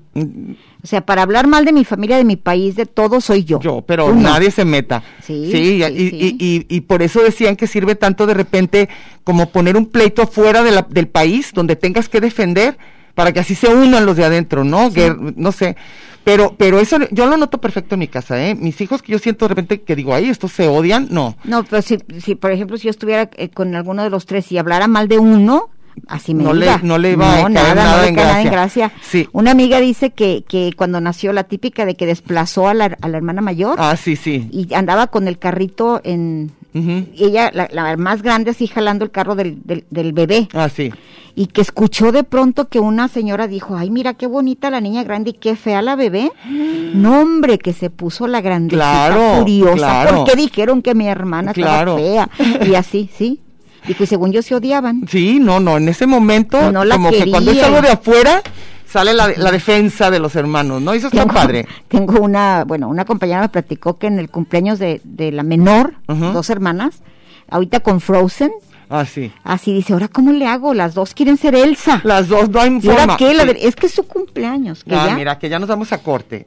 O 0.82 0.86
sea, 0.86 1.04
para 1.04 1.22
hablar 1.22 1.46
mal 1.48 1.64
de 1.64 1.72
mi 1.72 1.84
familia, 1.84 2.16
de 2.16 2.24
mi 2.24 2.36
país, 2.36 2.76
de 2.76 2.86
todo, 2.86 3.20
soy 3.20 3.44
yo. 3.44 3.58
Yo, 3.60 3.82
pero 3.82 4.14
nadie 4.14 4.50
se 4.52 4.64
meta. 4.64 5.02
Sí, 5.22 5.32
y, 5.34 5.50
sí, 5.50 5.58
y, 5.82 6.10
sí. 6.10 6.36
Y, 6.38 6.44
y- 6.70 6.76
y 6.76 6.80
por 6.82 7.02
eso 7.02 7.20
decían 7.22 7.56
que 7.56 7.66
sirve 7.66 7.96
tanto 7.96 8.26
de 8.26 8.34
repente 8.34 8.88
como 9.24 9.50
poner 9.50 9.76
un 9.76 9.86
pleito 9.86 10.26
fuera 10.28 10.62
de 10.62 10.70
la- 10.70 10.86
del 10.88 11.08
país 11.08 11.50
donde 11.52 11.74
tengas 11.76 12.08
que 12.08 12.20
defender 12.20 12.78
para 13.14 13.32
que 13.32 13.40
así 13.40 13.56
se 13.56 13.66
unan 13.74 14.06
los 14.06 14.16
de 14.16 14.24
adentro, 14.24 14.62
¿no? 14.62 14.88
No 15.34 15.50
sé. 15.50 15.76
Pero, 16.22 16.54
pero 16.58 16.78
eso 16.78 16.98
yo 17.10 17.26
lo 17.26 17.36
noto 17.36 17.58
perfecto 17.60 17.94
en 17.94 18.00
mi 18.00 18.06
casa, 18.08 18.40
¿eh? 18.46 18.54
Mis 18.54 18.80
hijos 18.80 19.02
que 19.02 19.10
yo 19.12 19.18
siento 19.18 19.46
de 19.46 19.48
repente 19.48 19.80
que 19.80 19.96
digo, 19.96 20.14
ay, 20.14 20.28
estos 20.28 20.52
se 20.52 20.68
odian, 20.68 21.08
no. 21.10 21.36
No, 21.42 21.64
pero 21.64 21.80
si, 21.82 21.98
si, 22.22 22.34
por 22.36 22.52
ejemplo, 22.52 22.76
si 22.76 22.84
yo 22.84 22.90
estuviera 22.90 23.30
eh, 23.36 23.48
con 23.48 23.74
alguno 23.74 24.04
de 24.04 24.10
los 24.10 24.26
tres 24.26 24.52
y 24.52 24.58
hablara 24.58 24.86
mal 24.88 25.08
de 25.08 25.18
uno, 25.18 25.70
así 26.06 26.34
me 26.34 26.44
No 26.44 26.52
le- 26.52 26.78
no 26.82 26.98
le 26.98 27.12
iba 27.12 27.28
a 27.30 27.34
caer 27.36 27.50
nada, 27.50 27.74
nada 27.74 27.96
no 27.96 28.02
le 28.02 28.08
en 28.08 28.14
nada 28.16 28.42
en 28.42 28.50
gracia. 28.50 28.92
Sí. 29.02 29.28
Una 29.32 29.50
amiga 29.50 29.80
dice 29.80 30.10
que, 30.10 30.44
que 30.48 30.72
cuando 30.76 31.00
nació 31.00 31.32
la 31.32 31.44
típica 31.44 31.84
de 31.86 31.94
que 31.96 32.06
desplazó 32.06 32.68
a 32.68 32.74
la, 32.74 32.96
a 33.00 33.08
la 33.08 33.16
hermana 33.16 33.40
mayor 33.42 33.76
Ah, 33.78 33.96
sí, 33.96 34.16
sí. 34.16 34.48
y 34.52 34.72
andaba 34.74 35.08
con 35.08 35.28
el 35.28 35.38
carrito 35.38 36.00
en... 36.04 36.52
Ella, 36.74 37.50
la, 37.52 37.68
la 37.72 37.96
más 37.96 38.22
grande, 38.22 38.52
así 38.52 38.68
jalando 38.68 39.04
el 39.04 39.10
carro 39.10 39.34
del, 39.34 39.58
del, 39.64 39.84
del 39.90 40.12
bebé. 40.12 40.48
Ah, 40.52 40.68
sí. 40.68 40.92
y 41.34 41.46
que 41.46 41.60
escuchó 41.60 42.12
de 42.12 42.22
pronto 42.22 42.68
que 42.68 42.78
una 42.78 43.08
señora 43.08 43.48
dijo, 43.48 43.76
ay, 43.76 43.90
mira 43.90 44.14
qué 44.14 44.28
bonita 44.28 44.70
la 44.70 44.80
niña 44.80 45.02
grande 45.02 45.30
y 45.30 45.32
qué 45.32 45.56
fea 45.56 45.82
la 45.82 45.96
bebé. 45.96 46.30
No, 46.94 47.20
hombre, 47.20 47.58
que 47.58 47.74
se 47.74 47.90
puso 47.90 48.26
la 48.26 48.40
grandecita 48.40 49.08
Claro, 49.08 49.40
furiosa 49.40 49.74
claro. 49.76 50.16
porque 50.24 50.36
dijeron 50.36 50.80
que 50.80 50.94
mi 50.94 51.06
hermana 51.06 51.52
Claro. 51.52 51.98
estaba 51.98 52.28
fea. 52.28 52.66
Y 52.66 52.74
así, 52.76 53.10
sí. 53.14 53.40
Dijo, 53.86 54.04
y 54.04 54.06
según 54.06 54.32
yo 54.32 54.42
se 54.42 54.54
odiaban. 54.54 55.06
Sí, 55.08 55.38
no, 55.40 55.60
no, 55.60 55.76
en 55.76 55.88
ese 55.88 56.06
momento, 56.06 56.70
No 56.72 56.84
la 56.84 56.96
como 56.96 57.10
que 57.10 57.30
cuando 57.30 57.50
es 57.52 57.62
algo 57.62 57.80
de 57.80 57.90
afuera, 57.90 58.42
sale 58.86 59.14
la, 59.14 59.28
la 59.36 59.50
defensa 59.52 60.10
de 60.10 60.18
los 60.18 60.34
hermanos, 60.36 60.82
¿no? 60.82 60.92
Eso 60.92 61.06
está 61.08 61.20
Tengo, 61.22 61.34
padre. 61.34 61.66
tengo 61.88 62.20
una, 62.20 62.64
bueno, 62.64 62.88
una 62.88 63.04
compañera 63.04 63.40
me 63.40 63.48
platicó 63.48 63.96
que 63.98 64.06
en 64.08 64.18
el 64.18 64.28
cumpleaños 64.30 64.78
de, 64.78 65.00
de 65.04 65.32
la 65.32 65.42
menor, 65.42 65.94
dos 66.06 66.50
hermanas, 66.50 67.02
ahorita 67.50 67.80
con 67.80 68.00
Frozen, 68.00 68.50
Ah, 68.90 69.04
sí. 69.04 69.30
así 69.44 69.74
dice, 69.74 69.92
ahora 69.92 70.08
cómo 70.08 70.32
le 70.32 70.46
hago, 70.46 70.72
las 70.72 70.94
dos 70.94 71.12
quieren 71.12 71.36
ser 71.36 71.54
Elsa. 71.54 72.00
Las 72.04 72.28
dos 72.28 72.48
no 72.48 72.60
hay 72.60 72.78
¿Y 72.82 72.88
ahora 72.88 73.00
forma. 73.02 73.16
qué? 73.18 73.34
La 73.34 73.42
Sí. 73.44 73.52
de- 73.52 73.68
es 73.68 73.76
que 73.76 73.86
es 73.86 73.92
su 73.92 74.04
cumpleaños, 74.06 74.82
que 74.82 74.94
Ah, 74.94 75.08
ya. 75.08 75.14
mira, 75.14 75.38
que 75.38 75.48
ya 75.50 75.58
nos 75.58 75.68
vamos 75.68 75.92
a 75.92 75.98
corte. 75.98 76.46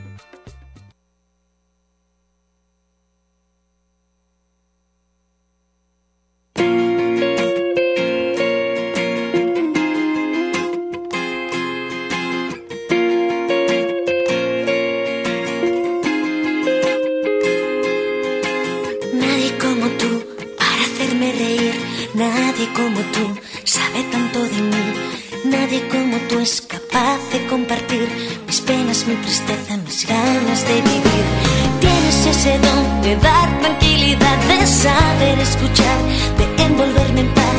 Tienes 31.81 32.25
ese 32.25 32.59
don 32.59 33.01
de 33.01 33.15
dar 33.17 33.59
tranquilidad, 33.59 34.37
de 34.47 34.65
saber 34.67 35.39
escuchar, 35.39 35.97
de 36.37 36.63
envolverme 36.63 37.21
en 37.21 37.33
paz. 37.33 37.57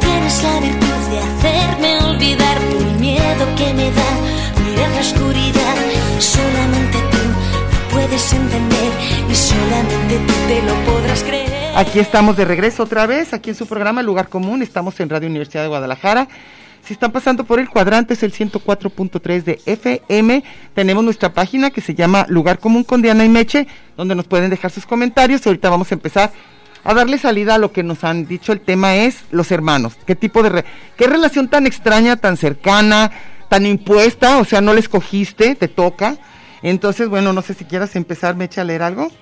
Tienes 0.00 0.42
la 0.42 0.60
virtud 0.60 1.00
de 1.10 1.18
hacerme 1.28 1.90
olvidar 2.10 2.56
el 2.56 2.98
miedo 2.98 3.44
que 3.56 3.74
me 3.74 3.90
da 3.92 4.10
mirar 4.64 4.90
la 4.90 5.00
oscuridad. 5.00 5.76
Solamente 6.18 6.98
tú 7.12 7.18
lo 7.18 7.88
puedes 7.90 8.32
entender 8.32 8.90
y 9.30 9.34
solamente 9.34 10.18
tú 10.26 10.34
te 10.48 10.62
lo 10.62 10.74
podrás 10.90 11.22
creer. 11.22 11.76
Aquí 11.76 12.00
estamos 12.00 12.36
de 12.36 12.44
regreso 12.44 12.82
otra 12.82 13.06
vez, 13.06 13.32
aquí 13.32 13.50
en 13.50 13.56
su 13.56 13.66
programa 13.66 14.00
El 14.00 14.06
Lugar 14.06 14.28
Común, 14.28 14.62
estamos 14.62 14.98
en 14.98 15.10
Radio 15.10 15.28
Universidad 15.28 15.62
de 15.62 15.68
Guadalajara. 15.68 16.26
Si 16.88 16.94
están 16.94 17.12
pasando 17.12 17.44
por 17.44 17.60
el 17.60 17.68
cuadrante 17.68 18.14
es 18.14 18.22
el 18.22 18.32
104.3 18.32 19.42
de 19.44 19.60
FM. 19.66 20.42
Tenemos 20.74 21.04
nuestra 21.04 21.34
página 21.34 21.68
que 21.68 21.82
se 21.82 21.94
llama 21.94 22.24
Lugar 22.30 22.60
Común 22.60 22.82
con 22.82 23.02
Diana 23.02 23.26
y 23.26 23.28
Meche, 23.28 23.66
donde 23.94 24.14
nos 24.14 24.26
pueden 24.26 24.48
dejar 24.48 24.70
sus 24.70 24.86
comentarios. 24.86 25.44
Y 25.44 25.50
ahorita 25.50 25.68
vamos 25.68 25.90
a 25.92 25.94
empezar 25.96 26.32
a 26.84 26.94
darle 26.94 27.18
salida 27.18 27.56
a 27.56 27.58
lo 27.58 27.72
que 27.72 27.82
nos 27.82 28.04
han 28.04 28.26
dicho. 28.26 28.52
El 28.52 28.62
tema 28.62 28.96
es 28.96 29.18
los 29.30 29.50
hermanos. 29.52 29.96
¿Qué 30.06 30.16
tipo 30.16 30.42
de... 30.42 30.48
re- 30.48 30.64
qué 30.96 31.06
relación 31.06 31.48
tan 31.48 31.66
extraña, 31.66 32.16
tan 32.16 32.38
cercana, 32.38 33.10
tan 33.50 33.66
impuesta? 33.66 34.38
O 34.38 34.46
sea, 34.46 34.62
no 34.62 34.72
la 34.72 34.80
escogiste, 34.80 35.56
te 35.56 35.68
toca. 35.68 36.16
Entonces, 36.62 37.10
bueno, 37.10 37.34
no 37.34 37.42
sé 37.42 37.52
si 37.52 37.66
quieras 37.66 37.96
empezar, 37.96 38.34
Meche, 38.34 38.62
a 38.62 38.64
leer 38.64 38.80
algo. 38.82 39.12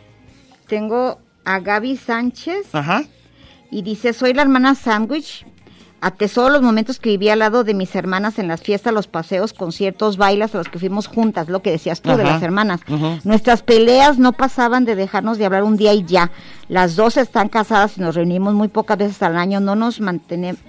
Tengo 0.68 1.18
a 1.44 1.58
Gaby 1.58 1.96
Sánchez 1.96 2.72
Ajá. 2.72 3.02
y 3.72 3.82
dice, 3.82 4.12
soy 4.12 4.34
la 4.34 4.42
hermana 4.42 4.76
Sandwich. 4.76 5.44
Atesoro 6.00 6.50
los 6.50 6.62
momentos 6.62 7.00
que 7.00 7.10
viví 7.10 7.28
al 7.28 7.38
lado 7.38 7.64
de 7.64 7.74
mis 7.74 7.94
hermanas 7.94 8.38
en 8.38 8.48
las 8.48 8.60
fiestas, 8.60 8.92
los 8.92 9.06
paseos, 9.06 9.52
conciertos, 9.52 10.16
bailas 10.16 10.54
a 10.54 10.58
los 10.58 10.68
que 10.68 10.78
fuimos 10.78 11.06
juntas, 11.06 11.48
lo 11.48 11.62
que 11.62 11.70
decías 11.70 12.00
tú 12.00 12.16
de 12.16 12.24
las 12.24 12.42
hermanas. 12.42 12.80
Nuestras 13.24 13.62
peleas 13.62 14.18
no 14.18 14.32
pasaban 14.32 14.84
de 14.84 14.94
dejarnos 14.94 15.38
de 15.38 15.46
hablar 15.46 15.64
un 15.64 15.76
día 15.76 15.94
y 15.94 16.04
ya. 16.04 16.30
Las 16.68 16.96
dos 16.96 17.16
están 17.16 17.48
casadas 17.48 17.96
y 17.96 18.00
nos 18.00 18.14
reunimos 18.14 18.54
muy 18.54 18.68
pocas 18.68 18.98
veces 18.98 19.22
al 19.22 19.36
año, 19.36 19.60
no 19.60 19.74
nos 19.74 20.00
mantenemos, 20.00 20.60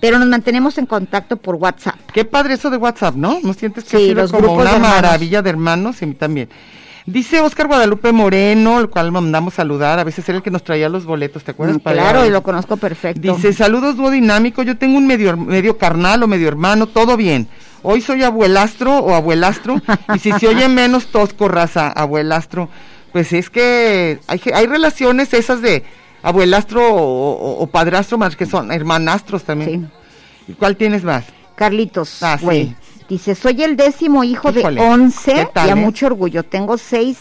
pero 0.00 0.18
nos 0.18 0.28
mantenemos 0.28 0.78
en 0.78 0.86
contacto 0.86 1.36
por 1.36 1.56
WhatsApp. 1.56 1.96
Qué 2.12 2.24
padre 2.24 2.54
eso 2.54 2.70
de 2.70 2.76
WhatsApp, 2.76 3.16
¿no? 3.16 3.38
¿No 3.42 3.52
sientes 3.54 3.84
que 3.84 3.90
Sí, 3.90 3.96
ha 3.96 3.98
sido 4.00 4.22
los 4.22 4.32
como 4.32 4.54
una 4.54 4.74
de 4.74 4.78
maravilla 4.78 5.42
de 5.42 5.50
hermanos? 5.50 6.00
Y 6.00 6.04
a 6.04 6.08
mí 6.08 6.14
también. 6.14 6.48
Dice 7.10 7.40
Oscar 7.40 7.68
Guadalupe 7.68 8.12
Moreno, 8.12 8.78
el 8.80 8.90
cual 8.90 9.10
mandamos 9.12 9.54
saludar, 9.54 9.98
a 9.98 10.04
veces 10.04 10.28
era 10.28 10.36
el 10.36 10.42
que 10.44 10.50
nos 10.50 10.62
traía 10.62 10.90
los 10.90 11.06
boletos, 11.06 11.42
¿te 11.42 11.52
acuerdas? 11.52 11.76
Mm, 11.76 11.80
claro, 11.80 12.26
y 12.26 12.30
lo 12.30 12.42
conozco 12.42 12.76
perfecto. 12.76 13.20
Dice, 13.34 13.54
saludos 13.54 13.96
dúo 13.96 14.10
dinámico, 14.10 14.62
yo 14.62 14.76
tengo 14.76 14.98
un 14.98 15.06
medio, 15.06 15.34
medio 15.36 15.78
carnal 15.78 16.22
o 16.22 16.26
medio 16.28 16.48
hermano, 16.48 16.86
todo 16.86 17.16
bien. 17.16 17.48
Hoy 17.82 18.02
soy 18.02 18.24
abuelastro 18.24 18.98
o 18.98 19.14
abuelastro, 19.14 19.80
y 20.14 20.18
si 20.18 20.32
se 20.32 20.48
oye 20.48 20.68
menos 20.68 21.06
tosco, 21.06 21.48
raza, 21.48 21.88
abuelastro, 21.92 22.68
pues 23.12 23.32
es 23.32 23.48
que 23.48 24.18
hay, 24.26 24.40
hay 24.52 24.66
relaciones 24.66 25.32
esas 25.32 25.62
de 25.62 25.84
abuelastro 26.22 26.92
o, 26.94 27.30
o- 27.32 27.62
o 27.62 27.66
padrastro 27.68 28.18
más 28.18 28.36
que 28.36 28.44
son 28.44 28.70
hermanastros 28.70 29.44
también. 29.44 29.90
¿Y 30.46 30.52
cuál 30.52 30.76
tienes 30.76 31.04
más? 31.04 31.24
Carlitos, 31.54 32.22
Ah, 32.22 32.36
sí. 32.38 32.44
güey. 32.44 32.76
Dice, 33.08 33.34
soy 33.34 33.62
el 33.62 33.76
décimo 33.76 34.22
hijo 34.24 34.50
Híjole, 34.50 34.80
de 34.80 34.86
¿qué 34.86 34.92
11 34.92 35.48
tal, 35.54 35.66
y 35.66 35.70
a 35.70 35.72
eh? 35.72 35.76
mucho 35.76 36.06
orgullo. 36.06 36.42
Tengo 36.42 36.76
seis 36.78 37.18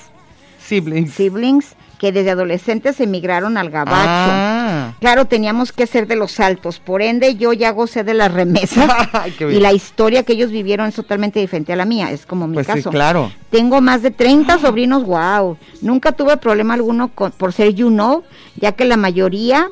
Siblings. 0.60 1.14
siblings 1.14 1.76
que 1.98 2.12
desde 2.12 2.30
adolescentes 2.32 3.00
emigraron 3.00 3.58
al 3.58 3.70
gabacho. 3.72 4.04
Ah. 4.08 4.94
Claro, 5.00 5.26
teníamos 5.26 5.72
que 5.72 5.88
ser 5.88 6.06
de 6.06 6.16
los 6.16 6.40
altos, 6.40 6.80
por 6.80 7.02
ende 7.02 7.36
yo 7.38 7.54
ya 7.54 7.72
gocé 7.72 8.04
de 8.04 8.14
las 8.14 8.32
remesas 8.32 8.88
y 9.40 9.60
la 9.60 9.74
historia 9.74 10.22
que 10.24 10.34
ellos 10.34 10.52
vivieron 10.52 10.88
es 10.88 10.94
totalmente 10.96 11.40
diferente 11.40 11.74
a 11.74 11.76
la 11.76 11.86
mía, 11.86 12.12
es 12.12 12.26
como 12.28 12.46
mi 12.48 12.54
Pues 12.56 12.68
sí, 12.68 12.74
caso. 12.74 12.92
claro. 12.92 13.32
Tengo 13.50 13.82
más 13.82 14.04
de 14.04 14.12
30 14.12 14.60
sobrinos, 14.60 15.06
wow. 15.06 15.58
Nunca 15.82 16.12
tuve 16.12 16.38
problema 16.38 16.76
alguno 16.76 17.08
con- 17.16 17.32
por 17.32 17.52
ser 17.54 17.74
you 17.74 17.88
know, 17.90 18.24
ya 18.58 18.74
que 18.74 18.86
la 18.86 18.98
mayoría, 18.98 19.70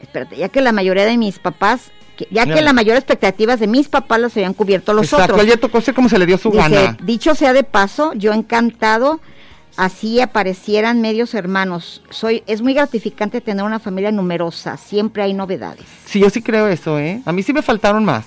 espérate, 0.00 0.36
ya 0.36 0.48
que 0.48 0.60
la 0.60 0.72
mayoría 0.72 1.06
de 1.06 1.16
mis 1.16 1.38
papás, 1.40 1.90
ya 2.30 2.46
que 2.46 2.60
la 2.62 2.72
mayor 2.72 2.96
expectativas 2.96 3.60
de 3.60 3.66
mis 3.66 3.88
papás 3.88 4.18
las 4.20 4.36
habían 4.36 4.54
cubierto 4.54 4.92
los 4.92 5.04
Exacto, 5.12 5.34
otros. 5.34 5.46
ya 5.46 5.56
tocó 5.56 5.80
ser 5.80 5.94
como 5.94 6.08
se 6.08 6.18
le 6.18 6.26
dio 6.26 6.38
su 6.38 6.50
Dice, 6.50 6.62
gana. 6.68 6.96
dicho 7.02 7.34
sea 7.34 7.52
de 7.52 7.62
paso, 7.64 8.12
yo 8.14 8.32
encantado 8.32 9.20
así 9.76 10.20
aparecieran 10.20 11.00
medios 11.00 11.34
hermanos. 11.34 12.02
Soy 12.10 12.42
es 12.46 12.62
muy 12.62 12.74
gratificante 12.74 13.40
tener 13.40 13.64
una 13.64 13.78
familia 13.78 14.10
numerosa, 14.10 14.76
siempre 14.76 15.22
hay 15.22 15.34
novedades. 15.34 15.84
Sí, 16.06 16.18
yo 16.20 16.30
sí 16.30 16.42
creo 16.42 16.66
eso, 16.68 16.98
¿eh? 16.98 17.22
A 17.24 17.32
mí 17.32 17.42
sí 17.42 17.52
me 17.52 17.62
faltaron 17.62 18.04
más. 18.04 18.24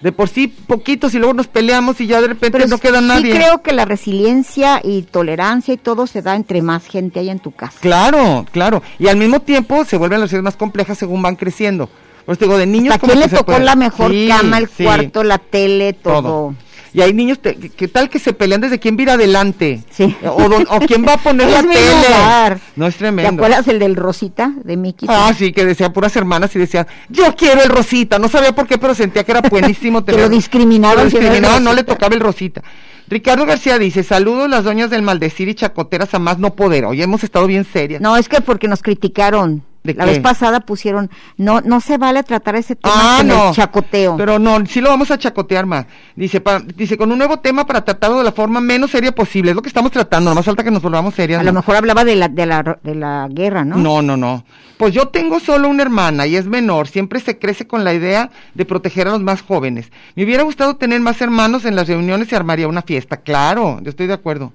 De 0.00 0.12
por 0.12 0.28
sí, 0.28 0.46
poquitos 0.46 1.12
y 1.14 1.18
luego 1.18 1.34
nos 1.34 1.48
peleamos 1.48 2.00
y 2.00 2.06
ya 2.06 2.20
de 2.20 2.28
repente 2.28 2.68
no 2.68 2.78
queda 2.78 3.00
sí 3.00 3.06
nadie. 3.08 3.34
creo 3.34 3.62
que 3.62 3.72
la 3.72 3.84
resiliencia 3.84 4.80
y 4.84 5.02
tolerancia 5.02 5.74
y 5.74 5.76
todo 5.76 6.06
se 6.06 6.22
da 6.22 6.36
entre 6.36 6.62
más 6.62 6.86
gente 6.86 7.18
hay 7.18 7.30
en 7.30 7.40
tu 7.40 7.50
casa. 7.50 7.78
Claro, 7.80 8.46
claro. 8.52 8.80
Y 9.00 9.08
al 9.08 9.16
mismo 9.16 9.40
tiempo 9.40 9.84
se 9.84 9.96
vuelven 9.96 10.20
las 10.20 10.30
cosas 10.30 10.44
más 10.44 10.54
complejas 10.56 10.98
según 10.98 11.20
van 11.22 11.34
creciendo. 11.34 11.90
Te 12.36 12.44
digo, 12.44 12.58
de 12.58 12.66
niños 12.66 12.94
¿A 12.94 12.98
quién 12.98 13.12
que 13.12 13.18
le 13.18 13.28
tocó 13.28 13.44
puede- 13.46 13.64
la 13.64 13.74
mejor 13.76 14.10
Sí, 14.10 14.28
cama, 14.28 14.58
el 14.58 14.68
sí, 14.68 14.84
cuarto, 14.84 15.24
la 15.24 15.38
tele, 15.38 15.92
todo? 15.94 16.54
Y 16.94 17.02
hay 17.02 17.12
niños, 17.12 17.38
te- 17.38 17.54
que- 17.54 17.68
¿qué 17.68 17.86
tal 17.86 18.08
que 18.08 18.18
se 18.18 18.32
pelean 18.32 18.60
desde 18.62 18.78
quién 18.78 18.96
va 18.96 19.00
a 19.00 19.02
ir 19.02 19.10
adelante? 19.10 19.82
Sí. 19.90 20.16
O, 20.24 20.48
don- 20.48 20.66
o 20.70 20.80
quién 20.80 21.04
va 21.06 21.14
a 21.14 21.18
poner 21.18 21.48
la 21.50 21.60
tele. 21.62 21.74
lugar. 21.74 22.58
No 22.76 22.86
es 22.86 22.94
¿Te 22.94 23.00
tremendo. 23.00 23.42
acuerdas 23.44 23.68
el 23.68 23.78
del 23.78 23.94
Rosita 23.94 24.52
de 24.64 24.76
Mickey? 24.76 25.06
Ah, 25.10 25.32
sí, 25.36 25.52
que 25.52 25.64
decían 25.66 25.92
puras 25.92 26.16
hermanas 26.16 26.54
y 26.56 26.58
decían, 26.58 26.86
yo 27.08 27.34
quiero 27.36 27.62
el 27.62 27.68
Rosita. 27.68 28.18
No 28.18 28.28
sabía 28.28 28.52
por 28.54 28.66
qué, 28.66 28.78
pero 28.78 28.94
sentía 28.94 29.22
que 29.24 29.32
era 29.32 29.42
buenísimo. 29.42 30.00
Que 30.04 30.12
tener- 30.12 30.20
lo 30.22 30.28
discriminaban 30.30 30.96
Lo 30.98 31.04
discriminaban, 31.04 31.62
no 31.62 31.72
le 31.74 31.84
tocaba 31.84 32.14
el 32.14 32.20
Rosita. 32.20 32.62
Ricardo 33.06 33.46
García 33.46 33.78
dice, 33.78 34.02
saludos 34.02 34.50
las 34.50 34.64
doñas 34.64 34.90
del 34.90 35.02
maldecir 35.02 35.48
y 35.48 35.54
chacoteras 35.54 36.12
a 36.14 36.18
más 36.18 36.38
no 36.38 36.54
poder. 36.54 36.84
Hoy 36.84 37.00
hemos 37.02 37.22
estado 37.24 37.46
bien 37.46 37.64
serias. 37.70 38.00
No, 38.02 38.16
es 38.16 38.28
que 38.28 38.40
porque 38.40 38.66
nos 38.68 38.82
criticaron. 38.82 39.62
¿De 39.92 39.98
la 39.98 40.04
qué? 40.04 40.10
vez 40.12 40.20
pasada 40.20 40.60
pusieron, 40.60 41.10
no 41.36 41.60
no 41.60 41.80
se 41.80 41.98
vale 41.98 42.22
tratar 42.22 42.56
ese 42.56 42.76
tema 42.76 42.94
Ah, 42.96 43.16
con 43.18 43.28
no. 43.28 43.48
el 43.48 43.54
chacoteo. 43.54 44.16
Pero 44.16 44.38
no, 44.38 44.64
sí 44.66 44.80
lo 44.80 44.90
vamos 44.90 45.10
a 45.10 45.18
chacotear 45.18 45.66
más. 45.66 45.86
Dice, 46.16 46.40
pa- 46.40 46.60
dice, 46.60 46.96
con 46.96 47.10
un 47.12 47.18
nuevo 47.18 47.38
tema 47.40 47.66
para 47.66 47.84
tratarlo 47.84 48.18
de 48.18 48.24
la 48.24 48.32
forma 48.32 48.60
menos 48.60 48.90
seria 48.90 49.12
posible. 49.12 49.50
Es 49.50 49.56
lo 49.56 49.62
que 49.62 49.68
estamos 49.68 49.90
tratando, 49.92 50.30
nomás 50.30 50.44
falta 50.44 50.64
que 50.64 50.70
nos 50.70 50.82
volvamos 50.82 51.14
serias. 51.14 51.40
a 51.40 51.42
¿no? 51.42 51.50
lo 51.50 51.54
mejor 51.54 51.76
hablaba 51.76 52.04
de 52.04 52.16
la, 52.16 52.28
de 52.28 52.46
la, 52.46 52.78
de 52.82 52.94
la 52.94 53.28
guerra, 53.30 53.64
¿no? 53.64 53.76
No, 53.76 54.02
no, 54.02 54.16
no. 54.16 54.44
Pues 54.76 54.94
yo 54.94 55.08
tengo 55.08 55.40
solo 55.40 55.68
una 55.68 55.82
hermana 55.82 56.26
y 56.26 56.36
es 56.36 56.46
menor. 56.46 56.86
Siempre 56.86 57.18
se 57.20 57.38
crece 57.38 57.66
con 57.66 57.82
la 57.82 57.94
idea 57.94 58.30
de 58.54 58.64
proteger 58.64 59.08
a 59.08 59.10
los 59.12 59.20
más 59.22 59.42
jóvenes. 59.42 59.90
Me 60.14 60.24
hubiera 60.24 60.44
gustado 60.44 60.76
tener 60.76 61.00
más 61.00 61.20
hermanos 61.20 61.64
en 61.64 61.74
las 61.74 61.88
reuniones 61.88 62.30
y 62.30 62.34
armaría 62.36 62.68
una 62.68 62.82
fiesta. 62.82 63.16
Claro, 63.16 63.80
yo 63.82 63.90
estoy 63.90 64.06
de 64.06 64.12
acuerdo. 64.14 64.52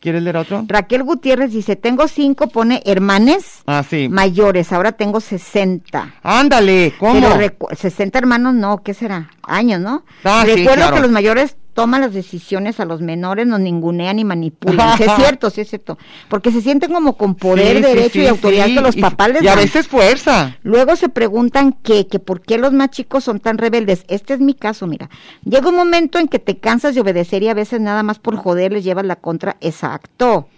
¿Quieres 0.00 0.22
leer 0.22 0.38
otro? 0.38 0.64
Raquel 0.66 1.02
Gutiérrez 1.02 1.52
dice, 1.52 1.76
tengo 1.76 2.08
cinco, 2.08 2.48
pone 2.48 2.82
hermanes 2.86 3.62
Ah, 3.66 3.84
sí. 3.88 4.08
mayores, 4.08 4.72
ahora 4.72 4.92
tengo 4.92 5.20
60. 5.20 6.14
Ándale, 6.22 6.94
¿cómo? 6.98 7.12
Pero 7.20 7.34
recu- 7.36 7.74
60 7.76 8.18
hermanos, 8.18 8.54
no, 8.54 8.78
¿qué 8.82 8.94
será? 8.94 9.30
Años, 9.42 9.80
¿no? 9.80 10.04
Ah, 10.24 10.42
sí, 10.46 10.52
Recuerdo 10.56 10.74
claro. 10.84 10.94
que 10.96 11.02
los 11.02 11.10
mayores 11.10 11.56
toman 11.74 12.00
las 12.02 12.12
decisiones, 12.12 12.80
a 12.80 12.84
los 12.84 13.00
menores 13.00 13.46
nos 13.46 13.60
ningunean 13.60 14.18
y 14.18 14.24
manipulan. 14.24 14.96
Sí, 14.96 15.04
es 15.04 15.12
cierto, 15.16 15.50
sí 15.50 15.60
es 15.62 15.68
cierto. 15.68 15.98
Porque 16.28 16.50
se 16.52 16.60
sienten 16.60 16.92
como 16.92 17.16
con 17.16 17.34
poder, 17.34 17.76
Sí, 17.78 17.82
derecho 17.82 18.12
sí, 18.12 18.20
y 18.22 18.26
autoridad 18.26 18.66
que 18.66 18.80
los 18.80 18.96
y- 18.96 19.00
papás 19.00 19.30
les 19.30 19.42
Y 19.42 19.48
a 19.48 19.54
veces 19.54 19.88
fuerza. 19.88 20.56
Luego 20.62 20.96
se 20.96 21.08
preguntan 21.08 21.72
que, 21.72 22.06
que 22.06 22.18
por 22.18 22.40
qué 22.40 22.58
los 22.58 22.72
más 22.72 22.90
chicos 22.90 23.24
son 23.24 23.40
tan 23.40 23.58
rebeldes. 23.58 24.04
Este 24.08 24.34
es 24.34 24.40
mi 24.40 24.54
caso, 24.54 24.86
mira. 24.86 25.08
Llega 25.44 25.68
un 25.68 25.76
momento 25.76 26.18
en 26.18 26.28
que 26.28 26.38
te 26.38 26.58
cansas 26.58 26.94
de 26.94 27.00
obedecer 27.00 27.42
y 27.42 27.48
a 27.48 27.54
veces 27.54 27.80
nada 27.80 28.02
más 28.02 28.18
por 28.18 28.36
joder 28.36 28.72
les 28.72 28.84
llevas 28.84 29.06
la 29.06 29.16
contra. 29.16 29.56
Exacto. 29.60 30.48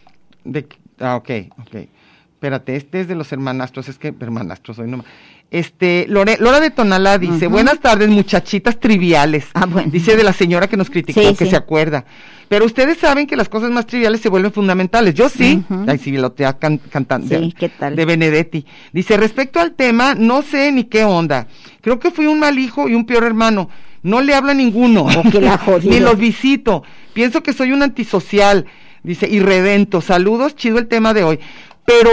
De, 0.45 0.67
ah, 1.01 1.17
ok, 1.17 1.31
ok. 1.61 1.77
Espérate, 2.35 2.75
este 2.75 3.01
es 3.01 3.07
de 3.07 3.15
los 3.15 3.31
hermanastros, 3.33 3.89
es 3.89 3.99
que 3.99 4.13
hermanastros 4.19 4.79
hoy 4.81 4.89
no. 4.91 5.05
Este, 5.53 6.07
Lore, 6.09 6.39
Lora 6.41 6.61
de 6.61 6.71
Tonalá 6.71 7.19
dice, 7.19 7.47
buenas 7.47 7.79
tardes, 7.79 8.09
muchachitas 8.09 8.81
triviales. 8.81 9.45
Ah, 9.53 9.67
bueno. 9.67 9.91
Dice 9.93 10.17
de 10.17 10.23
la 10.25 10.33
señora 10.33 10.67
que 10.67 10.79
nos 10.79 10.89
criticó, 10.89 11.21
Sí, 11.21 11.35
que 11.37 11.45
sí. 11.45 11.51
se 11.51 11.57
acuerda. 11.57 12.07
Pero 12.49 12.65
ustedes 12.65 12.97
saben 12.97 13.27
que 13.27 13.37
las 13.37 13.51
cosas 13.51 13.71
más 13.71 13.87
triviales 13.87 14.23
se 14.23 14.31
vuelven 14.31 14.51
fundamentales. 14.51 15.13
Yo 15.13 15.29
sí. 15.29 15.63
Ujú. 15.69 15.85
Ay, 15.87 15.99
sí, 15.99 16.13
lo 16.13 16.33
te 16.33 16.47
can, 16.59 16.79
cantando. 16.79 17.39
Sí, 17.39 17.55
¿qué 17.59 17.69
tal? 17.69 17.95
De 17.95 18.07
Benedetti. 18.07 18.65
Dice, 18.95 19.19
respecto 19.19 19.61
al 19.61 19.73
tema, 19.73 20.15
no 20.15 20.41
sé 20.41 20.73
ni 20.73 20.85
qué 20.85 21.05
onda. 21.05 21.47
Creo 21.83 21.99
que 22.01 22.11
fui 22.11 22.25
un 22.27 22.41
mal 22.41 22.59
hijo 22.59 22.89
y 22.89 22.95
un 22.95 23.05
peor 23.05 23.25
hermano. 23.25 23.69
No 24.03 24.23
le 24.23 24.35
habla 24.35 24.53
a 24.53 24.55
ninguno. 24.55 25.07
Oh, 25.67 25.79
ni 25.83 26.01
los 26.01 26.17
visito. 26.17 26.83
Pienso 27.13 27.43
que 27.43 27.53
soy 27.53 27.73
un 27.73 27.83
antisocial. 27.83 28.65
Dice, 29.03 29.29
irredento. 29.29 30.01
Saludos, 30.01 30.57
chido 30.57 30.79
el 30.79 30.89
tema 30.89 31.13
de 31.13 31.25
hoy. 31.25 31.41
Pero, 31.85 32.11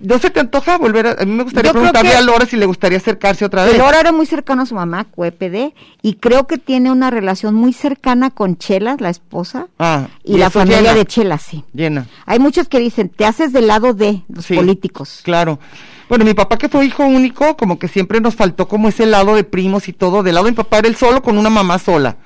¿no 0.00 0.18
se 0.18 0.30
te 0.30 0.40
antoja 0.40 0.78
volver 0.78 1.06
a.? 1.06 1.10
A 1.22 1.24
mí 1.24 1.32
me 1.32 1.44
gustaría 1.44 1.70
Yo 1.70 1.74
preguntarle 1.74 2.14
a 2.14 2.20
Lora 2.22 2.44
si 2.44 2.56
le 2.56 2.66
gustaría 2.66 2.98
acercarse 2.98 3.44
otra 3.44 3.64
vez. 3.64 3.78
Lora 3.78 4.00
era 4.00 4.10
muy 4.10 4.26
cercano 4.26 4.62
a 4.62 4.66
su 4.66 4.74
mamá, 4.74 5.04
QEPD, 5.04 5.72
y 6.02 6.14
creo 6.14 6.46
que 6.46 6.58
tiene 6.58 6.90
una 6.90 7.10
relación 7.10 7.54
muy 7.54 7.72
cercana 7.72 8.30
con 8.30 8.56
Chela, 8.58 8.96
la 8.98 9.10
esposa, 9.10 9.68
Ah, 9.78 10.08
y, 10.24 10.38
la 10.38 10.50
familia 10.50 10.80
llena, 10.80 10.94
de 10.94 11.06
Chela, 11.06 11.38
sí. 11.38 11.64
Llena. 11.72 12.06
Hay 12.26 12.40
muchos 12.40 12.68
que 12.68 12.80
dicen, 12.80 13.08
te 13.08 13.24
haces 13.26 13.52
del 13.52 13.68
lado 13.68 13.94
de 13.94 14.22
los 14.28 14.44
Sí, 14.46 14.54
políticos. 14.56 15.20
Claro. 15.22 15.60
Bueno, 16.08 16.24
mi 16.24 16.34
papá 16.34 16.56
que 16.56 16.68
fue 16.68 16.84
hijo 16.84 17.04
único, 17.04 17.56
como 17.56 17.78
que 17.78 17.88
siempre 17.88 18.20
nos 18.20 18.34
faltó 18.34 18.66
como 18.68 18.88
ese 18.88 19.06
lado 19.06 19.34
de 19.36 19.44
primos 19.44 19.88
y 19.88 19.92
todo. 19.92 20.22
Del 20.22 20.34
lado 20.34 20.46
de 20.46 20.52
mi 20.52 20.56
papá 20.56 20.78
era 20.78 20.88
él 20.88 20.96
solo 20.96 21.22
con 21.22 21.38
una 21.38 21.50
mamá 21.50 21.78
sola. 21.78 22.16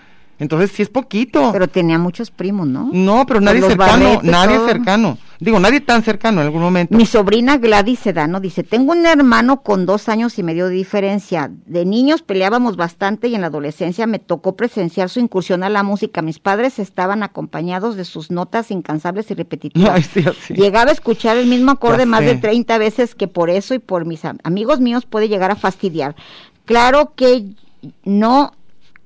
Entonces 0.40 0.72
sí 0.72 0.82
es 0.82 0.88
poquito. 0.88 1.50
Pero 1.52 1.68
tenía 1.68 1.98
muchos 1.98 2.30
primos, 2.32 2.66
¿no? 2.66 2.90
no, 2.92 3.24
pero 3.26 3.40
nadie 3.40 3.60
cercano, 3.62 4.20
nadie 4.24 4.56
todo. 4.56 4.66
cercano. 4.68 5.18
Digo, 5.38 5.58
nadie 5.58 5.80
tan 5.80 6.02
cercano 6.02 6.40
en 6.40 6.46
algún 6.48 6.60
momento. 6.60 6.94
Mi 6.94 7.06
sobrina 7.06 7.56
Gladys 7.56 8.00
Sedano 8.00 8.40
dice, 8.40 8.62
tengo 8.62 8.92
un 8.92 9.06
hermano 9.06 9.62
con 9.62 9.86
dos 9.86 10.10
años 10.10 10.38
y 10.38 10.42
medio 10.42 10.66
de 10.68 10.74
diferencia. 10.74 11.50
De 11.66 11.86
niños 11.86 12.20
peleábamos 12.20 12.76
bastante 12.76 13.28
y 13.28 13.34
en 13.34 13.40
la 13.42 13.46
adolescencia 13.46 14.06
me 14.06 14.18
tocó 14.18 14.54
presenciar 14.56 15.08
su 15.08 15.18
incursión 15.20 15.62
a 15.62 15.70
la 15.70 15.82
música. 15.82 16.20
Mis 16.20 16.38
padres 16.40 16.78
estaban 16.78 17.22
acompañados 17.22 17.96
de 17.96 18.04
sus 18.04 18.30
notas 18.30 18.70
incansables 18.70 19.30
y 19.30 19.34
repetitivas. 19.34 19.90
Ay, 19.94 20.02
sí, 20.02 20.24
así. 20.28 20.52
Llegaba 20.54 20.90
a 20.90 20.94
escuchar 20.94 21.38
el 21.38 21.46
mismo 21.46 21.70
acorde 21.70 22.04
más 22.04 22.20
de 22.20 22.34
30 22.36 22.76
veces 22.76 23.14
que 23.14 23.28
por 23.28 23.48
eso 23.48 23.72
y 23.72 23.78
por 23.78 24.04
mis 24.04 24.24
am- 24.26 24.38
amigos 24.42 24.80
míos 24.80 25.06
puede 25.06 25.28
llegar 25.28 25.50
a 25.50 25.56
fastidiar. 25.56 26.16
Claro 26.66 27.12
que 27.16 27.46
no 28.04 28.52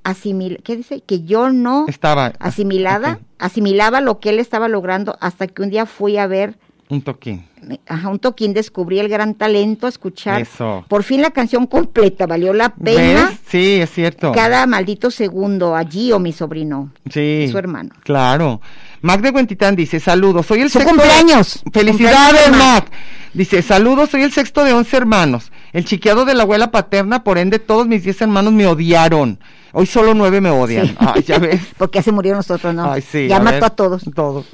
asimil 0.05 0.61
¿qué 0.63 0.77
dice? 0.77 1.01
Que 1.05 1.23
yo 1.23 1.49
no 1.49 1.85
Estaba. 1.89 2.31
asimilada, 2.39 3.19
asimilaba 3.39 3.99
lo 3.99 4.19
que 4.21 4.29
él 4.29 4.39
estaba 4.39 4.69
logrando 4.69 5.17
hasta 5.19 5.47
que 5.47 5.61
un 5.61 5.69
día 5.69 5.85
fui 5.85 6.17
a 6.17 6.27
ver 6.27 6.57
un 6.87 7.01
toquín. 7.01 7.43
ajá, 7.87 8.09
un 8.09 8.19
toquín, 8.19 8.53
descubrí 8.53 8.99
el 8.99 9.09
gran 9.09 9.33
talento, 9.33 9.87
escuchar 9.87 10.41
Eso. 10.41 10.85
por 10.87 11.01
fin 11.01 11.21
la 11.23 11.31
canción 11.31 11.65
completa, 11.65 12.27
valió 12.27 12.53
la 12.53 12.69
pena 12.69 13.29
¿Ves? 13.31 13.39
Sí, 13.47 13.81
es 13.81 13.89
cierto. 13.91 14.31
cada 14.33 14.67
maldito 14.67 15.09
segundo, 15.09 15.75
allí 15.75 16.11
o 16.11 16.19
mi 16.19 16.31
sobrino, 16.31 16.91
Sí. 17.09 17.47
su 17.51 17.57
hermano. 17.57 17.89
Claro. 18.03 18.61
Mac 19.01 19.21
de 19.21 19.31
Huentitán 19.31 19.75
dice, 19.75 19.99
saludos, 19.99 20.45
soy 20.45 20.61
el 20.61 20.69
sexto 20.69 20.91
de- 20.91 20.95
cumpleaños. 21.01 21.63
Felicidades, 21.73 22.43
Cumpleaños, 22.43 22.57
Mac. 22.57 22.91
Dice, 23.33 23.61
saludos, 23.63 24.11
soy 24.11 24.21
el 24.21 24.31
sexto 24.31 24.63
de 24.63 24.73
once 24.73 24.95
hermanos. 24.95 25.51
El 25.73 25.85
chiqueado 25.85 26.23
de 26.23 26.35
la 26.35 26.43
abuela 26.43 26.69
paterna, 26.71 27.23
por 27.23 27.37
ende, 27.39 27.57
todos 27.59 27.87
mis 27.87 28.03
diez 28.03 28.21
hermanos 28.21 28.53
me 28.53 28.65
odiaron. 28.67 29.39
Hoy 29.77 29.85
solo 29.85 30.13
nueve 30.13 30.39
me 30.39 30.49
odian. 30.49 30.87
Sí. 30.87 30.95
Ay, 30.97 31.21
ya 31.23 31.37
ves. 31.37 31.61
Porque 31.77 31.99
ya 31.99 32.03
se 32.03 32.13
murieron 32.13 32.37
nosotros, 32.37 32.73
¿no? 32.73 32.89
Ay, 32.89 33.01
sí. 33.01 33.27
ya 33.27 33.37
a 33.37 33.39
mató 33.41 33.55
ver, 33.55 33.63
a 33.65 33.69
todos. 33.71 34.03
Todos. 34.15 34.45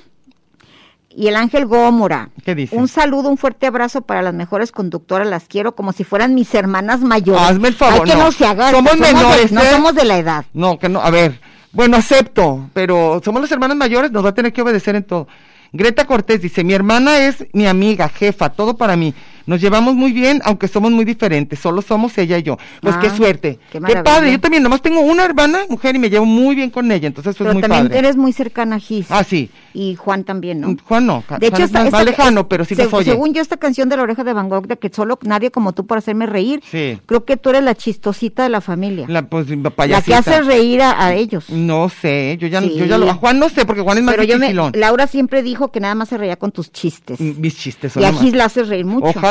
Y 1.10 1.28
el 1.28 1.36
Ángel 1.36 1.68
Gómora. 1.68 2.32
¿Qué 2.44 2.56
dice? 2.56 2.76
Un 2.76 2.88
saludo, 2.88 3.30
un 3.30 3.38
fuerte 3.38 3.68
abrazo 3.68 4.02
para 4.02 4.24
las 4.24 4.34
mejores 4.34 4.72
conductoras, 4.72 5.28
las 5.28 5.44
quiero 5.44 5.76
como 5.76 5.94
si 5.94 6.04
fueran 6.04 6.34
mis 6.34 6.52
hermanas 6.56 7.02
mayores. 7.02 7.44
Hazme 7.44 7.68
el 7.68 7.76
favor, 7.76 8.02
Ay, 8.04 8.12
que 8.12 8.18
no. 8.18 8.24
no, 8.24 8.32
se 8.32 8.46
haga. 8.46 8.72
Somos 8.72 8.98
menores, 8.98 9.52
no 9.52 9.62
¿eh? 9.62 9.70
somos 9.70 9.94
de 9.94 10.06
la 10.06 10.18
edad. 10.18 10.46
No, 10.54 10.80
que 10.80 10.90
no, 10.90 11.02
a 11.02 11.12
ver, 11.12 11.40
bueno, 11.72 11.98
acepto, 11.98 12.70
pero 12.74 13.22
somos 13.24 13.42
los 13.42 13.52
hermanos 13.52 13.78
mayores, 13.78 14.12
nos 14.12 14.26
va 14.26 14.30
a 14.30 14.34
tener 14.34 14.52
que 14.52 14.64
obedecer 14.64 14.96
en 14.96 15.04
todo. 15.04 15.28
Greta 15.72 16.06
Cortés 16.06 16.42
dice, 16.42 16.64
mi 16.64 16.74
hermana 16.74 17.20
es 17.20 17.46
mi 17.54 17.68
amiga, 17.68 18.10
jefa, 18.10 18.50
todo 18.50 18.76
para 18.76 18.96
mí. 18.96 19.14
Nos 19.46 19.62
llevamos 19.62 19.96
muy 19.96 20.12
bien, 20.12 20.42
aunque 20.46 20.68
somos 20.68 20.92
muy 20.92 21.06
diferentes, 21.06 21.60
solo 21.60 21.82
somos 21.82 22.18
ella 22.18 22.38
y 22.38 22.44
yo. 22.44 22.58
Pues 22.82 22.96
Ah, 22.96 23.00
qué 23.02 23.10
suerte. 23.10 23.60
qué 23.72 23.80
Qué, 23.80 23.96
padre, 24.04 24.32
yo 24.32 24.40
también, 24.40 24.64
nomás 24.64 24.82
tengo 24.82 25.00
una 25.02 25.26
hermana, 25.26 25.60
mujer, 25.70 25.96
y 25.96 26.00
me 26.00 26.10
llevo 26.10 26.26
muy 26.26 26.56
bien 26.56 26.70
con 26.70 26.92
ella, 26.92 27.08
entonces 27.08 27.32
eso 27.36 27.40
Pero 27.40 27.52
es 27.52 27.54
muy 27.56 27.62
también 27.62 27.88
padre. 27.88 28.00
eres 28.00 28.18
muy 28.18 28.34
cercana 28.34 28.76
a 28.76 28.80
Gis. 28.80 29.08
Ah, 29.10 29.24
sí. 29.24 29.50
Y 29.74 29.96
Juan 29.96 30.24
también, 30.24 30.60
¿no? 30.62 30.76
Juan 30.86 31.06
no, 31.06 31.24
De 31.40 31.48
hecho, 31.48 31.56
Juan 31.58 31.62
es 31.64 31.66
esta, 31.70 31.80
más, 31.80 31.88
esta- 31.88 32.04
lejano, 32.04 32.48
pero 32.48 32.66
sí 32.66 32.76
se- 32.76 32.88
oye. 32.92 33.12
según 33.12 33.34
yo, 33.34 33.42
esta 33.42 33.58
canción 33.58 33.90
de 33.90 33.98
la 33.98 34.04
oreja 34.04 34.24
de 34.24 34.34
Van 34.34 34.50
Gogh, 34.50 34.68
de 34.68 34.78
que 34.78 34.90
solo 34.94 35.18
nadie 35.24 35.52
como 35.52 35.74
tú 35.74 35.86
para 35.86 36.00
hacerme 36.00 36.26
reír, 36.26 36.62
Sí. 36.70 37.00
creo 37.06 37.26
que 37.26 37.38
tú 37.38 37.50
eres 37.50 37.64
la 37.64 37.76
chistosita 37.76 38.44
de 38.44 38.50
la 38.50 38.62
familia. 38.62 39.06
La, 39.08 39.22
La, 39.22 39.30
pues, 39.30 39.48
que 39.48 39.58
payasita. 39.58 40.18
hace 40.20 40.42
reír 40.42 40.82
a, 40.82 41.06
a 41.06 41.14
ellos. 41.16 41.50
No 41.50 41.90
sé, 41.90 42.38
yo 42.40 42.48
ya, 42.48 42.62
Sí. 42.62 42.76
yo 42.76 42.86
ya 42.86 42.98
lo, 42.98 43.10
a 43.10 43.14
Juan 43.16 43.40
no 43.40 43.50
sé, 43.50 43.66
porque 43.66 43.82
Juan 43.82 43.98
es 43.98 44.04
más 44.04 44.16
Pero 44.16 44.24
yo 44.28 44.38
me. 44.38 44.54
Laura 44.54 45.08
siempre 45.08 45.42
dijo 45.44 45.72
que 45.72 45.80
nada 45.80 45.96
más 45.96 46.10
se 46.10 46.18
reía 46.18 46.36
con 46.36 46.52
tus 46.52 46.72
chistes. 46.72 47.20
Mis 47.20 47.58
chistes 47.58 47.94
son 47.94 48.04
y 48.04 48.06
a 48.06 48.14
Gis 48.14 48.34
la 48.34 48.46
haces 48.46 48.68
reír 48.68 48.86
mucho. 48.86 49.08
Ojalá. 49.08 49.31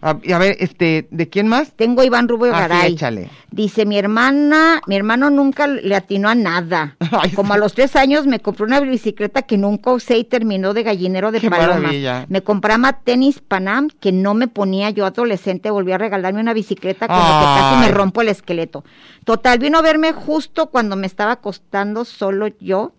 A, 0.00 0.16
y 0.22 0.30
a 0.30 0.38
ver, 0.38 0.56
este, 0.60 1.08
¿de 1.10 1.28
quién 1.28 1.48
más? 1.48 1.72
Tengo 1.72 2.02
a 2.02 2.04
Iván 2.04 2.28
Rubio 2.28 2.52
Ah, 2.54 2.62
sí, 2.62 2.68
Garay. 2.68 2.92
échale. 2.92 3.30
Dice, 3.50 3.84
mi 3.84 3.98
hermana, 3.98 4.80
mi 4.86 4.94
hermano 4.94 5.28
nunca 5.28 5.66
le 5.66 5.92
atinó 5.96 6.28
a 6.28 6.36
nada. 6.36 6.94
Ay, 7.10 7.32
Como 7.32 7.48
sí. 7.52 7.56
a 7.56 7.58
los 7.58 7.74
tres 7.74 7.96
años 7.96 8.24
me 8.24 8.38
compró 8.38 8.64
una 8.64 8.78
bicicleta 8.78 9.42
que 9.42 9.58
nunca 9.58 9.90
usé 9.90 10.16
y 10.18 10.22
terminó 10.22 10.72
de 10.72 10.84
gallinero 10.84 11.32
de 11.32 11.40
Qué 11.40 11.50
paloma. 11.50 11.80
maravilla. 11.80 12.26
Me 12.28 12.42
compraba 12.42 12.92
tenis 12.92 13.40
Panam 13.40 13.88
que 13.88 14.12
no 14.12 14.34
me 14.34 14.46
ponía 14.46 14.90
yo 14.90 15.04
adolescente, 15.04 15.68
volví 15.70 15.90
a 15.90 15.98
regalarme 15.98 16.40
una 16.40 16.54
bicicleta 16.54 17.08
con 17.08 17.16
la 17.16 17.24
que 17.40 17.60
casi 17.60 17.76
me 17.80 17.88
rompo 17.92 18.20
el 18.20 18.28
esqueleto. 18.28 18.84
Total, 19.24 19.58
vino 19.58 19.78
a 19.78 19.82
verme 19.82 20.12
justo 20.12 20.66
cuando 20.66 20.94
me 20.94 21.08
estaba 21.08 21.32
acostando 21.32 22.04
solo 22.04 22.46
yo. 22.60 22.92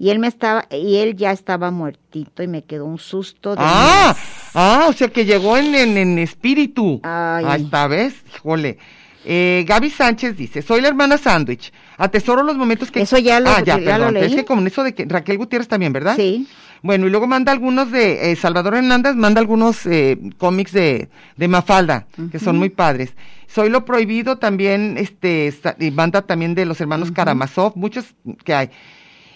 Y 0.00 0.10
él 0.10 0.20
me 0.20 0.28
estaba, 0.28 0.66
y 0.70 0.98
él 0.98 1.16
ya 1.16 1.32
estaba 1.32 1.72
muertito 1.72 2.44
y 2.44 2.46
me 2.48 2.62
quedó 2.62 2.84
un 2.84 2.98
susto 2.98 3.56
de 3.56 3.62
Ah, 3.64 4.14
ah, 4.58 4.86
o 4.88 4.92
sea 4.92 5.08
que 5.08 5.24
llegó 5.24 5.56
en, 5.56 5.74
en, 5.74 5.96
en 5.96 6.18
espíritu. 6.18 7.00
Ay. 7.02 7.44
Ahí 7.46 7.62
está, 7.62 7.86
¿ves? 7.86 8.14
Híjole. 8.36 8.78
Eh, 9.24 9.64
Gaby 9.68 9.90
Sánchez 9.90 10.36
dice, 10.36 10.62
soy 10.62 10.80
la 10.80 10.88
hermana 10.88 11.18
sándwich. 11.18 11.72
Atesoro 11.98 12.42
los 12.42 12.56
momentos 12.56 12.90
que... 12.90 13.00
Eso 13.02 13.18
ya 13.18 13.40
lo- 13.40 13.50
ah, 13.50 13.60
ya, 13.64 13.78
ya 13.78 13.98
lo 13.98 14.06
perdón. 14.06 14.14
leí. 14.14 14.24
Es 14.24 14.34
que 14.36 14.44
con 14.44 14.66
eso 14.66 14.82
de 14.84 14.94
que 14.94 15.04
Raquel 15.06 15.36
Gutiérrez 15.36 15.68
también, 15.68 15.92
¿verdad? 15.92 16.16
Sí. 16.16 16.46
Bueno, 16.80 17.06
y 17.06 17.10
luego 17.10 17.26
manda 17.26 17.50
algunos 17.52 17.90
de, 17.90 18.30
eh, 18.30 18.36
Salvador 18.36 18.74
Hernández 18.76 19.16
manda 19.16 19.40
algunos 19.40 19.84
eh, 19.84 20.16
cómics 20.38 20.72
de, 20.72 21.08
de 21.36 21.48
Mafalda, 21.48 22.06
que 22.30 22.38
son 22.38 22.56
muy 22.56 22.68
padres. 22.70 23.14
Soy 23.48 23.68
lo 23.68 23.84
prohibido 23.84 24.36
también, 24.38 24.96
este, 24.96 25.52
y 25.80 25.90
manda 25.90 26.22
también 26.22 26.54
de 26.54 26.64
los 26.66 26.80
hermanos 26.80 27.10
Karamazov, 27.10 27.72
muchos 27.76 28.14
que 28.44 28.54
hay. 28.54 28.70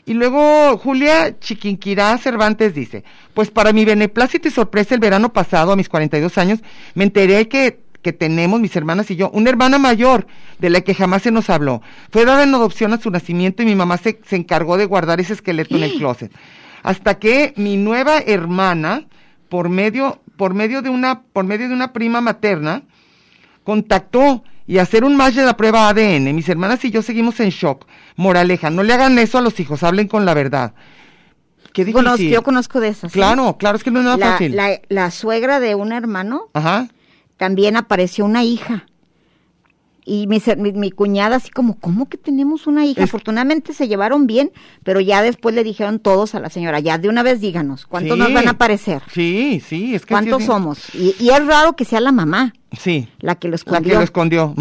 Y 0.04 0.14
luego 0.14 0.76
Julia 0.78 1.38
Chiquinquirá 1.38 2.18
Cervantes 2.18 2.74
dice, 2.74 3.04
pues 3.34 3.50
para 3.50 3.72
mi 3.72 3.84
beneplácito 3.84 4.48
y 4.48 4.50
sorpresa 4.50 4.94
el 4.94 5.00
verano 5.00 5.32
pasado, 5.32 5.70
a 5.70 5.76
mis 5.76 5.88
42 5.88 6.38
años, 6.38 6.60
me 6.94 7.04
enteré 7.04 7.46
que, 7.48 7.80
que 8.02 8.12
tenemos, 8.12 8.60
mis 8.60 8.74
hermanas 8.74 9.10
y 9.12 9.16
yo, 9.16 9.30
una 9.30 9.50
hermana 9.50 9.78
mayor 9.78 10.26
de 10.58 10.70
la 10.70 10.80
que 10.80 10.94
jamás 10.94 11.22
se 11.22 11.30
nos 11.30 11.50
habló. 11.50 11.82
Fue 12.10 12.24
dada 12.24 12.42
en 12.42 12.54
adopción 12.54 12.92
a 12.92 13.00
su 13.00 13.10
nacimiento 13.10 13.62
y 13.62 13.66
mi 13.66 13.76
mamá 13.76 13.96
se, 13.96 14.20
se 14.26 14.36
encargó 14.36 14.76
de 14.76 14.86
guardar 14.86 15.20
ese 15.20 15.34
esqueleto 15.34 15.76
en 15.76 15.84
el 15.84 15.94
closet. 15.94 16.32
Hasta 16.82 17.20
que 17.20 17.54
mi 17.56 17.76
nueva 17.76 18.18
hermana 18.18 19.06
por 19.48 19.68
medio, 19.68 20.20
por 20.36 20.54
medio 20.54 20.82
de 20.82 20.88
una, 20.88 21.22
por 21.22 21.44
medio 21.44 21.68
de 21.68 21.74
una 21.74 21.92
prima 21.92 22.20
materna, 22.20 22.82
contactó 23.64 24.42
y 24.66 24.78
hacer 24.78 25.04
un 25.04 25.16
match 25.16 25.34
de 25.34 25.44
la 25.44 25.56
prueba 25.56 25.88
ADN. 25.88 26.34
Mis 26.34 26.48
hermanas 26.48 26.84
y 26.84 26.90
yo 26.90 27.02
seguimos 27.02 27.40
en 27.40 27.50
shock. 27.50 27.86
Moraleja, 28.16 28.70
no 28.70 28.82
le 28.82 28.92
hagan 28.92 29.18
eso 29.18 29.38
a 29.38 29.42
los 29.42 29.58
hijos, 29.60 29.82
hablen 29.82 30.08
con 30.08 30.24
la 30.24 30.34
verdad. 30.34 30.74
Qué 31.72 31.84
difícil. 31.84 32.04
Conozco, 32.04 32.22
yo 32.24 32.42
conozco 32.42 32.80
de 32.80 32.88
esas. 32.88 33.12
¿sí? 33.12 33.18
Claro, 33.18 33.56
claro, 33.58 33.76
es 33.76 33.84
que 33.84 33.90
no 33.90 34.00
es 34.00 34.04
nada 34.04 34.16
La, 34.18 34.32
fácil. 34.32 34.54
la, 34.54 34.80
la 34.88 35.10
suegra 35.10 35.58
de 35.58 35.74
un 35.74 35.92
hermano 35.92 36.50
Ajá. 36.52 36.88
también 37.38 37.76
apareció 37.76 38.24
una 38.26 38.44
hija. 38.44 38.86
Y 40.04 40.26
mi, 40.26 40.42
mi, 40.56 40.72
mi 40.72 40.90
cuñada 40.90 41.36
así 41.36 41.50
como, 41.50 41.78
¿cómo 41.78 42.08
que 42.08 42.18
tenemos 42.18 42.66
una 42.66 42.84
hija? 42.84 43.02
Es- 43.04 43.10
Afortunadamente 43.10 43.72
se 43.72 43.86
llevaron 43.86 44.26
bien, 44.26 44.50
pero 44.82 45.00
ya 45.00 45.22
después 45.22 45.54
le 45.54 45.62
dijeron 45.62 46.00
todos 46.00 46.34
a 46.34 46.40
la 46.40 46.50
señora, 46.50 46.80
ya 46.80 46.98
de 46.98 47.08
una 47.08 47.22
vez 47.22 47.40
díganos, 47.40 47.86
¿cuántos 47.86 48.16
Sí. 48.16 48.18
nos 48.22 48.32
van 48.34 48.48
a 48.48 48.52
aparecer? 48.52 49.02
Sí, 49.12 49.62
sí, 49.64 49.94
es 49.94 50.02
que 50.02 50.08
sí 50.08 50.14
¿Cuántos 50.14 50.40
es- 50.40 50.46
somos? 50.46 50.94
Y, 50.94 51.14
y 51.20 51.30
es 51.30 51.46
raro 51.46 51.76
que 51.76 51.84
sea 51.84 52.00
la 52.00 52.10
mamá 52.10 52.52
Sí, 52.76 53.08
la 53.20 53.36
que 53.36 53.46
lo 53.46 53.52
la 53.52 53.56
escondió. 53.56 53.92
que 53.92 53.98
lo 53.98 54.02
escondió. 54.04 54.54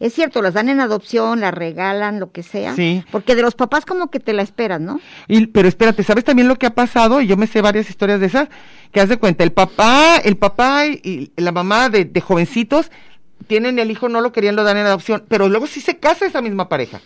Es 0.00 0.12
cierto, 0.12 0.42
las 0.42 0.54
dan 0.54 0.68
en 0.68 0.80
adopción, 0.80 1.40
las 1.40 1.54
regalan, 1.54 2.18
lo 2.18 2.32
que 2.32 2.42
sea. 2.42 2.74
Sí. 2.74 3.04
Porque 3.12 3.34
de 3.36 3.42
los 3.42 3.54
papás 3.54 3.84
como 3.86 4.10
que 4.10 4.18
te 4.18 4.32
la 4.32 4.42
esperas, 4.42 4.80
¿no? 4.80 5.00
Y, 5.28 5.46
pero 5.46 5.68
espérate, 5.68 6.02
¿sabes 6.02 6.24
también 6.24 6.48
lo 6.48 6.56
que 6.56 6.66
ha 6.66 6.74
pasado? 6.74 7.20
Y 7.20 7.26
yo 7.28 7.36
me 7.36 7.46
sé 7.46 7.60
varias 7.62 7.88
historias 7.88 8.18
de 8.20 8.26
esas, 8.26 8.48
que 8.92 9.00
haz 9.00 9.08
de 9.08 9.18
cuenta, 9.18 9.44
el 9.44 9.52
papá, 9.52 10.16
el 10.16 10.36
papá 10.36 10.86
y, 10.86 11.30
y 11.36 11.40
la 11.40 11.52
mamá 11.52 11.90
de, 11.90 12.04
de 12.06 12.20
jovencitos 12.20 12.90
tienen 13.46 13.78
el 13.78 13.90
hijo, 13.90 14.08
no 14.08 14.20
lo 14.20 14.32
querían, 14.32 14.56
lo 14.56 14.64
dan 14.64 14.76
en 14.76 14.86
adopción, 14.86 15.24
pero 15.28 15.48
luego 15.48 15.66
sí 15.66 15.80
se 15.80 15.98
casa 15.98 16.26
esa 16.26 16.40
misma 16.42 16.68
pareja. 16.68 17.00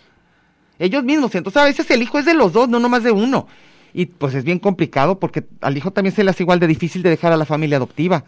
Ellos 0.77 1.03
mismos, 1.03 1.35
entonces 1.35 1.61
a 1.61 1.65
veces 1.65 1.89
el 1.91 2.01
hijo 2.01 2.19
es 2.19 2.25
de 2.25 2.33
los 2.33 2.53
dos, 2.53 2.69
no 2.69 2.79
nomás 2.79 3.03
de 3.03 3.11
uno. 3.11 3.47
Y 3.93 4.05
pues 4.05 4.33
es 4.35 4.43
bien 4.43 4.59
complicado 4.59 5.19
porque 5.19 5.43
al 5.61 5.75
hijo 5.77 5.91
también 5.91 6.15
se 6.15 6.23
le 6.23 6.29
hace 6.29 6.43
igual 6.43 6.59
de 6.59 6.67
difícil 6.67 7.01
de 7.03 7.09
dejar 7.09 7.31
a 7.33 7.37
la 7.37 7.45
familia 7.45 7.77
adoptiva. 7.77 8.23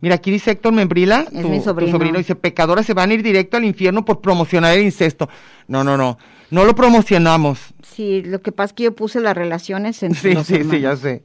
Mira, 0.00 0.16
aquí 0.16 0.30
dice 0.30 0.50
Héctor 0.50 0.74
Membrila, 0.74 1.20
Es 1.32 1.42
tu, 1.42 1.48
mi 1.48 1.58
tu 1.58 1.64
sobrino. 1.90 2.18
dice, 2.18 2.34
pecadoras 2.34 2.84
se 2.84 2.92
van 2.92 3.10
a 3.10 3.14
ir 3.14 3.22
directo 3.22 3.56
al 3.56 3.64
infierno 3.64 4.04
por 4.04 4.20
promocionar 4.20 4.76
el 4.76 4.84
incesto. 4.84 5.28
No, 5.68 5.84
no, 5.84 5.96
no, 5.96 6.18
no 6.50 6.64
lo 6.66 6.74
promocionamos. 6.74 7.58
Sí, 7.82 8.22
lo 8.22 8.42
que 8.42 8.52
pasa 8.52 8.66
es 8.66 8.72
que 8.74 8.82
yo 8.82 8.94
puse 8.94 9.20
las 9.20 9.34
relaciones 9.34 10.02
entre 10.02 10.20
Sí, 10.20 10.34
los 10.34 10.46
sí, 10.46 10.54
sí, 10.56 10.58
ya 10.80 10.90
hermanos. 10.90 11.00
sé. 11.00 11.22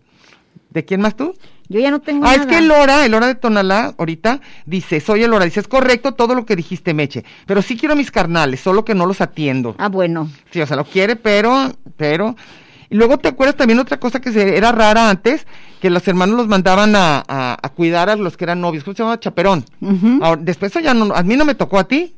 ¿De 0.72 0.86
quién 0.86 1.02
más 1.02 1.16
tú? 1.16 1.36
Yo 1.70 1.80
ya 1.80 1.92
no 1.92 2.00
tengo 2.00 2.26
Ah, 2.26 2.32
nada. 2.38 2.42
es 2.42 2.48
que 2.48 2.62
Lora, 2.66 3.06
el 3.06 3.12
Lora 3.12 3.28
de 3.28 3.36
Tonalá, 3.36 3.94
ahorita, 3.98 4.40
dice, 4.66 5.00
soy 5.00 5.24
el 5.24 5.32
Lora, 5.32 5.46
dice, 5.46 5.60
es 5.60 5.68
correcto 5.68 6.14
todo 6.14 6.34
lo 6.34 6.46
que 6.46 6.56
dijiste, 6.56 6.94
Meche, 6.94 7.24
pero 7.46 7.62
sí 7.62 7.78
quiero 7.78 7.96
mis 7.96 8.10
carnales, 8.12 8.60
solo 8.62 8.84
que 8.86 8.96
no 8.96 9.06
los 9.06 9.22
atiendo. 9.22 9.76
Ah, 9.78 9.90
bueno. 9.90 10.30
Sí, 10.52 10.62
o 10.62 10.66
sea, 10.68 10.78
lo 10.78 10.86
quiere, 10.86 11.16
pero, 11.16 11.72
pero... 11.98 12.36
Y 12.90 12.96
luego 12.96 13.18
te 13.18 13.30
acuerdas 13.30 13.56
también 13.56 13.80
otra 13.80 14.00
cosa 14.02 14.20
que 14.20 14.34
se, 14.34 14.58
era 14.58 14.74
rara 14.74 15.10
antes, 15.10 15.48
que 15.82 15.90
los 15.90 16.06
hermanos 16.10 16.36
los 16.36 16.48
mandaban 16.50 16.94
a, 16.98 17.24
a- 17.26 17.58
a 17.62 17.70
cuidar 17.70 18.10
a 18.10 18.18
los 18.18 18.36
que 18.36 18.44
eran 18.44 18.60
novios, 18.60 18.84
¿cómo 18.84 18.94
se 18.96 19.00
llamaba? 19.04 19.20
Chaperón. 19.20 19.64
Ahora, 20.22 20.42
después 20.44 20.72
eso 20.74 20.82
ya 20.82 20.94
no, 20.94 21.14
a 21.16 21.24
mí 21.24 21.38
no 21.38 21.46
me 21.46 21.56
tocó 21.56 21.80
a 21.80 21.86
ti. 21.86 22.14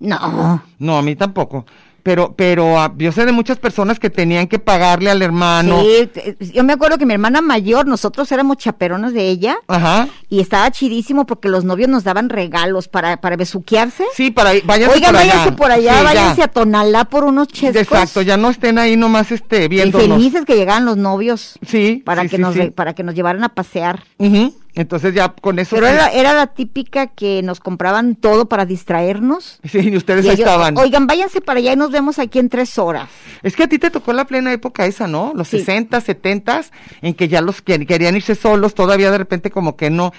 No. 0.00 0.62
No, 0.80 0.98
a 0.98 1.02
mí 1.02 1.14
tampoco. 1.14 1.64
Pero, 2.02 2.34
pero 2.36 2.78
ah, 2.78 2.92
yo 2.96 3.12
sé 3.12 3.26
de 3.26 3.32
muchas 3.32 3.58
personas 3.58 3.98
que 3.98 4.10
tenían 4.10 4.46
que 4.48 4.58
pagarle 4.58 5.10
al 5.10 5.20
hermano. 5.22 5.80
Sí, 5.82 6.08
yo 6.54 6.64
me 6.64 6.72
acuerdo 6.72 6.98
que 6.98 7.06
mi 7.06 7.14
hermana 7.14 7.40
mayor, 7.40 7.86
nosotros 7.86 8.30
éramos 8.32 8.56
chaperonas 8.58 9.12
de 9.12 9.28
ella 9.28 9.58
Ajá. 9.68 10.08
y 10.28 10.40
estaba 10.40 10.70
chidísimo 10.70 11.26
porque 11.26 11.48
los 11.48 11.64
novios 11.64 11.88
nos 11.88 12.04
daban 12.04 12.28
regalos 12.28 12.88
para, 12.88 13.20
para 13.20 13.36
besuquearse. 13.36 14.04
Sí, 14.14 14.30
para 14.30 14.52
váyanse 14.64 14.94
Oigan, 14.96 15.10
por 15.12 15.20
allá. 15.20 15.32
váyanse 15.34 15.52
por 15.52 15.70
allá, 15.72 15.92
Sí, 15.92 15.98
ya. 15.98 16.04
váyanse 16.04 16.42
a 16.42 16.48
Tonalá 16.48 17.04
por 17.04 17.24
unos 17.24 17.48
chescos. 17.48 17.82
Exacto, 17.82 18.22
ya 18.22 18.36
no 18.36 18.50
estén 18.50 18.78
ahí 18.78 18.96
nomás 18.96 19.30
este 19.32 19.64
Y 19.64 19.68
viéndonos. 19.68 20.08
felices 20.18 20.44
que 20.44 20.56
llegaran 20.56 20.84
los 20.84 20.96
novios 20.96 21.58
Sí, 21.66 22.02
para 22.04 22.22
sí, 22.22 22.28
que 22.28 22.38
nos 22.38 22.56
para 22.74 22.94
que 22.94 23.02
nos 23.02 23.14
llevaran 23.14 23.44
a 23.44 23.50
pasear. 23.50 24.04
Ujú, 24.18 24.54
Entonces 24.74 25.14
ya 25.14 25.30
con 25.30 25.58
eso. 25.58 25.74
Pero 25.76 25.88
era, 25.88 26.08
era 26.12 26.32
la 26.32 26.46
típica 26.48 27.08
que 27.08 27.42
nos 27.42 27.58
compraban 27.60 28.14
todo 28.14 28.48
para 28.48 28.66
distraernos. 28.66 29.58
Sí, 29.64 29.78
y 29.90 29.96
ustedes 29.96 30.24
Y 30.24 30.28
ahí 30.28 30.34
ellos, 30.34 30.46
estaban. 30.46 30.76
Oigan, 30.78 31.06
váyanse 31.06 31.40
para 31.40 31.58
allá 31.58 31.72
y 31.72 31.76
nos 31.76 31.90
vemos 31.90 32.18
aquí 32.18 32.38
en 32.38 32.48
tres 32.48 32.78
horas. 32.78 33.08
Es 33.42 33.56
que 33.56 33.64
a 33.64 33.68
ti 33.68 33.78
te 33.78 33.90
tocó 33.90 34.12
la 34.12 34.26
plena 34.26 34.52
época 34.52 34.86
esa, 34.86 35.06
¿no? 35.08 35.32
Los 35.34 35.48
Sí. 35.48 35.58
60, 35.58 36.00
70, 36.00 36.62
en 37.02 37.14
que 37.14 37.28
ya 37.28 37.40
los 37.40 37.62
que- 37.62 37.84
querían 37.86 38.14
irse 38.16 38.34
solos, 38.34 38.74
todavía 38.74 39.10
de 39.10 39.18
repente 39.18 39.50
como 39.50 39.76
que 39.76 39.90
no. 39.90 40.12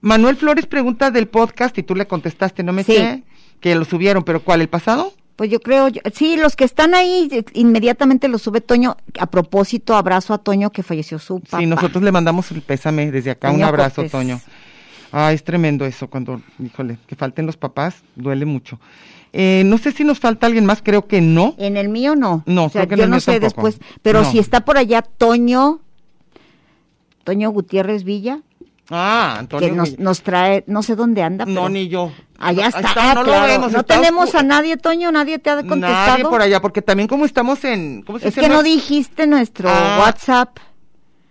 Manuel 0.00 0.36
Flores 0.36 0.66
pregunta 0.66 1.10
del 1.10 1.28
podcast 1.28 1.76
y 1.78 1.82
tú 1.82 1.94
le 1.94 2.06
contestaste, 2.06 2.62
no 2.62 2.72
me 2.74 2.84
Sí. 2.84 2.96
sé, 2.96 3.22
que 3.60 3.74
lo 3.74 3.86
subieron, 3.86 4.22
pero 4.22 4.42
¿cuál? 4.42 4.60
¿El 4.60 4.68
pasado? 4.68 5.14
Pues 5.36 5.50
yo 5.50 5.58
creo, 5.60 5.88
yo- 5.88 6.00
sí, 6.12 6.36
los 6.36 6.54
que 6.54 6.64
están 6.64 6.94
ahí 6.94 7.28
eh, 7.32 7.44
inmediatamente 7.54 8.28
los 8.28 8.42
sube 8.42 8.60
Toño. 8.60 8.96
A 9.18 9.26
propósito, 9.26 9.96
abrazo 9.96 10.32
a 10.32 10.38
Toño 10.38 10.70
que 10.70 10.82
falleció 10.82 11.18
su 11.18 11.40
papá. 11.40 11.58
Sí, 11.58 11.66
nosotros 11.66 12.02
le 12.04 12.12
mandamos 12.12 12.50
el 12.52 12.62
pésame 12.62 13.10
desde 13.10 13.32
acá, 13.32 13.50
un 13.50 13.62
abrazo, 13.64 13.96
Cortés. 13.96 14.12
Toño. 14.12 14.40
Ay, 15.10 15.34
es 15.36 15.44
tremendo 15.44 15.84
eso, 15.86 16.08
cuando, 16.08 16.40
híjole, 16.64 16.98
que 17.06 17.14
falten 17.16 17.46
los 17.46 17.56
papás, 17.56 18.02
duele 18.16 18.44
mucho. 18.44 18.78
Eh, 19.32 19.62
no 19.66 19.78
sé 19.78 19.90
si 19.92 20.04
nos 20.04 20.20
falta 20.20 20.46
alguien 20.46 20.64
más, 20.66 20.80
creo 20.82 21.06
que 21.08 21.20
no. 21.20 21.54
En 21.58 21.76
el 21.76 21.88
mío 21.88 22.14
no. 22.14 22.44
No, 22.46 22.66
o 22.66 22.68
sea, 22.68 22.82
creo 22.86 22.88
que 22.88 22.94
en 22.94 22.98
yo 22.98 23.04
el 23.04 23.10
no 23.10 23.16
mío 23.16 23.20
sé 23.20 23.40
tampoco. 23.40 23.66
después. 23.68 23.88
Pero 24.02 24.22
No. 24.22 24.30
si 24.30 24.38
está 24.38 24.64
por 24.64 24.76
allá 24.78 25.02
Toño, 25.02 25.80
Toño 27.24 27.50
Gutiérrez 27.50 28.04
Villa, 28.04 28.40
Ah, 28.90 29.36
Antonio. 29.38 29.68
que 29.68 29.74
nos, 29.74 29.98
nos 29.98 30.22
trae, 30.22 30.62
no 30.66 30.82
sé 30.82 30.94
dónde 30.94 31.22
anda. 31.22 31.44
No, 31.46 31.54
pero 31.54 31.68
ni 31.70 31.88
yo. 31.88 32.12
Allá 32.38 32.66
está, 32.68 33.14
no 33.14 33.22
lo 33.22 33.32
vemos, 33.42 33.72
No 33.72 33.80
está 33.80 33.96
tenemos 33.96 34.24
oscuro. 34.26 34.40
a 34.40 34.42
nadie, 34.42 34.76
Toño, 34.76 35.10
nadie 35.12 35.38
te 35.38 35.48
ha 35.50 35.56
contestado. 35.62 36.06
Nadie 36.08 36.24
por 36.24 36.42
allá, 36.42 36.60
porque 36.60 36.82
también 36.82 37.08
como 37.08 37.24
estamos 37.24 37.64
en... 37.64 38.02
¿cómo 38.02 38.18
se 38.18 38.28
Es 38.28 38.34
que 38.34 38.48
no 38.48 38.62
dijiste 38.62 39.26
nuestro 39.26 39.68
Ah. 39.72 39.98
WhatsApp. 40.00 40.58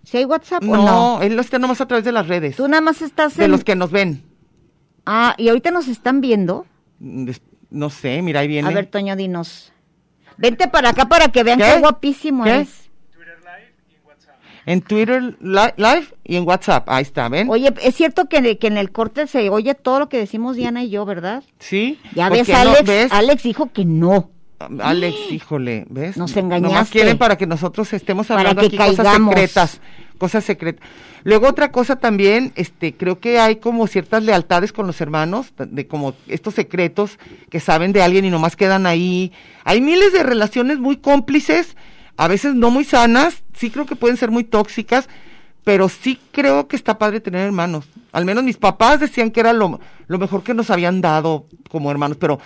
¿Si 0.03 0.17
hay 0.17 0.25
WhatsApp 0.25 0.63
o 0.63 0.65
No, 0.65 0.85
no? 1.17 1.21
él 1.21 1.35
lo 1.35 1.41
está 1.41 1.59
nomás 1.59 1.79
a 1.81 1.85
través 1.87 2.03
de 2.05 2.11
las 2.11 2.27
redes. 2.27 2.55
Tú 2.55 2.67
nada 2.67 2.81
más 2.81 3.01
estás 3.01 3.35
De 3.37 3.45
en... 3.45 3.51
los 3.51 3.63
que 3.63 3.75
nos 3.75 3.91
ven. 3.91 4.23
Ah, 5.05 5.35
y 5.37 5.49
ahorita 5.49 5.69
nos 5.71 5.87
están 5.87 6.21
viendo. 6.21 6.65
No 7.69 7.89
sé, 7.89 8.21
mira, 8.21 8.39
ahí 8.39 8.47
viene. 8.47 8.67
A 8.69 8.71
ver, 8.71 8.87
Toño, 8.87 9.15
dinos. 9.15 9.71
Vente 10.37 10.67
para 10.67 10.89
acá 10.89 11.05
para 11.05 11.27
que 11.27 11.43
vean 11.43 11.59
¿Qué? 11.59 11.65
qué, 11.73 11.79
guapísimo 11.79 12.43
¿Qué? 12.45 12.61
es. 12.61 12.82
En 14.65 14.81
Twitter 14.81 15.21
li- 15.41 15.73
Live 15.77 16.07
y 16.23 16.35
en 16.37 16.47
WhatsApp. 16.47 16.87
Ahí 16.89 17.01
está, 17.01 17.27
¿ven? 17.29 17.49
Oye, 17.49 17.73
es 17.81 17.95
cierto 17.95 18.25
que, 18.29 18.57
que 18.57 18.67
en 18.67 18.77
el 18.77 18.91
corte 18.91 19.27
se 19.27 19.49
oye 19.49 19.75
todo 19.75 19.99
lo 19.99 20.09
que 20.09 20.17
decimos 20.17 20.55
Diana 20.55 20.83
y 20.83 20.89
yo, 20.89 21.05
¿verdad? 21.05 21.43
Sí. 21.59 21.99
Ya 22.15 22.29
¿Por 22.29 22.37
ves, 22.37 22.49
no? 22.49 22.55
Alex, 22.57 22.83
¿Ves? 22.85 23.11
Alex 23.11 23.43
dijo 23.43 23.71
que 23.73 23.83
no. 23.85 24.29
Alex, 24.79 25.17
híjole, 25.31 25.85
¿ves? 25.89 26.15
Nos 26.15 26.33
Nomás 26.35 26.43
engañaste. 26.57 26.91
quieren 26.93 27.17
para 27.17 27.37
que 27.37 27.45
nosotros 27.45 27.91
estemos 27.91 28.27
Para 28.27 28.39
hablando 28.39 28.61
que 28.61 28.67
aquí 28.67 28.77
cosas 28.77 28.95
caigamos. 28.95 29.33
secretas, 29.33 29.81
cosas 30.17 30.43
secretas. 30.45 30.87
Luego 31.25 31.47
otra 31.49 31.71
cosa 31.71 31.97
también, 31.97 32.53
este, 32.55 32.93
creo 32.93 33.19
que 33.19 33.39
hay 33.39 33.57
como 33.57 33.87
ciertas 33.87 34.23
lealtades 34.23 34.71
con 34.71 34.87
los 34.87 35.01
hermanos, 35.01 35.53
de 35.57 35.87
como 35.87 36.13
estos 36.27 36.53
secretos 36.53 37.17
que 37.49 37.59
saben 37.59 37.91
de 37.91 38.03
alguien 38.03 38.23
y 38.23 38.29
nomás 38.29 38.55
quedan 38.55 38.85
ahí. 38.85 39.33
Hay 39.65 39.81
miles 39.81 40.13
de 40.13 40.23
relaciones 40.23 40.79
muy 40.79 40.95
cómplices, 40.97 41.75
a 42.17 42.27
veces 42.27 42.55
no 42.55 42.69
muy 42.69 42.83
sanas, 42.83 43.43
sí 43.53 43.69
creo 43.69 43.85
que 43.85 43.95
pueden 43.95 44.17
ser 44.17 44.31
muy 44.31 44.43
tóxicas, 44.43 45.09
pero 45.63 45.89
sí 45.89 46.19
creo 46.31 46.67
que 46.67 46.75
está 46.75 46.97
padre 46.97 47.19
tener 47.19 47.41
hermanos. 47.41 47.85
Al 48.11 48.25
menos 48.25 48.43
mis 48.43 48.57
papás 48.57 48.99
decían 48.99 49.31
que 49.31 49.39
era 49.39 49.53
lo, 49.53 49.79
lo 50.07 50.19
mejor 50.19 50.43
que 50.43 50.53
nos 50.53 50.69
habían 50.69 51.01
dado 51.01 51.47
como 51.69 51.89
hermanos, 51.89 52.17
pero 52.19 52.39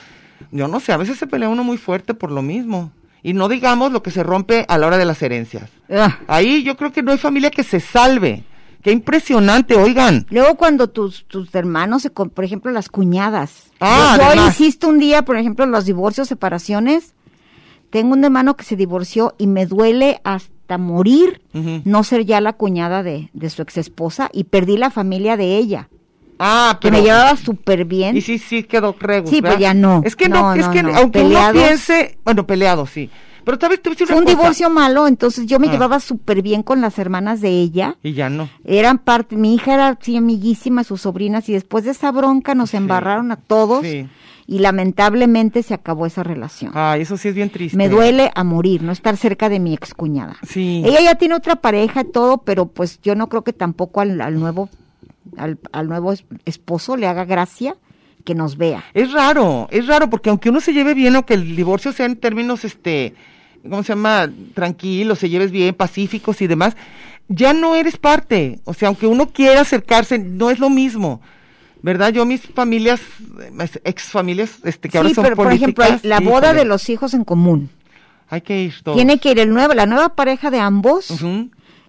yo 0.51 0.67
no 0.67 0.79
sé, 0.79 0.93
a 0.93 0.97
veces 0.97 1.17
se 1.17 1.27
pelea 1.27 1.49
uno 1.49 1.63
muy 1.63 1.77
fuerte 1.77 2.13
por 2.13 2.31
lo 2.31 2.41
mismo. 2.41 2.91
Y 3.23 3.33
no 3.33 3.49
digamos 3.49 3.91
lo 3.91 4.03
que 4.03 4.11
se 4.11 4.23
rompe 4.23 4.65
a 4.69 4.77
la 4.77 4.87
hora 4.87 4.97
de 4.97 5.05
las 5.05 5.21
herencias. 5.21 5.69
Ah. 5.89 6.19
Ahí 6.27 6.63
yo 6.63 6.77
creo 6.77 6.91
que 6.91 7.01
no 7.03 7.11
hay 7.11 7.17
familia 7.17 7.51
que 7.51 7.63
se 7.63 7.79
salve. 7.79 8.43
Qué 8.83 8.91
impresionante, 8.91 9.75
oigan. 9.75 10.25
Luego 10.29 10.55
cuando 10.55 10.87
tus, 10.89 11.25
tus 11.25 11.53
hermanos, 11.55 12.03
se, 12.03 12.09
por 12.09 12.45
ejemplo, 12.45 12.71
las 12.71 12.87
cuñadas. 12.87 13.71
Ah, 13.81 14.17
yo, 14.17 14.35
yo 14.35 14.45
insisto 14.45 14.87
un 14.87 14.99
día, 14.99 15.25
por 15.25 15.35
ejemplo, 15.35 15.65
los 15.65 15.85
divorcios, 15.85 16.29
separaciones. 16.29 17.13
Tengo 17.89 18.13
un 18.13 18.23
hermano 18.23 18.55
que 18.57 18.63
se 18.65 18.75
divorció 18.75 19.33
y 19.37 19.47
me 19.47 19.65
duele 19.65 20.19
hasta 20.23 20.77
morir 20.77 21.41
no 21.85 22.03
ser 22.03 22.25
ya 22.25 22.41
la 22.41 22.53
cuñada 22.53 23.01
de, 23.03 23.29
de 23.33 23.49
su 23.49 23.61
ex 23.61 23.77
esposa 23.77 24.29
y 24.33 24.43
perdí 24.45 24.77
la 24.77 24.89
familia 24.89 25.37
de 25.37 25.55
ella, 25.57 25.89
Ah, 26.39 26.77
que 26.79 26.89
pero... 26.89 27.01
me 27.01 27.07
llevaba 27.07 27.35
súper 27.37 27.85
bien. 27.85 28.15
Y 28.15 28.21
sí, 28.21 28.37
sí 28.37 28.61
quedó 28.63 28.95
regus, 28.99 29.29
Sí, 29.31 29.41
pues 29.41 29.57
ya 29.57 29.73
no. 29.73 30.01
Es 30.05 30.15
que 30.15 30.29
no, 30.29 30.41
No, 30.41 30.53
es 30.53 30.67
no, 30.67 30.71
que 30.73 30.83
no. 30.83 30.95
aunque 30.95 31.19
Peleados. 31.21 31.55
uno 31.55 31.63
piense... 31.65 32.17
Bueno, 32.23 32.45
peleado, 32.45 32.85
sí. 32.85 33.09
Pero 33.43 33.57
tal 33.57 33.69
vez 33.69 33.81
te 33.81 33.95
Fue 34.05 34.17
un 34.17 34.23
cosa. 34.25 34.35
divorcio 34.37 34.69
malo, 34.69 35.07
entonces 35.07 35.45
yo 35.47 35.57
me 35.57 35.67
Ah. 35.67 35.71
llevaba 35.71 35.99
súper 36.01 36.41
bien 36.43 36.61
con 36.63 36.79
las 36.81 36.99
hermanas 36.99 37.39
de 37.41 37.49
ella. 37.49 37.95
Y 38.03 38.11
ya 38.13 38.29
no. 38.29 38.49
Eran 38.65 38.99
parte, 38.99 39.35
mi 39.37 39.55
hija 39.55 39.73
era 39.73 39.97
sí 40.01 40.15
amiguísima, 40.17 40.83
sus 40.83 41.01
sobrinas, 41.01 41.47
y 41.49 41.53
después 41.53 41.85
de 41.85 41.91
esa 41.91 42.11
bronca 42.11 42.53
nos 42.53 42.73
embarraron 42.75 43.31
a 43.31 43.37
todos 43.37 43.81
Sí. 43.83 44.05
Y 44.47 44.59
lamentablemente 44.59 45.61
se 45.61 45.73
acabó 45.73 46.05
esa 46.05 46.23
relación. 46.23 46.71
Ay, 46.73 47.01
eso 47.01 47.17
sí 47.17 47.27
es 47.27 47.35
bien 47.35 47.49
triste. 47.49 47.75
Me 47.77 47.89
duele 47.89 48.31
a 48.33 48.43
morir 48.45 48.81
no 48.81 48.91
estar 48.93 49.17
cerca 49.17 49.49
de 49.49 49.59
mi 49.59 49.73
excuñada. 49.73 50.37
Sí. 50.47 50.81
Ella 50.85 51.01
ya 51.01 51.15
tiene 51.15 51.35
otra 51.35 51.57
pareja 51.57 52.01
y 52.01 52.11
todo, 52.11 52.37
pero 52.39 52.65
pues 52.67 53.01
yo 53.01 53.13
no 53.15 53.27
creo 53.27 53.43
que 53.43 53.53
tampoco 53.53 53.99
al, 54.01 54.21
al 54.21 54.39
nuevo 54.39 54.69
al, 55.35 55.59
al 55.73 55.87
nuevo 55.89 56.13
es- 56.13 56.23
esposo 56.45 56.95
le 56.95 57.05
haga 57.07 57.25
gracia 57.25 57.75
que 58.23 58.33
nos 58.35 58.57
vea. 58.57 58.83
Es 58.93 59.11
raro, 59.11 59.67
es 59.71 59.85
raro, 59.87 60.09
porque 60.09 60.29
aunque 60.29 60.49
uno 60.49 60.61
se 60.61 60.71
lleve 60.73 60.93
bien, 60.93 61.15
aunque 61.15 61.33
el 61.33 61.55
divorcio 61.55 61.91
sea 61.91 62.05
en 62.05 62.15
términos, 62.15 62.63
este, 62.65 63.13
¿cómo 63.63 63.83
se 63.83 63.89
llama? 63.89 64.29
Tranquilos, 64.53 65.19
se 65.19 65.29
lleves 65.29 65.51
bien, 65.51 65.75
pacíficos 65.75 66.41
y 66.41 66.47
demás, 66.47 66.75
ya 67.27 67.51
no 67.53 67.75
eres 67.75 67.97
parte. 67.97 68.59
O 68.63 68.73
sea, 68.73 68.87
aunque 68.87 69.07
uno 69.07 69.27
quiera 69.27 69.61
acercarse, 69.61 70.17
no 70.19 70.49
es 70.49 70.59
lo 70.59 70.69
mismo. 70.69 71.19
¿Verdad? 71.81 72.11
Yo 72.11 72.25
mis 72.25 72.41
familias, 72.41 72.99
ex 73.83 74.03
familias, 74.03 74.59
este, 74.63 74.89
que 74.89 74.97
ahora 74.97 75.09
sí, 75.09 75.15
son 75.15 75.23
pero 75.23 75.35
por 75.35 75.51
ejemplo, 75.51 75.85
políticas, 75.85 76.03
la 76.05 76.19
boda 76.19 76.47
híjole, 76.47 76.59
de 76.59 76.65
los 76.65 76.89
hijos 76.89 77.13
en 77.13 77.23
común. 77.23 77.69
Hay 78.29 78.41
que 78.41 78.61
ir 78.63 78.75
todos. 78.83 78.97
Tiene 78.97 79.19
que 79.19 79.31
ir 79.31 79.39
el 79.39 79.53
nuevo, 79.53 79.73
la 79.73 79.85
nueva 79.85 80.09
pareja 80.09 80.51
de 80.51 80.59
ambos 80.59 81.13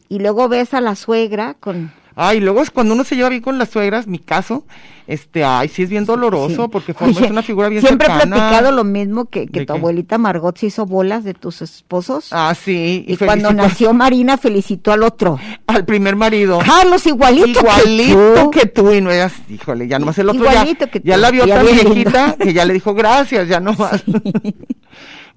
y 0.08 0.18
luego 0.18 0.48
ves 0.48 0.74
a 0.74 0.80
la 0.80 0.94
suegra 0.94 1.54
con... 1.54 1.92
Ay, 2.20 2.40
luego 2.40 2.62
es 2.62 2.70
cuando 2.72 2.94
uno 2.94 3.04
se 3.04 3.14
lleva 3.14 3.28
bien 3.28 3.42
con 3.42 3.58
las 3.58 3.68
suegras, 3.68 4.08
mi 4.08 4.18
caso, 4.18 4.64
este, 5.06 5.44
ay, 5.44 5.68
sí 5.68 5.84
es 5.84 5.88
bien 5.88 6.04
doloroso 6.04 6.64
Sí. 6.64 6.68
porque 6.72 6.92
formas 6.92 7.16
Oye, 7.16 7.30
una 7.30 7.42
figura 7.42 7.68
bien 7.68 7.80
Siempre 7.80 8.08
cercana. 8.08 8.24
he 8.36 8.38
platicado 8.40 8.72
lo 8.72 8.82
mismo 8.82 9.26
que, 9.26 9.46
que 9.46 9.60
¿De 9.60 9.66
tu 9.66 9.72
qué? 9.74 9.78
abuelita 9.78 10.18
Margot 10.18 10.58
se 10.58 10.66
hizo 10.66 10.84
bolas 10.84 11.22
de 11.22 11.34
tus 11.34 11.62
esposos. 11.62 12.30
Ah, 12.32 12.52
sí. 12.60 13.04
y 13.06 13.16
cuando 13.18 13.50
felicito 13.50 13.52
nació 13.68 13.94
Marina 13.94 14.36
felicitó 14.36 14.90
al 14.90 15.04
otro. 15.04 15.38
al 15.68 15.84
primer 15.84 16.16
marido. 16.16 16.58
Carlos, 16.58 17.06
igualito, 17.06 17.60
Igualito 17.60 18.50
que 18.50 18.60
que 18.62 18.66
tú. 18.66 18.92
y 18.92 19.00
no 19.00 19.12
eras, 19.12 19.34
híjole, 19.48 19.86
ya 19.86 20.00
nomás 20.00 20.18
el 20.18 20.28
otro 20.28 20.42
ya, 20.44 20.50
Igualito 20.54 20.90
que 20.90 21.00
ya 21.04 21.14
tú, 21.14 21.20
la 21.20 21.30
vio 21.30 21.46
ya 21.46 21.54
tan 21.54 21.66
viejita 21.66 22.36
que 22.36 22.52
ya 22.52 22.64
le 22.64 22.74
dijo 22.74 22.94
gracias, 22.94 23.46
ya 23.48 23.60
no 23.60 23.74
más. 23.74 24.02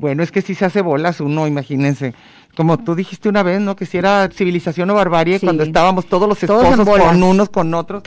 bueno, 0.02 0.24
es 0.24 0.32
que 0.32 0.42
si 0.42 0.56
se 0.56 0.66
hace 0.66 0.82
bolas 0.82 1.22
uno, 1.22 1.48
imagínense. 1.48 2.14
Como 2.58 2.78
tú 2.80 2.96
dijiste 2.96 3.30
una 3.30 3.44
vez, 3.44 3.62
¿no? 3.62 3.78
Que 3.78 3.86
si 3.86 3.98
era 3.98 4.28
civilización 4.34 4.90
o 4.90 4.96
barbarie 4.96 5.40
Sí. 5.40 5.46
cuando 5.46 5.64
estábamos 5.64 6.08
todos 6.08 6.28
los 6.28 6.42
esposos 6.44 6.86
con 6.86 7.24
unos 7.24 7.50
con 7.50 7.74
otros. 7.74 8.04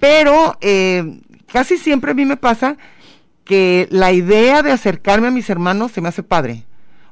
Pero 0.00 0.56
eh, 0.60 1.20
casi 1.52 1.76
siempre 1.78 2.10
a 2.10 2.14
mí 2.14 2.24
me 2.24 2.36
pasa 2.36 2.76
que 3.44 3.86
la 3.90 4.10
idea 4.12 4.62
de 4.62 4.72
acercarme 4.72 5.28
a 5.28 5.30
mis 5.30 5.48
hermanos 5.50 5.92
se 5.92 6.00
me 6.00 6.08
hace 6.08 6.22
padre. 6.22 6.64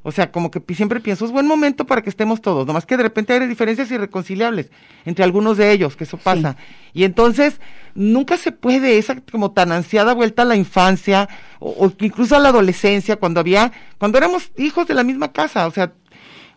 O 0.03 0.13
sea, 0.13 0.31
como 0.31 0.51
que 0.51 0.63
siempre 0.75 1.01
pienso, 1.01 1.25
es 1.25 1.33
buen 1.33 1.47
momento 1.47 1.85
para 1.85 2.03
que 2.03 2.11
estemos 2.11 2.41
todos, 2.41 2.67
nomás 2.67 2.87
que 2.87 2.97
de 2.97 3.03
repente 3.03 3.33
hay 3.33 3.47
diferencias 3.47 3.91
irreconciliables 3.91 4.71
entre 5.05 5.25
algunos 5.25 5.57
de 5.57 5.73
ellos, 5.73 5.97
que 5.97 6.05
eso 6.05 6.17
pasa. 6.17 6.57
Y 6.95 7.05
entonces, 7.05 7.61
nunca 7.95 8.37
se 8.37 8.53
puede 8.53 8.99
esa 8.99 9.21
como 9.21 9.51
tan 9.51 9.73
ansiada 9.73 10.15
vuelta 10.15 10.43
a 10.43 10.45
la 10.45 10.57
infancia, 10.57 11.29
o, 11.59 11.87
o 11.87 11.93
incluso 12.01 12.37
a 12.37 12.39
la 12.39 12.51
adolescencia, 12.51 13.17
cuando 13.17 13.41
había, 13.41 13.73
cuando 13.99 14.19
éramos 14.19 14.51
hijos 14.57 14.87
de 14.87 14.95
la 14.95 15.05
misma 15.05 15.33
casa, 15.33 15.67
o 15.67 15.71
sea. 15.71 15.93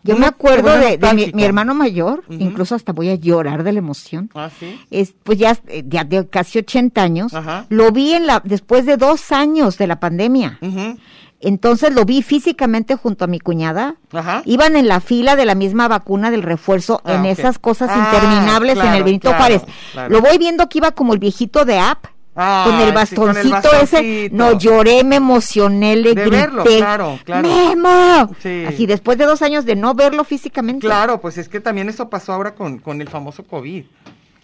Yo 0.04 0.16
me 0.16 0.26
acuerdo 0.26 0.76
de, 0.78 0.98
de 0.98 1.14
mi, 1.14 1.30
mi 1.32 1.44
hermano 1.44 1.74
mayor, 1.74 2.24
incluso 2.28 2.74
hasta 2.74 2.92
voy 2.92 3.08
a 3.10 3.14
llorar 3.14 3.62
de 3.62 3.72
la 3.72 3.78
emoción. 3.78 4.30
Ah, 4.34 4.50
sí. 4.58 4.80
Es, 4.90 5.14
pues 5.22 5.38
ya, 5.38 5.56
eh, 5.68 5.84
ya 5.86 6.02
de 6.02 6.28
casi 6.28 6.58
80 6.58 7.00
años, 7.00 7.34
Ajá. 7.34 7.66
lo 7.68 7.92
vi 7.92 8.12
en 8.14 8.26
la, 8.26 8.42
después 8.44 8.84
de 8.84 8.96
dos 8.96 9.30
años 9.30 9.78
de 9.78 9.86
la 9.86 10.00
pandemia. 10.00 10.58
Ujú. 10.60 10.98
Entonces 11.44 11.92
lo 11.92 12.04
vi 12.04 12.22
físicamente 12.22 12.94
junto 12.96 13.24
a 13.24 13.28
mi 13.28 13.40
cuñada. 13.40 13.96
Ajá. 14.12 14.42
Iban 14.46 14.76
en 14.76 14.86
la 14.88 15.00
fila 15.00 15.34
de 15.36 15.44
la 15.44 15.54
misma 15.54 15.88
vacuna 15.88 16.30
del 16.30 16.42
refuerzo 16.42 17.00
Ah, 17.04 17.14
en 17.14 17.26
esas 17.26 17.58
cosas 17.58 17.90
Ah, 17.92 17.98
interminables 18.14 18.78
en 18.78 18.94
el 18.94 19.02
Benito 19.02 19.28
claro, 19.28 19.38
Juárez. 19.38 19.62
claro. 19.92 20.10
Lo 20.10 20.20
voy 20.20 20.38
viendo 20.38 20.68
que 20.68 20.78
iba 20.78 20.92
como 20.92 21.12
el 21.12 21.18
viejito 21.18 21.64
de 21.64 21.78
app. 21.78 22.06
Ay, 22.34 22.64
con 22.70 22.74
el 22.80 23.06
sí, 23.06 23.14
con 23.14 23.28
el 23.36 23.50
bastoncito 23.50 23.76
ese, 23.82 24.30
no 24.32 24.56
lloré, 24.56 25.04
me 25.04 25.16
emocioné, 25.16 25.96
le 25.96 26.14
De 26.14 26.22
grité. 26.22 26.30
verlo, 26.30 26.64
claro, 26.64 27.18
claro. 27.24 27.46
¡Memo! 27.46 28.34
Sí. 28.40 28.64
Así 28.66 28.86
después 28.86 29.18
de 29.18 29.26
dos 29.26 29.42
años 29.42 29.66
de 29.66 29.76
no 29.76 29.92
verlo 29.94 30.24
físicamente. 30.24 30.86
Claro, 30.86 31.20
pues 31.20 31.36
es 31.36 31.50
que 31.50 31.60
también 31.60 31.90
eso 31.90 32.08
pasó 32.08 32.32
ahora 32.32 32.54
con, 32.54 32.78
con 32.78 33.02
el 33.02 33.08
famoso 33.08 33.42
COVID. 33.42 33.84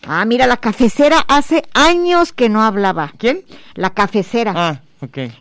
Ah, 0.06 0.24
mira, 0.26 0.46
la 0.46 0.58
cafecera 0.58 1.24
hace 1.28 1.62
años 1.72 2.32
que 2.34 2.48
no 2.50 2.62
hablaba. 2.62 3.12
¿Quién? 3.18 3.42
La 3.74 3.90
cafecera. 3.90 4.52
Ah, 4.54 4.80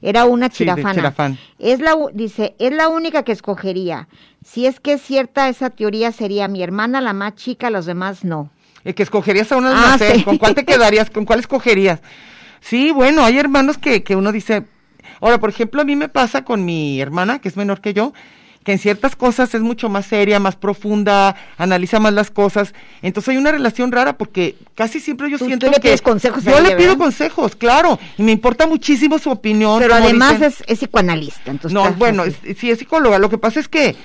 Era 0.01 0.26
una 0.26 0.47
Sí, 0.47 0.58
chirafana. 0.60 0.93
chirafán. 0.93 1.38
Es 1.60 1.80
la, 1.80 1.95
dice, 2.14 2.55
es 2.60 2.72
la 2.74 2.89
única 2.89 3.24
que 3.24 3.32
escogería. 3.32 4.08
Si 4.45 4.66
es 4.66 4.80
que 4.80 4.93
es 4.93 5.01
cierta 5.01 5.49
esa 5.49 5.70
teoría, 5.70 6.12
sería 6.12 6.47
mi 6.47 6.62
hermana 6.64 7.01
la 7.01 7.14
más 7.14 7.36
chica, 7.36 7.70
los 7.70 7.86
demás 7.86 8.24
no. 8.24 8.49
El 8.84 8.95
que 8.95 9.03
escogerías 9.03 9.51
a 9.51 9.58
uno 9.58 9.70
al 9.70 9.76
Ah, 9.76 9.97
sí. 9.99 10.24
¿con 10.24 10.38
cuál 10.38 10.55
te 10.55 10.64
quedarías? 10.66 11.10
¿Con 11.10 11.26
cuál 11.26 11.39
escogerías? 11.39 11.99
Sí, 12.62 12.91
bueno, 12.91 13.24
hay 13.24 13.38
hermanos 13.38 13.78
que, 13.78 14.03
que 14.03 14.16
uno 14.16 14.32
dice, 14.32 14.64
ahora, 15.22 15.39
por 15.39 15.49
ejemplo, 15.49 15.82
a 15.82 15.86
mí 15.86 15.95
me 15.95 16.10
pasa 16.10 16.43
con 16.43 16.64
mi 16.66 16.99
hermana, 17.01 17.39
que 17.39 17.47
es 17.49 17.58
menor 17.58 17.82
que 17.82 17.93
yo, 17.93 18.14
que 18.68 18.74
en 18.74 18.80
ciertas 18.80 19.15
cosas 19.15 19.55
es 19.55 19.61
mucho 19.61 19.88
más 19.88 20.07
seria, 20.07 20.41
más 20.41 20.57
profunda, 20.57 21.38
analiza 21.57 22.01
más 22.01 22.11
las 22.11 22.30
cosas. 22.32 22.74
Entonces 23.01 23.30
hay 23.30 23.38
una 23.38 23.49
relación 23.53 23.93
rara 23.93 24.18
porque 24.18 24.57
casi 24.76 24.99
siempre 24.99 25.32
yo 25.32 25.38
Tú- 25.38 25.45
siento 25.45 25.68
tú 25.68 25.72
le 25.72 25.78
que 25.78 25.88
pides 25.88 26.01
consejos 26.01 26.43
yo 26.43 26.59
le 26.59 26.76
pido 26.76 26.89
¿verdad? 26.89 26.97
consejos, 26.97 27.55
claro, 27.55 27.97
y 28.18 28.24
me 28.24 28.34
importa 28.34 28.68
muchísimo 28.68 29.20
su 29.20 29.30
opinión. 29.30 29.80
Pero 29.80 29.93
además 29.95 30.34
dicen. 30.34 30.47
es, 30.49 30.63
es 30.68 30.80
psicoanalista. 30.80 31.49
Entonces 31.49 31.72
No, 31.74 31.93
bueno, 31.93 32.26
es- 32.26 32.36
sí 32.59 32.70
es 32.70 32.78
psicóloga. 32.80 33.20
Lo 33.20 33.30
que 33.30 33.38
pasa 33.38 33.61
es 33.61 33.70
que, 33.70 33.95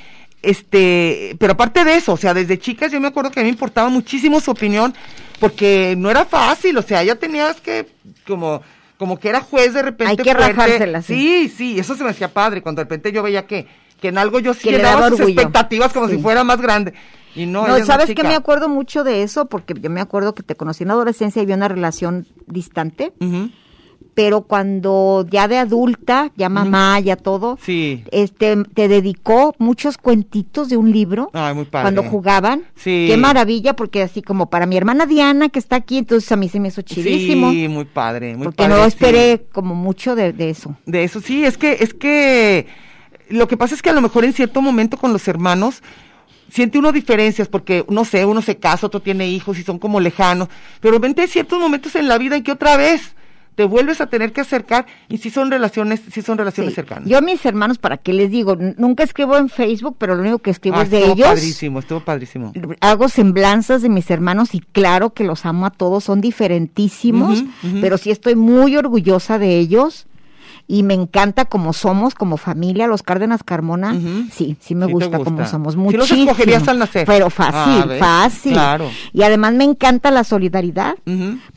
este, 0.43 1.35
pero 1.41 1.55
aparte 1.55 1.85
de 1.85 1.97
eso, 1.97 2.13
o 2.13 2.17
sea, 2.17 2.33
desde 2.33 2.57
chicas 2.59 2.93
yo 2.93 3.01
me 3.01 3.09
acuerdo 3.09 3.33
que 3.33 3.41
a 3.41 3.43
mí 3.43 3.49
me 3.49 3.53
importaba 3.55 3.89
muchísimo 3.89 4.41
su 4.41 4.53
opinión, 4.53 4.95
porque 5.41 5.95
no 5.99 6.09
era 6.09 6.25
fácil, 6.25 6.77
o 6.79 6.83
sea, 6.83 7.03
ya 7.03 7.17
tenías 7.17 7.61
que, 7.61 7.87
como, 8.27 8.63
como 8.97 9.19
que 9.19 9.29
era 9.29 9.41
juez 9.41 9.75
de 9.75 9.83
repente. 9.83 10.11
Hay 10.13 10.17
que 10.17 10.35
fuerte. 10.35 11.03
Sí, 11.03 11.49
sí, 11.49 11.79
eso 11.81 11.97
se 11.97 12.05
me 12.05 12.11
hacía 12.11 12.29
padre, 12.33 12.63
cuando 12.63 12.81
de 12.81 12.85
repente 12.85 13.11
yo 13.11 13.23
veía 13.25 13.45
que, 13.47 13.67
que 14.03 14.09
en 14.09 14.19
algo 14.19 14.39
yo 14.41 14.53
sí 14.53 14.65
Que 14.65 14.73
le 14.73 14.77
llenaba 14.79 15.01
daba 15.03 15.17
sus 15.17 15.21
expectativas 15.21 15.93
como 15.95 16.09
Sí. 16.09 16.17
si 16.17 16.23
fuera 16.23 16.45
más 16.45 16.61
grande. 16.61 16.93
Y 17.35 17.47
no, 17.47 17.67
No, 17.67 17.83
¿sabes 17.87 18.09
qué 18.09 18.15
chica. 18.17 18.29
me 18.29 18.35
acuerdo 18.35 18.69
mucho 18.69 19.05
de 19.05 19.23
eso? 19.23 19.47
Porque 19.47 19.73
yo 19.81 19.89
me 19.89 20.03
acuerdo 20.03 20.35
que 20.35 20.43
te 20.43 20.55
conocí 20.57 20.83
en 20.85 20.89
la 20.89 20.95
adolescencia 20.95 21.41
y 21.41 21.45
había 21.45 21.55
una 21.57 21.69
relación 21.69 22.27
distante, 22.47 23.15
pero 24.15 24.43
cuando 24.43 25.25
ya 25.31 25.49
de 25.49 25.57
adulta, 25.57 26.31
ya 26.37 26.51
mamá, 26.51 27.01
ya 27.01 27.17
todo, 27.17 27.59
Sí. 27.63 28.05
este, 28.11 28.57
te 28.75 28.89
dedicó 28.89 29.55
muchos 29.59 29.97
cuentitos 29.97 30.69
de 30.69 30.77
un 30.77 30.93
libro. 30.93 31.31
Ay, 31.33 31.55
muy 31.55 31.65
padre. 31.65 31.85
Cuando 31.85 32.03
jugaban. 32.03 32.65
Sí. 32.75 33.07
Qué 33.09 33.17
maravilla, 33.17 33.75
porque 33.75 34.03
así 34.03 34.21
como 34.21 34.51
para 34.51 34.67
mi 34.67 34.77
hermana 34.77 35.07
Diana, 35.07 35.49
que 35.49 35.59
está 35.59 35.77
aquí, 35.77 35.97
entonces 35.97 36.31
a 36.31 36.37
mí 36.37 36.51
se 36.51 36.61
me 36.61 36.69
hizo 36.69 36.83
chidísimo. 36.83 37.51
Sí, 37.53 37.69
muy 37.69 37.87
padre, 37.87 38.37
muy 38.37 38.45
porque 38.47 38.65
padre. 38.65 38.75
no 38.75 38.83
sí. 38.83 38.89
esperé 38.89 39.47
como 39.53 39.75
mucho 39.75 40.15
de, 40.15 40.35
de 40.35 40.51
eso. 40.51 40.77
De 40.85 41.05
eso 41.05 41.21
sí, 41.23 41.45
es 41.47 41.57
que, 41.57 41.79
es 41.81 41.95
que 41.95 42.67
lo 43.33 43.49
que 43.49 43.57
pasa 43.57 43.75
es 43.75 43.83
que 43.83 43.91
a 43.91 43.93
lo 43.93 44.01
mejor 44.01 44.25
en 44.25 44.33
cierto 44.33 44.63
momento 44.63 44.97
con 44.97 45.13
los 45.13 45.27
hermanos 45.29 45.83
siente 46.51 46.79
uno 46.79 46.93
diferencias 46.93 47.49
porque, 47.49 47.85
no 47.89 48.05
sé, 48.05 48.25
uno 48.27 48.43
se 48.43 48.57
casa, 48.59 48.87
otro 48.87 49.01
tiene 49.01 49.29
hijos 49.29 49.59
y 49.59 49.63
son 49.63 49.79
como 49.79 50.01
lejanos, 50.01 50.49
pero 50.81 51.01
hay 51.03 51.27
ciertos 51.29 51.59
momentos 51.59 51.95
en 51.97 52.09
la 52.09 52.19
vida 52.19 52.37
en 52.37 52.43
que 52.43 52.53
otra 52.53 52.77
vez 52.77 53.15
te 53.55 53.65
vuelves 53.65 54.01
a 54.01 54.07
tener 54.07 54.33
que 54.33 54.41
acercar 54.41 54.87
y 55.11 55.19
sí 55.19 55.29
son 55.29 55.51
relaciones, 55.51 56.01
sí 56.11 56.23
son 56.23 56.39
relaciones 56.39 56.73
Sí. 56.73 56.75
cercanas. 56.77 57.07
Yo 57.09 57.19
a 57.19 57.21
mis 57.21 57.45
hermanos, 57.45 57.77
¿para 57.79 57.99
qué 57.99 58.15
les 58.15 58.31
digo? 58.31 58.57
Nunca 58.79 59.03
escribo 59.03 59.37
en 59.37 59.51
Facebook, 59.51 59.97
pero 59.99 60.15
lo 60.15 60.23
único 60.23 60.39
que 60.39 60.51
escribo 60.51 60.77
Ah, 60.79 60.83
es 60.85 60.91
de 60.91 60.99
estuvo 61.01 61.15
ellos. 61.15 61.29
padrísimo, 61.29 61.79
estuvo 61.81 62.01
padrísimo. 62.01 62.53
Hago 62.81 63.11
semblanzas 63.11 63.83
de 63.83 63.91
mis 63.91 64.11
hermanos 64.11 64.55
y 64.55 64.61
claro 64.61 65.11
que 65.13 65.25
los 65.25 65.45
amo 65.45 65.67
a 65.67 65.71
todos, 65.71 66.05
son 66.05 66.23
diferentísimos, 66.23 67.45
pero 67.81 67.99
sí 67.99 68.11
estoy 68.11 68.37
muy 68.37 68.77
orgullosa 68.77 69.39
de 69.39 69.59
ellos 69.59 70.07
y 70.73 70.85
me 70.85 70.95
encanta 70.95 71.45
como 71.45 71.75
somos, 71.75 72.15
como 72.15 72.39
familia, 72.39 72.87
los 72.87 73.03
Cárdenas 73.03 73.43
Carmona. 73.43 73.93
Sí, 74.33 74.57
sí 74.59 74.75
me 74.75 74.87
Sí 74.87 74.89
te 74.89 74.93
gusta, 74.95 75.19
como 75.19 75.31
gusta. 75.37 75.47
somos 75.47 75.77
muchísimo. 75.77 76.01
los 76.01 76.11
escogerías 76.31 76.67
al 76.67 76.79
nacer. 76.79 77.07
Pero 77.07 77.27
Ah, 77.27 77.31
fácil, 77.31 77.89
¿ves? 77.91 77.99
fácil. 78.01 78.53
Claro. 78.55 78.91
Y 79.13 79.23
además 79.23 79.53
me 79.53 79.65
encanta 79.65 80.11
la 80.11 80.25
solidaridad. 80.25 80.95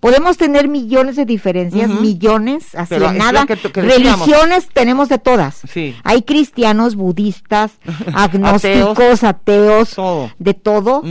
Podemos 0.02 0.36
tener 0.36 0.68
millones 0.68 1.16
de 1.16 1.24
diferencias, 1.26 1.90
Ujú. 1.92 2.02
millones, 2.02 2.76
así 2.76 2.90
Pero 2.90 3.10
de 3.12 3.18
nada. 3.18 3.46
que 3.46 3.56
que. 3.56 3.82
Religiones 3.82 4.68
tenemos 4.74 5.08
de 5.08 5.18
todas. 5.18 5.62
Sí. 5.72 5.96
Hay 6.04 6.24
cristianos, 6.24 6.96
budistas, 6.96 7.72
agnósticos, 8.14 9.24
ateos, 9.24 9.92
Todo. 9.92 10.30
de 10.40 10.54
todo. 10.56 11.04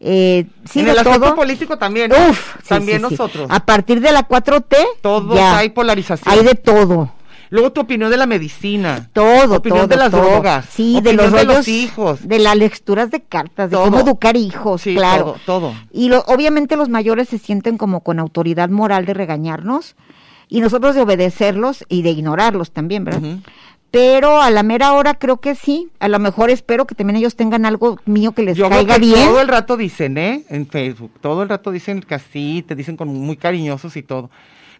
Eh, 0.00 0.46
sí, 0.64 0.80
en 0.80 0.86
de 0.86 0.92
el 0.92 0.98
aspecto 0.98 1.20
todo. 1.20 1.34
político 1.36 1.76
también. 1.76 2.10
Uf, 2.10 2.56
también 2.66 2.98
sí, 2.98 3.06
nosotros. 3.10 3.46
A 3.50 3.60
partir 3.66 4.00
de 4.00 4.12
la 4.12 4.26
4T, 4.26 4.76
Todos 5.02 5.36
ya, 5.36 5.58
hay 5.58 5.68
polarización. 5.70 6.32
hay 6.32 6.42
de 6.44 6.54
todo. 6.54 7.12
Luego 7.50 7.72
tu 7.72 7.80
opinión 7.80 8.10
de 8.10 8.16
la 8.16 8.26
medicina. 8.26 9.10
Todo, 9.12 9.56
Opinión 9.56 9.80
todo, 9.80 9.88
de 9.88 9.96
las 9.96 10.10
todo. 10.10 10.22
drogas. 10.22 10.66
Sí, 10.70 11.00
de 11.02 11.12
los 11.14 11.32
de 11.32 11.38
rollos, 11.38 11.54
los 11.58 11.68
hijos. 11.68 12.26
de 12.28 12.38
las 12.38 12.56
lecturas 12.56 13.10
de 13.10 13.20
cartas, 13.22 13.70
de 13.70 13.76
Todo. 13.76 13.86
cómo 13.86 14.00
educar 14.00 14.36
hijos, 14.36 14.82
Sí, 14.82 14.94
claro. 14.94 15.36
todo, 15.44 15.60
todo. 15.70 15.74
Y 15.92 16.08
lo- 16.08 16.20
obviamente 16.28 16.76
los 16.76 16.88
mayores 16.88 17.28
se 17.28 17.38
sienten 17.38 17.76
como 17.76 18.00
con 18.00 18.18
autoridad 18.20 18.68
moral 18.70 19.04
de 19.04 19.14
regañarnos 19.14 19.96
y 20.48 20.60
nosotros 20.60 20.94
de 20.94 21.02
obedecerlos 21.02 21.84
y 21.88 22.02
de 22.02 22.10
ignorarlos 22.10 22.70
también, 22.70 23.04
¿verdad? 23.04 23.38
Pero 23.90 24.40
a 24.40 24.50
la 24.50 24.62
mera 24.62 24.92
hora 24.92 25.14
creo 25.14 25.38
que 25.38 25.56
sí. 25.56 25.88
A 25.98 26.06
lo 26.06 26.20
mejor 26.20 26.48
espero 26.50 26.86
que 26.86 26.94
también 26.94 27.16
ellos 27.16 27.34
tengan 27.34 27.66
algo 27.66 27.98
mío 28.04 28.30
que 28.32 28.44
les 28.44 28.56
Yo 28.56 28.68
caiga 28.68 28.94
que 28.94 29.00
bien. 29.00 29.26
todo 29.26 29.40
el 29.40 29.48
rato 29.48 29.76
dicen, 29.76 30.16
¿eh? 30.16 30.44
En 30.48 30.68
Facebook, 30.68 31.10
todo 31.20 31.42
el 31.42 31.48
rato 31.48 31.72
dicen 31.72 32.00
que 32.00 32.14
así, 32.14 32.64
te 32.66 32.76
dicen 32.76 32.96
como 32.96 33.12
muy 33.12 33.36
cariñosos 33.36 33.96
y 33.96 34.04
todo. 34.04 34.30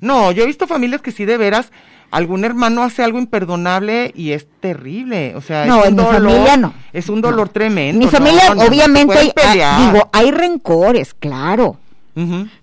No, 0.01 0.31
yo 0.31 0.45
he 0.45 0.47
visto 0.47 0.69
familias 0.69 1.03
que 1.03 1.11
sí 1.11 1.25
de 1.25 1.37
veras, 1.37 1.73
algún 2.11 2.45
hermano 2.45 2.83
hace 2.83 3.03
algo 3.03 3.19
imperdonable 3.19 4.13
y 4.15 4.33
es 4.33 4.47
terrible, 4.61 5.35
o 5.37 5.41
sea, 5.41 5.67
No, 5.67 5.85
es 5.85 5.89
un 5.89 5.89
en 5.89 5.97
mi 5.97 6.03
dolor, 6.03 6.31
familia 6.33 6.57
no. 6.57 6.75
es 6.93 7.09
un 7.09 7.21
dolor 7.21 7.49
tremendo. 7.49 8.05
Mi 8.05 8.11
familia, 8.11 8.55
no, 8.55 8.63
obviamente, 8.63 9.19
hay, 9.19 9.33
ah, 9.63 9.91
digo, 9.93 10.09
hay 10.13 10.31
rencores, 10.31 11.15
claro. 11.15 11.77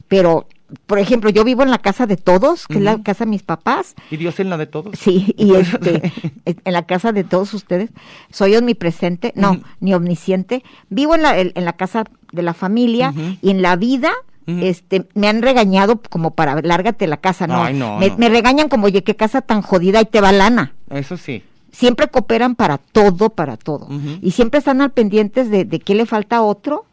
Pero 0.08 0.46
por 0.86 1.00
ejemplo, 1.00 1.30
yo 1.30 1.44
vivo 1.44 1.64
en 1.64 1.72
la 1.72 1.78
casa 1.78 2.06
de 2.06 2.18
todos, 2.18 2.68
que 2.68 2.76
es 2.76 2.82
la 2.82 3.02
casa 3.02 3.24
de 3.24 3.32
mis 3.32 3.44
papás. 3.44 3.96
Y 4.12 4.18
Dios 4.18 4.40
en 4.40 4.50
la 4.50 4.58
de 4.58 4.66
todos. 4.66 4.98
Sí, 5.00 5.34
y 5.38 5.54
este, 5.56 6.12
en 6.44 6.74
la 6.74 6.86
casa 6.86 7.12
de 7.14 7.24
todos 7.24 7.54
ustedes. 7.54 7.90
Soy 8.32 8.56
omnipresente, 8.56 9.32
no, 9.36 9.62
ni 9.80 9.94
omnisciente. 9.94 10.64
Vivo 10.90 11.16
en 11.16 11.22
la, 11.22 11.40
en 11.40 11.66
la 11.66 11.74
casa 11.74 12.04
de 12.34 12.42
la 12.42 12.54
familia 12.54 13.14
y 13.42 13.50
en 13.50 13.62
la 13.62 13.76
vida. 13.78 14.12
Este, 14.48 15.06
me 15.14 15.28
han 15.28 15.42
regañado 15.42 16.02
como 16.10 16.32
para 16.32 16.62
lárgate 16.62 17.06
la 17.06 17.18
casa, 17.18 17.48
no. 17.48 17.64
Ay, 17.64 17.74
no, 17.74 18.00
me, 18.00 18.10
no. 18.10 18.18
me 18.18 18.30
regañan 18.30 18.70
como, 18.70 18.86
oye, 18.86 19.04
qué 19.04 19.16
casa 19.16 19.42
tan 19.42 19.62
jodida 19.62 20.00
y 20.02 20.06
te 20.06 20.22
va 20.22 20.32
lana. 20.32 20.74
Eso 20.90 21.18
sí. 21.18 21.44
Siempre 21.70 22.08
cooperan 22.08 22.56
para 22.56 22.78
todo, 22.78 23.30
para 23.30 23.58
todo. 23.58 23.90
Y 24.22 24.32
siempre 24.32 24.60
están 24.60 24.82
al 24.82 24.92
pendientes 24.92 25.52
de, 25.52 25.66
de 25.66 25.80
qué 25.80 25.96
le 25.96 26.06
falta 26.06 26.38
a 26.38 26.42
otro. 26.42 26.86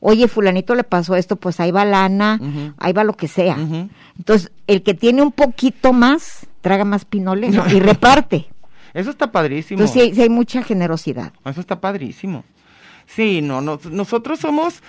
Oye, 0.00 0.28
fulanito 0.28 0.74
le 0.74 0.84
pasó 0.84 1.16
esto, 1.16 1.36
pues 1.36 1.58
ahí 1.60 1.70
va 1.70 1.84
lana, 1.84 2.38
ahí 2.76 2.92
va 2.92 3.04
lo 3.04 3.14
que 3.14 3.26
sea. 3.26 3.56
Entonces, 4.16 4.52
el 4.66 4.82
que 4.82 4.94
tiene 4.94 5.22
un 5.22 5.32
poquito 5.32 5.92
más, 5.92 6.46
traga 6.60 6.84
más 6.84 7.04
pinole 7.04 7.48
¿no? 7.48 7.66
y 7.68 7.80
reparte. 7.80 8.46
Eso 8.94 9.10
está 9.10 9.32
padrísimo. 9.32 9.80
Entonces, 9.80 10.14
sí 10.14 10.22
hay 10.22 10.28
mucha 10.28 10.62
generosidad. 10.62 11.32
Eso 11.44 11.60
está 11.60 11.80
padrísimo. 11.80 12.44
Sí, 13.06 13.40
no, 13.40 13.60
no, 13.60 13.80
nosotros 13.90 14.38
somos 14.38 14.82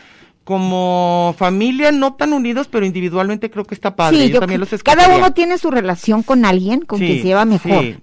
como 0.49 1.35
familia 1.37 1.91
no 1.91 2.15
tan 2.15 2.33
unidos, 2.33 2.67
pero 2.67 2.83
individualmente 2.83 3.51
creo 3.51 3.65
que 3.65 3.75
está 3.75 3.95
padre. 3.95 4.17
sí, 4.17 4.27
Yo 4.29 4.33
yo 4.33 4.39
también 4.39 4.59
los 4.59 4.69
cada 4.69 5.03
escogería. 5.03 5.15
uno 5.17 5.31
tiene 5.31 5.59
su 5.59 5.69
relación 5.69 6.23
con 6.23 6.43
alguien 6.43 6.81
con 6.81 6.97
Sí, 6.97 7.05
quien 7.05 7.17
se 7.19 7.27
lleva 7.27 7.45
mejor. 7.45 7.83
sí. 7.83 7.97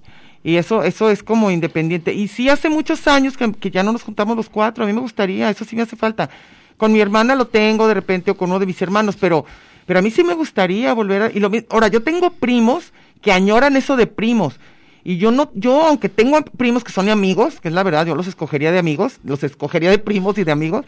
Y 0.44 0.54
eso, 0.58 0.84
eso 0.84 1.10
es 1.10 1.24
como 1.24 1.50
independiente. 1.50 2.14
Y 2.14 2.28
sí, 2.28 2.48
hace 2.48 2.68
muchos 2.68 3.08
años 3.08 3.36
que, 3.36 3.52
que 3.52 3.72
ya 3.72 3.82
no 3.82 3.90
nos 3.92 4.04
juntamos 4.04 4.36
los 4.36 4.48
cuatro. 4.48 4.84
A 4.84 4.86
mí 4.86 4.92
me 4.92 5.00
gustaría, 5.00 5.50
eso 5.50 5.64
sí 5.64 5.74
me 5.74 5.82
hace 5.82 5.96
falta. 5.96 6.30
Con 6.76 6.92
mi 6.92 7.00
hermana 7.00 7.34
lo 7.34 7.48
tengo 7.48 7.88
de 7.88 7.94
repente 7.94 8.30
o 8.30 8.36
con 8.36 8.50
uno 8.50 8.60
de 8.60 8.66
mis 8.66 8.80
hermanos, 8.80 9.16
pero, 9.20 9.44
pero 9.86 9.98
a 9.98 10.02
mí 10.02 10.12
sí 10.12 10.22
me 10.22 10.34
gustaría 10.34 10.94
volver 10.94 11.22
a. 11.22 11.30
Y 11.32 11.40
lo, 11.40 11.50
ahora, 11.70 11.88
yo 11.88 12.00
tengo 12.04 12.30
primos 12.30 12.92
que 13.22 13.32
añoran 13.32 13.76
eso 13.76 13.96
de 13.96 14.06
primos. 14.06 14.60
Y 15.02 15.16
yo 15.18 15.32
no, 15.32 15.50
yo, 15.54 15.82
aunque 15.84 16.08
tengo 16.08 16.40
primos 16.44 16.84
que 16.84 16.92
son 16.92 17.08
amigos, 17.08 17.58
que 17.60 17.66
es 17.66 17.74
la 17.74 17.82
verdad, 17.82 18.06
yo 18.06 18.14
los 18.14 18.28
escogería 18.28 18.70
de 18.70 18.78
amigos, 18.78 19.18
los 19.24 19.42
escogería 19.42 19.90
de 19.90 19.98
primos 19.98 20.38
y 20.38 20.44
de 20.44 20.52
amigos, 20.52 20.84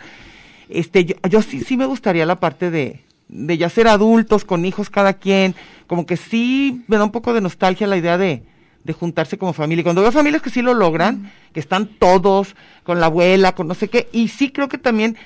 este, 0.69 1.05
yo, 1.05 1.15
yo 1.29 1.43
sí, 1.43 1.61
sí 1.61 1.77
me 1.77 1.87
gustaría 1.87 2.27
la 2.27 2.41
parte 2.41 2.71
de, 2.71 3.01
de 3.29 3.59
ya 3.59 3.69
ser 3.69 3.89
adultos, 3.89 4.45
con 4.45 4.65
hijos 4.65 4.91
cada 4.91 5.15
quien, 5.15 5.55
como 5.87 6.07
que 6.07 6.17
sí 6.17 6.83
me 6.87 6.97
da 6.97 7.05
un 7.05 7.11
poco 7.11 7.33
de 7.33 7.41
nostalgia 7.41 7.87
la 7.87 7.97
idea 7.97 8.19
de, 8.19 8.43
de 8.85 8.93
juntarse 8.93 9.39
como 9.39 9.53
familia. 9.53 9.81
Y 9.81 9.85
Cuando 9.85 10.03
veo 10.03 10.13
familias 10.13 10.43
que 10.43 10.51
sí 10.51 10.63
lo 10.63 10.75
logran, 10.75 11.31
que 11.53 11.61
están 11.61 11.87
todos, 11.87 12.55
con 12.85 13.01
la 13.01 13.07
abuela, 13.07 13.55
con 13.55 13.69
no 13.69 13.75
sé 13.75 13.89
qué, 13.89 14.09
y 14.13 14.29
sí 14.29 14.51
creo 14.51 14.69
que 14.69 14.79
también, 14.79 15.17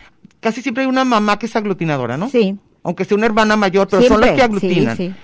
casi 0.40 0.62
siempre 0.62 0.84
hay 0.84 0.88
una 0.88 1.04
mamá 1.04 1.38
que 1.38 1.46
es 1.46 1.56
aglutinadora, 1.56 2.16
¿no? 2.16 2.28
Sí. 2.28 2.56
Aunque 2.82 3.04
sea 3.04 3.16
una 3.16 3.26
hermana 3.26 3.56
mayor, 3.56 3.88
pero 3.88 4.02
son 4.02 4.20
las 4.20 4.30
Siempre, 4.30 4.36
que 4.36 4.42
aglutinan. 4.42 4.96
sí, 4.96 5.08
sí. 5.08 5.14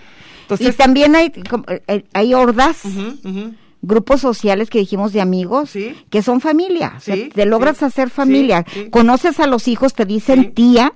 Entonces, 0.43 0.75
y 0.75 0.79
también 0.79 1.15
hay, 1.15 1.33
eh, 1.89 2.05
hay 2.15 2.33
hordas. 2.33 2.83
Grupos 3.83 4.21
sociales 4.21 4.71
que 4.71 4.79
dijimos 4.81 5.13
de 5.13 5.21
amigos, 5.21 5.71
Sí. 5.71 5.95
que 6.11 6.23
son 6.23 6.41
familia. 6.41 6.95
O 6.97 7.01
sea, 7.01 7.15
Sí, 7.15 7.31
te 7.35 7.47
logras 7.47 7.79
sí, 7.79 7.85
hacer 7.85 8.11
familia. 8.11 8.65
Conoces 8.91 9.41
a 9.41 9.47
los 9.47 9.69
hijos, 9.69 9.95
te 9.95 10.05
dicen 10.05 10.53
tía. 10.55 10.93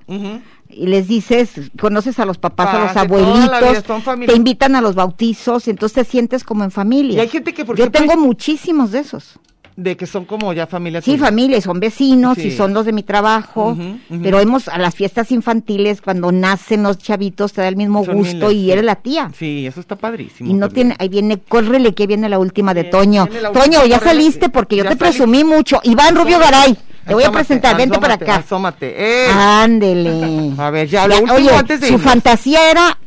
Y 0.75 0.87
les 0.87 1.07
dices, 1.07 1.51
conoces 1.79 2.17
a 2.19 2.25
los 2.25 2.39
papás, 2.39 2.73
a 2.73 2.79
los 2.87 2.97
abuelitos, 2.97 3.83
te 4.25 4.35
invitan 4.35 4.75
a 4.75 4.81
los 4.81 4.95
bautizos, 4.95 5.67
entonces 5.67 6.03
te 6.05 6.11
sientes 6.11 6.43
como 6.43 6.63
en 6.63 6.71
familia. 6.71 7.17
Y 7.17 7.19
hay 7.19 7.27
gente 7.27 7.53
que, 7.53 7.63
por 7.63 7.77
Yo 7.77 7.83
ejemplo, 7.83 8.01
tengo 8.01 8.17
muchísimos 8.19 8.91
de 8.91 8.99
esos. 8.99 9.39
De 9.75 9.97
que 9.97 10.05
son 10.05 10.25
como 10.25 10.53
ya 10.53 10.67
familias. 10.67 11.03
Sí, 11.03 11.17
familia, 11.17 11.57
y 11.57 11.61
son 11.61 11.79
vecinos 11.79 12.37
y 12.37 12.51
son 12.51 12.73
los 12.75 12.85
de 12.85 12.93
mi 12.93 13.01
trabajo, 13.01 13.75
pero 14.21 14.39
hemos 14.39 14.67
a 14.67 14.77
las 14.77 14.93
fiestas 14.93 15.31
infantiles 15.31 15.99
cuando 16.01 16.31
nacen 16.31 16.83
los 16.83 16.99
chavitos 16.99 17.53
te 17.53 17.61
da 17.61 17.67
el 17.69 17.75
mismo 17.75 18.05
Son 18.05 18.15
gusto 18.17 18.35
miles, 18.49 18.53
y 18.53 18.61
sí. 18.65 18.71
eres 18.71 18.83
la 18.85 18.95
tía. 18.97 19.31
Sí, 19.35 19.65
eso 19.65 19.79
está 19.79 19.95
padrísimo. 19.95 20.49
Y 20.49 20.53
no 20.53 20.67
también. 20.67 20.89
tiene, 20.89 20.95
ahí 20.99 21.09
viene, 21.09 21.39
córrele 21.39 21.95
que 21.95 22.05
viene 22.05 22.29
la 22.29 22.37
última 22.37 22.75
de 22.75 22.83
Viene- 22.83 22.91
Toño. 22.97 23.25
viene 23.25 23.41
la 23.41 23.49
última, 23.49 23.65
Toño, 23.65 23.85
ya 23.87 23.99
saliste 23.99 24.49
porque 24.49 24.75
yo 24.75 24.83
te 24.83 24.89
salí. 24.89 24.99
presumí 24.99 25.43
mucho. 25.43 25.79
Iván 25.83 26.15
Rubio 26.15 26.37
Garay, 26.37 26.77
te 27.07 27.13
voy 27.15 27.23
a 27.23 27.31
presentar, 27.31 27.75
vente 27.75 27.97
para 27.97 28.13
acá. 28.13 28.35
Asómate. 28.35 28.93
¡Eh! 28.95 29.27
Ándele. 29.31 30.51
A 30.57 30.69
ver, 30.69 30.87
ya, 30.87 31.07
lo 31.07 31.15
último 31.15 31.33
oye, 31.33 31.49
antes 31.49 31.81
de 31.81 31.87
su 31.87 31.93
irnos. 31.93 32.07
fantasía 32.11 32.69
era 32.69 32.97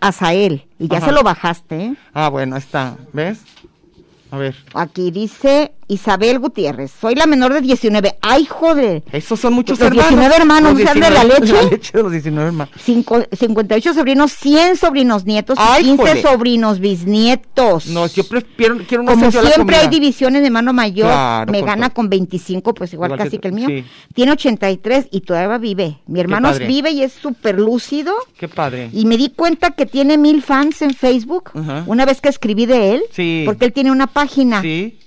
Azael 0.00 0.64
y 0.78 0.88
ya 0.88 0.98
Ajá. 0.98 1.06
se 1.08 1.12
lo 1.12 1.22
bajaste, 1.22 1.84
¿eh? 1.84 1.94
Ah, 2.14 2.28
bueno, 2.30 2.56
está. 2.56 2.96
¿Ves? 3.12 3.40
A 4.34 4.38
ver. 4.38 4.56
Aquí 4.74 5.10
dice 5.10 5.72
Isabel 5.86 6.38
Gutiérrez, 6.38 6.90
soy 6.98 7.14
la 7.14 7.26
menor 7.26 7.52
de 7.52 7.60
19. 7.60 8.16
¡Ay, 8.22 8.46
joder! 8.46 9.02
Esos 9.12 9.38
son 9.38 9.52
muchos 9.52 9.78
Los 9.78 9.88
hermanos. 9.88 10.08
19 10.10 10.36
hermanos, 10.36 10.72
Los 10.72 10.80
¿no 10.80 10.86
sean 10.86 11.00
de 11.00 11.10
la 11.10 11.24
19 11.24 11.40
leche? 11.40 11.52
La 11.64 11.70
leche 11.70 11.92
de 11.98 12.02
los 12.02 12.12
19 12.12 12.46
hermanos. 12.48 12.74
Cinco- 12.82 13.22
58 13.30 13.94
sobrinos, 13.94 14.32
100 14.32 14.76
sobrinos 14.76 15.24
nietos 15.24 15.58
Ay, 15.60 15.84
15 15.84 16.08
jole. 16.08 16.22
sobrinos 16.22 16.80
bisnietos. 16.80 17.86
No, 17.88 18.06
yo 18.06 18.24
prefiero, 18.26 18.78
quiero 18.88 19.02
no 19.04 19.12
Como 19.12 19.30
siempre 19.30 19.76
hay 19.76 19.88
divisiones 19.88 20.42
de 20.42 20.50
mano 20.50 20.72
mayor, 20.72 21.06
Claro, 21.08 21.52
me 21.52 21.60
gana 21.60 21.72
supuesto. 21.88 21.94
con 21.94 22.08
25, 22.08 22.74
pues 22.74 22.92
igual, 22.92 23.10
Igual 23.12 23.18
casi 23.18 23.36
que- 23.36 23.40
que 23.42 23.48
el 23.48 23.54
mío. 23.54 23.68
sí. 23.68 23.84
Tiene 24.14 24.32
83 24.32 25.08
y 25.10 25.20
todavía 25.20 25.58
vive. 25.58 25.98
Mi 26.06 26.20
hermano 26.20 26.50
vive 26.66 26.90
y 26.92 27.02
es 27.02 27.12
súper 27.12 27.58
lúcido. 27.60 28.14
Qué 28.38 28.48
padre. 28.48 28.88
Y 28.92 29.04
me 29.04 29.16
di 29.16 29.30
cuenta 29.30 29.72
que 29.72 29.86
tiene 29.86 30.16
mil 30.18 30.42
fans 30.42 30.80
en 30.82 30.94
Facebook, 30.94 31.50
Ajá. 31.54 31.84
una 31.86 32.04
vez 32.06 32.20
que 32.20 32.28
escribí 32.30 32.66
de 32.66 32.94
él, 32.94 33.02
Sí. 33.12 33.42
porque 33.44 33.66
él 33.66 33.72
tiene 33.72 33.92
una 33.92 34.06
página 34.06 34.23
Sí, 34.62 34.98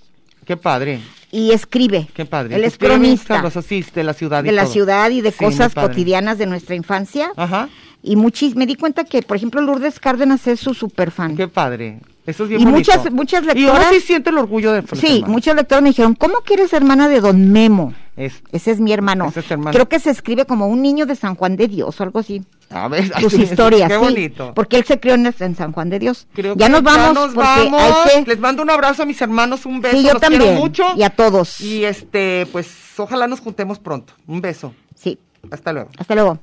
qué 0.46 0.58
padre, 0.58 1.00
y 1.32 1.52
escribe. 1.52 2.08
qué 2.14 2.26
padre. 2.26 2.56
Él 2.56 2.64
es 2.64 2.78
cronista 2.78 3.44
sí, 3.62 3.84
de 3.94 4.04
la 4.04 4.14
ciudad 4.14 4.44
y 4.44 4.48
de 4.48 4.52
la 4.54 4.64
todo. 4.64 4.74
ciudad 4.74 5.10
y 5.10 5.22
de 5.22 5.32
Sí, 5.32 5.44
cosas 5.44 5.74
cotidianas 5.74 6.38
de 6.38 6.46
nuestra 6.46 6.76
infancia. 6.76 7.32
Ajá, 7.36 7.70
Y 8.04 8.16
muchis, 8.16 8.56
me 8.56 8.66
di 8.68 8.76
cuenta 8.76 9.04
que, 9.04 9.22
por 9.24 9.36
ejemplo, 9.38 9.60
Lourdes 9.60 10.00
Cárdenas 10.00 10.46
es 10.48 10.60
su 10.60 10.74
super 10.74 11.12
fan. 11.12 11.36
qué 11.36 11.48
padre. 11.48 12.00
Eso 12.28 12.44
es 12.44 12.50
bien 12.50 12.62
Y 12.62 12.66
bonito. 12.66 12.92
muchas- 12.92 13.12
muchas 13.12 13.44
Y 13.56 13.64
uno 13.64 13.74
lectoras- 13.74 13.90
sí 13.94 14.00
siente 14.02 14.30
el 14.30 14.38
orgullo 14.38 14.72
de 14.72 14.82
los 14.84 15.00
Sí, 15.00 15.08
hermanos. 15.08 15.30
muchos 15.30 15.56
lectores 15.56 15.82
me 15.84 15.90
dijeron, 15.90 16.14
¿cómo 16.14 16.42
que 16.46 16.54
eres 16.54 16.74
hermana 16.74 17.10
de 17.10 17.22
Don 17.22 17.52
Memo? 17.52 17.94
Es, 18.16 18.42
Ese 18.52 18.72
es 18.72 18.80
mi 18.80 18.92
hermano. 18.94 19.28
Ese 19.30 19.40
es 19.42 19.50
hermano. 19.52 19.72
Creo 19.72 19.90
que 19.90 20.00
se 20.00 20.10
escribe 20.12 20.46
como 20.46 20.68
un 20.68 20.82
niño 20.82 21.06
de 21.06 21.16
San 21.16 21.36
Juan 21.36 21.56
de 21.56 21.68
Dios 21.68 22.00
o 22.00 22.04
algo 22.04 22.20
así. 22.20 22.44
A 22.70 22.88
ver, 22.88 23.10
Tus 23.22 23.34
historias, 23.34 23.88
Qué 23.90 23.96
sí. 23.96 24.00
bonito. 24.02 24.54
Porque 24.54 24.78
él 24.78 24.86
se 24.86 25.00
crió 25.00 25.14
en, 25.16 25.34
en 25.40 25.56
San 25.56 25.72
Juan 25.72 25.90
de 25.90 26.00
Dios. 26.00 26.28
Creo 26.34 26.56
ya 26.56 26.66
que 26.68 26.72
nos 26.72 26.84
vamos, 26.84 27.14
nos 27.14 27.34
porque 27.34 27.70
vamos. 27.70 27.82
hay 28.14 28.24
que... 28.24 28.32
Les 28.32 28.40
mando 28.40 28.62
un 28.64 28.70
abrazo 28.70 29.04
a 29.04 29.06
mis 29.06 29.22
hermanos, 29.22 29.66
un 29.66 29.80
beso. 29.82 29.98
Sí, 29.98 30.04
yo 30.04 30.14
los 30.14 30.22
también. 30.22 30.42
quiero 30.42 30.60
mucho. 30.60 30.84
Y 30.96 31.04
a 31.04 31.10
todos. 31.10 31.62
Y 31.62 31.86
este, 31.86 32.48
pues, 32.52 32.70
ojalá 32.98 33.28
nos 33.28 33.40
juntemos 33.40 33.80
pronto. 33.80 34.14
Un 34.28 34.42
beso. 34.42 34.74
Sí, 34.96 35.18
Hasta 35.52 35.72
luego. 35.74 35.90
hasta 35.98 36.16
luego. 36.16 36.40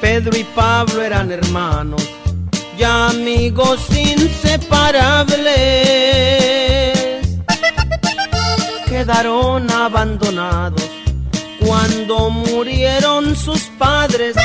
Pedro 0.00 0.36
y 0.36 0.44
Pablo 0.44 1.02
eran 1.02 1.30
hermanos 1.32 2.02
amigos 2.84 3.80
inseparables. 3.90 5.44
Quedaron 8.86 9.70
abandonados 9.70 10.82
cuando 11.60 12.30
murieron 12.30 13.34
sus 13.36 13.62
padres. 13.78 14.36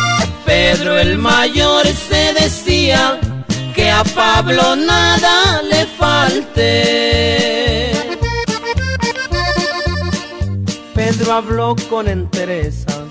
Pedro 0.45 0.97
el 0.97 1.17
mayor 1.17 1.85
se 1.87 2.33
decía 2.33 3.19
que 3.75 3.89
a 3.89 4.03
Pablo 4.03 4.75
nada 4.75 5.61
le 5.61 5.85
falte. 5.85 6.69
Pedro 10.95 11.33
habló 11.33 11.75
con 11.89 12.07
entereza, 12.07 13.05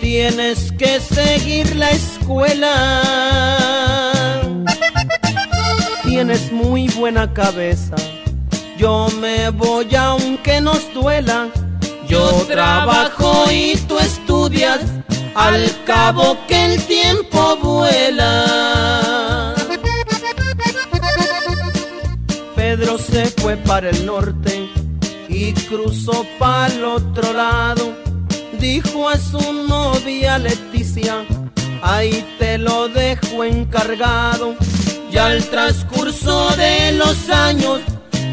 tienes 0.00 0.72
que 0.72 1.00
seguir 1.00 1.76
la 1.76 1.90
escuela. 1.90 2.72
Tienes 6.20 6.52
muy 6.52 6.86
buena 6.88 7.32
cabeza, 7.32 7.96
yo 8.76 9.08
me 9.22 9.48
voy 9.48 9.94
aunque 9.94 10.60
nos 10.60 10.92
duela. 10.92 11.48
Yo 12.06 12.44
trabajo 12.46 13.50
y 13.50 13.74
tú 13.88 13.98
estudias, 13.98 14.80
al 15.34 15.64
cabo 15.86 16.36
que 16.46 16.74
el 16.74 16.82
tiempo 16.82 17.56
vuela. 17.62 19.54
Pedro 22.54 22.98
se 22.98 23.24
fue 23.40 23.56
para 23.56 23.88
el 23.88 24.04
norte 24.04 24.68
y 25.26 25.54
cruzó 25.54 26.26
para 26.38 26.66
el 26.66 26.84
otro 26.84 27.32
lado. 27.32 27.94
Dijo 28.58 29.08
a 29.08 29.16
su 29.16 29.54
novia 29.66 30.36
Leticia, 30.36 31.24
ahí 31.82 32.24
te 32.38 32.58
lo 32.58 32.88
dejo 32.88 33.44
encargado. 33.44 34.54
Y 35.10 35.16
al 35.16 35.42
transcurso 35.44 36.50
de 36.56 36.92
los 36.92 37.30
años, 37.30 37.80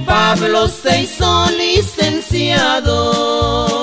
Pablo 0.06 0.68
se 0.68 1.02
hizo 1.02 1.46
licenciado. 1.58 3.77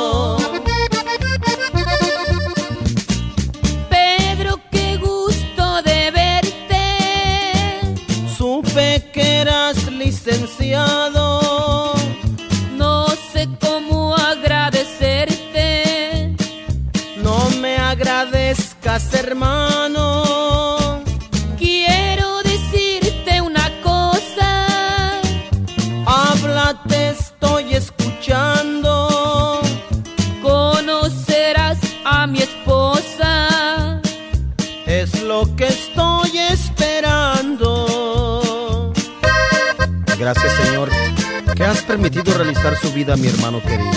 Mi 43.16 43.28
hermano 43.28 43.62
querido. 43.62 43.90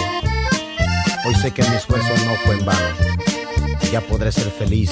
Hoy 1.25 1.35
sé 1.35 1.51
que 1.51 1.63
mi 1.63 1.75
esfuerzo 1.75 2.09
no 2.25 2.35
fue 2.45 2.55
en 2.55 2.65
vano. 2.65 2.79
Ya 3.91 4.01
podré 4.01 4.31
ser 4.31 4.51
feliz 4.51 4.91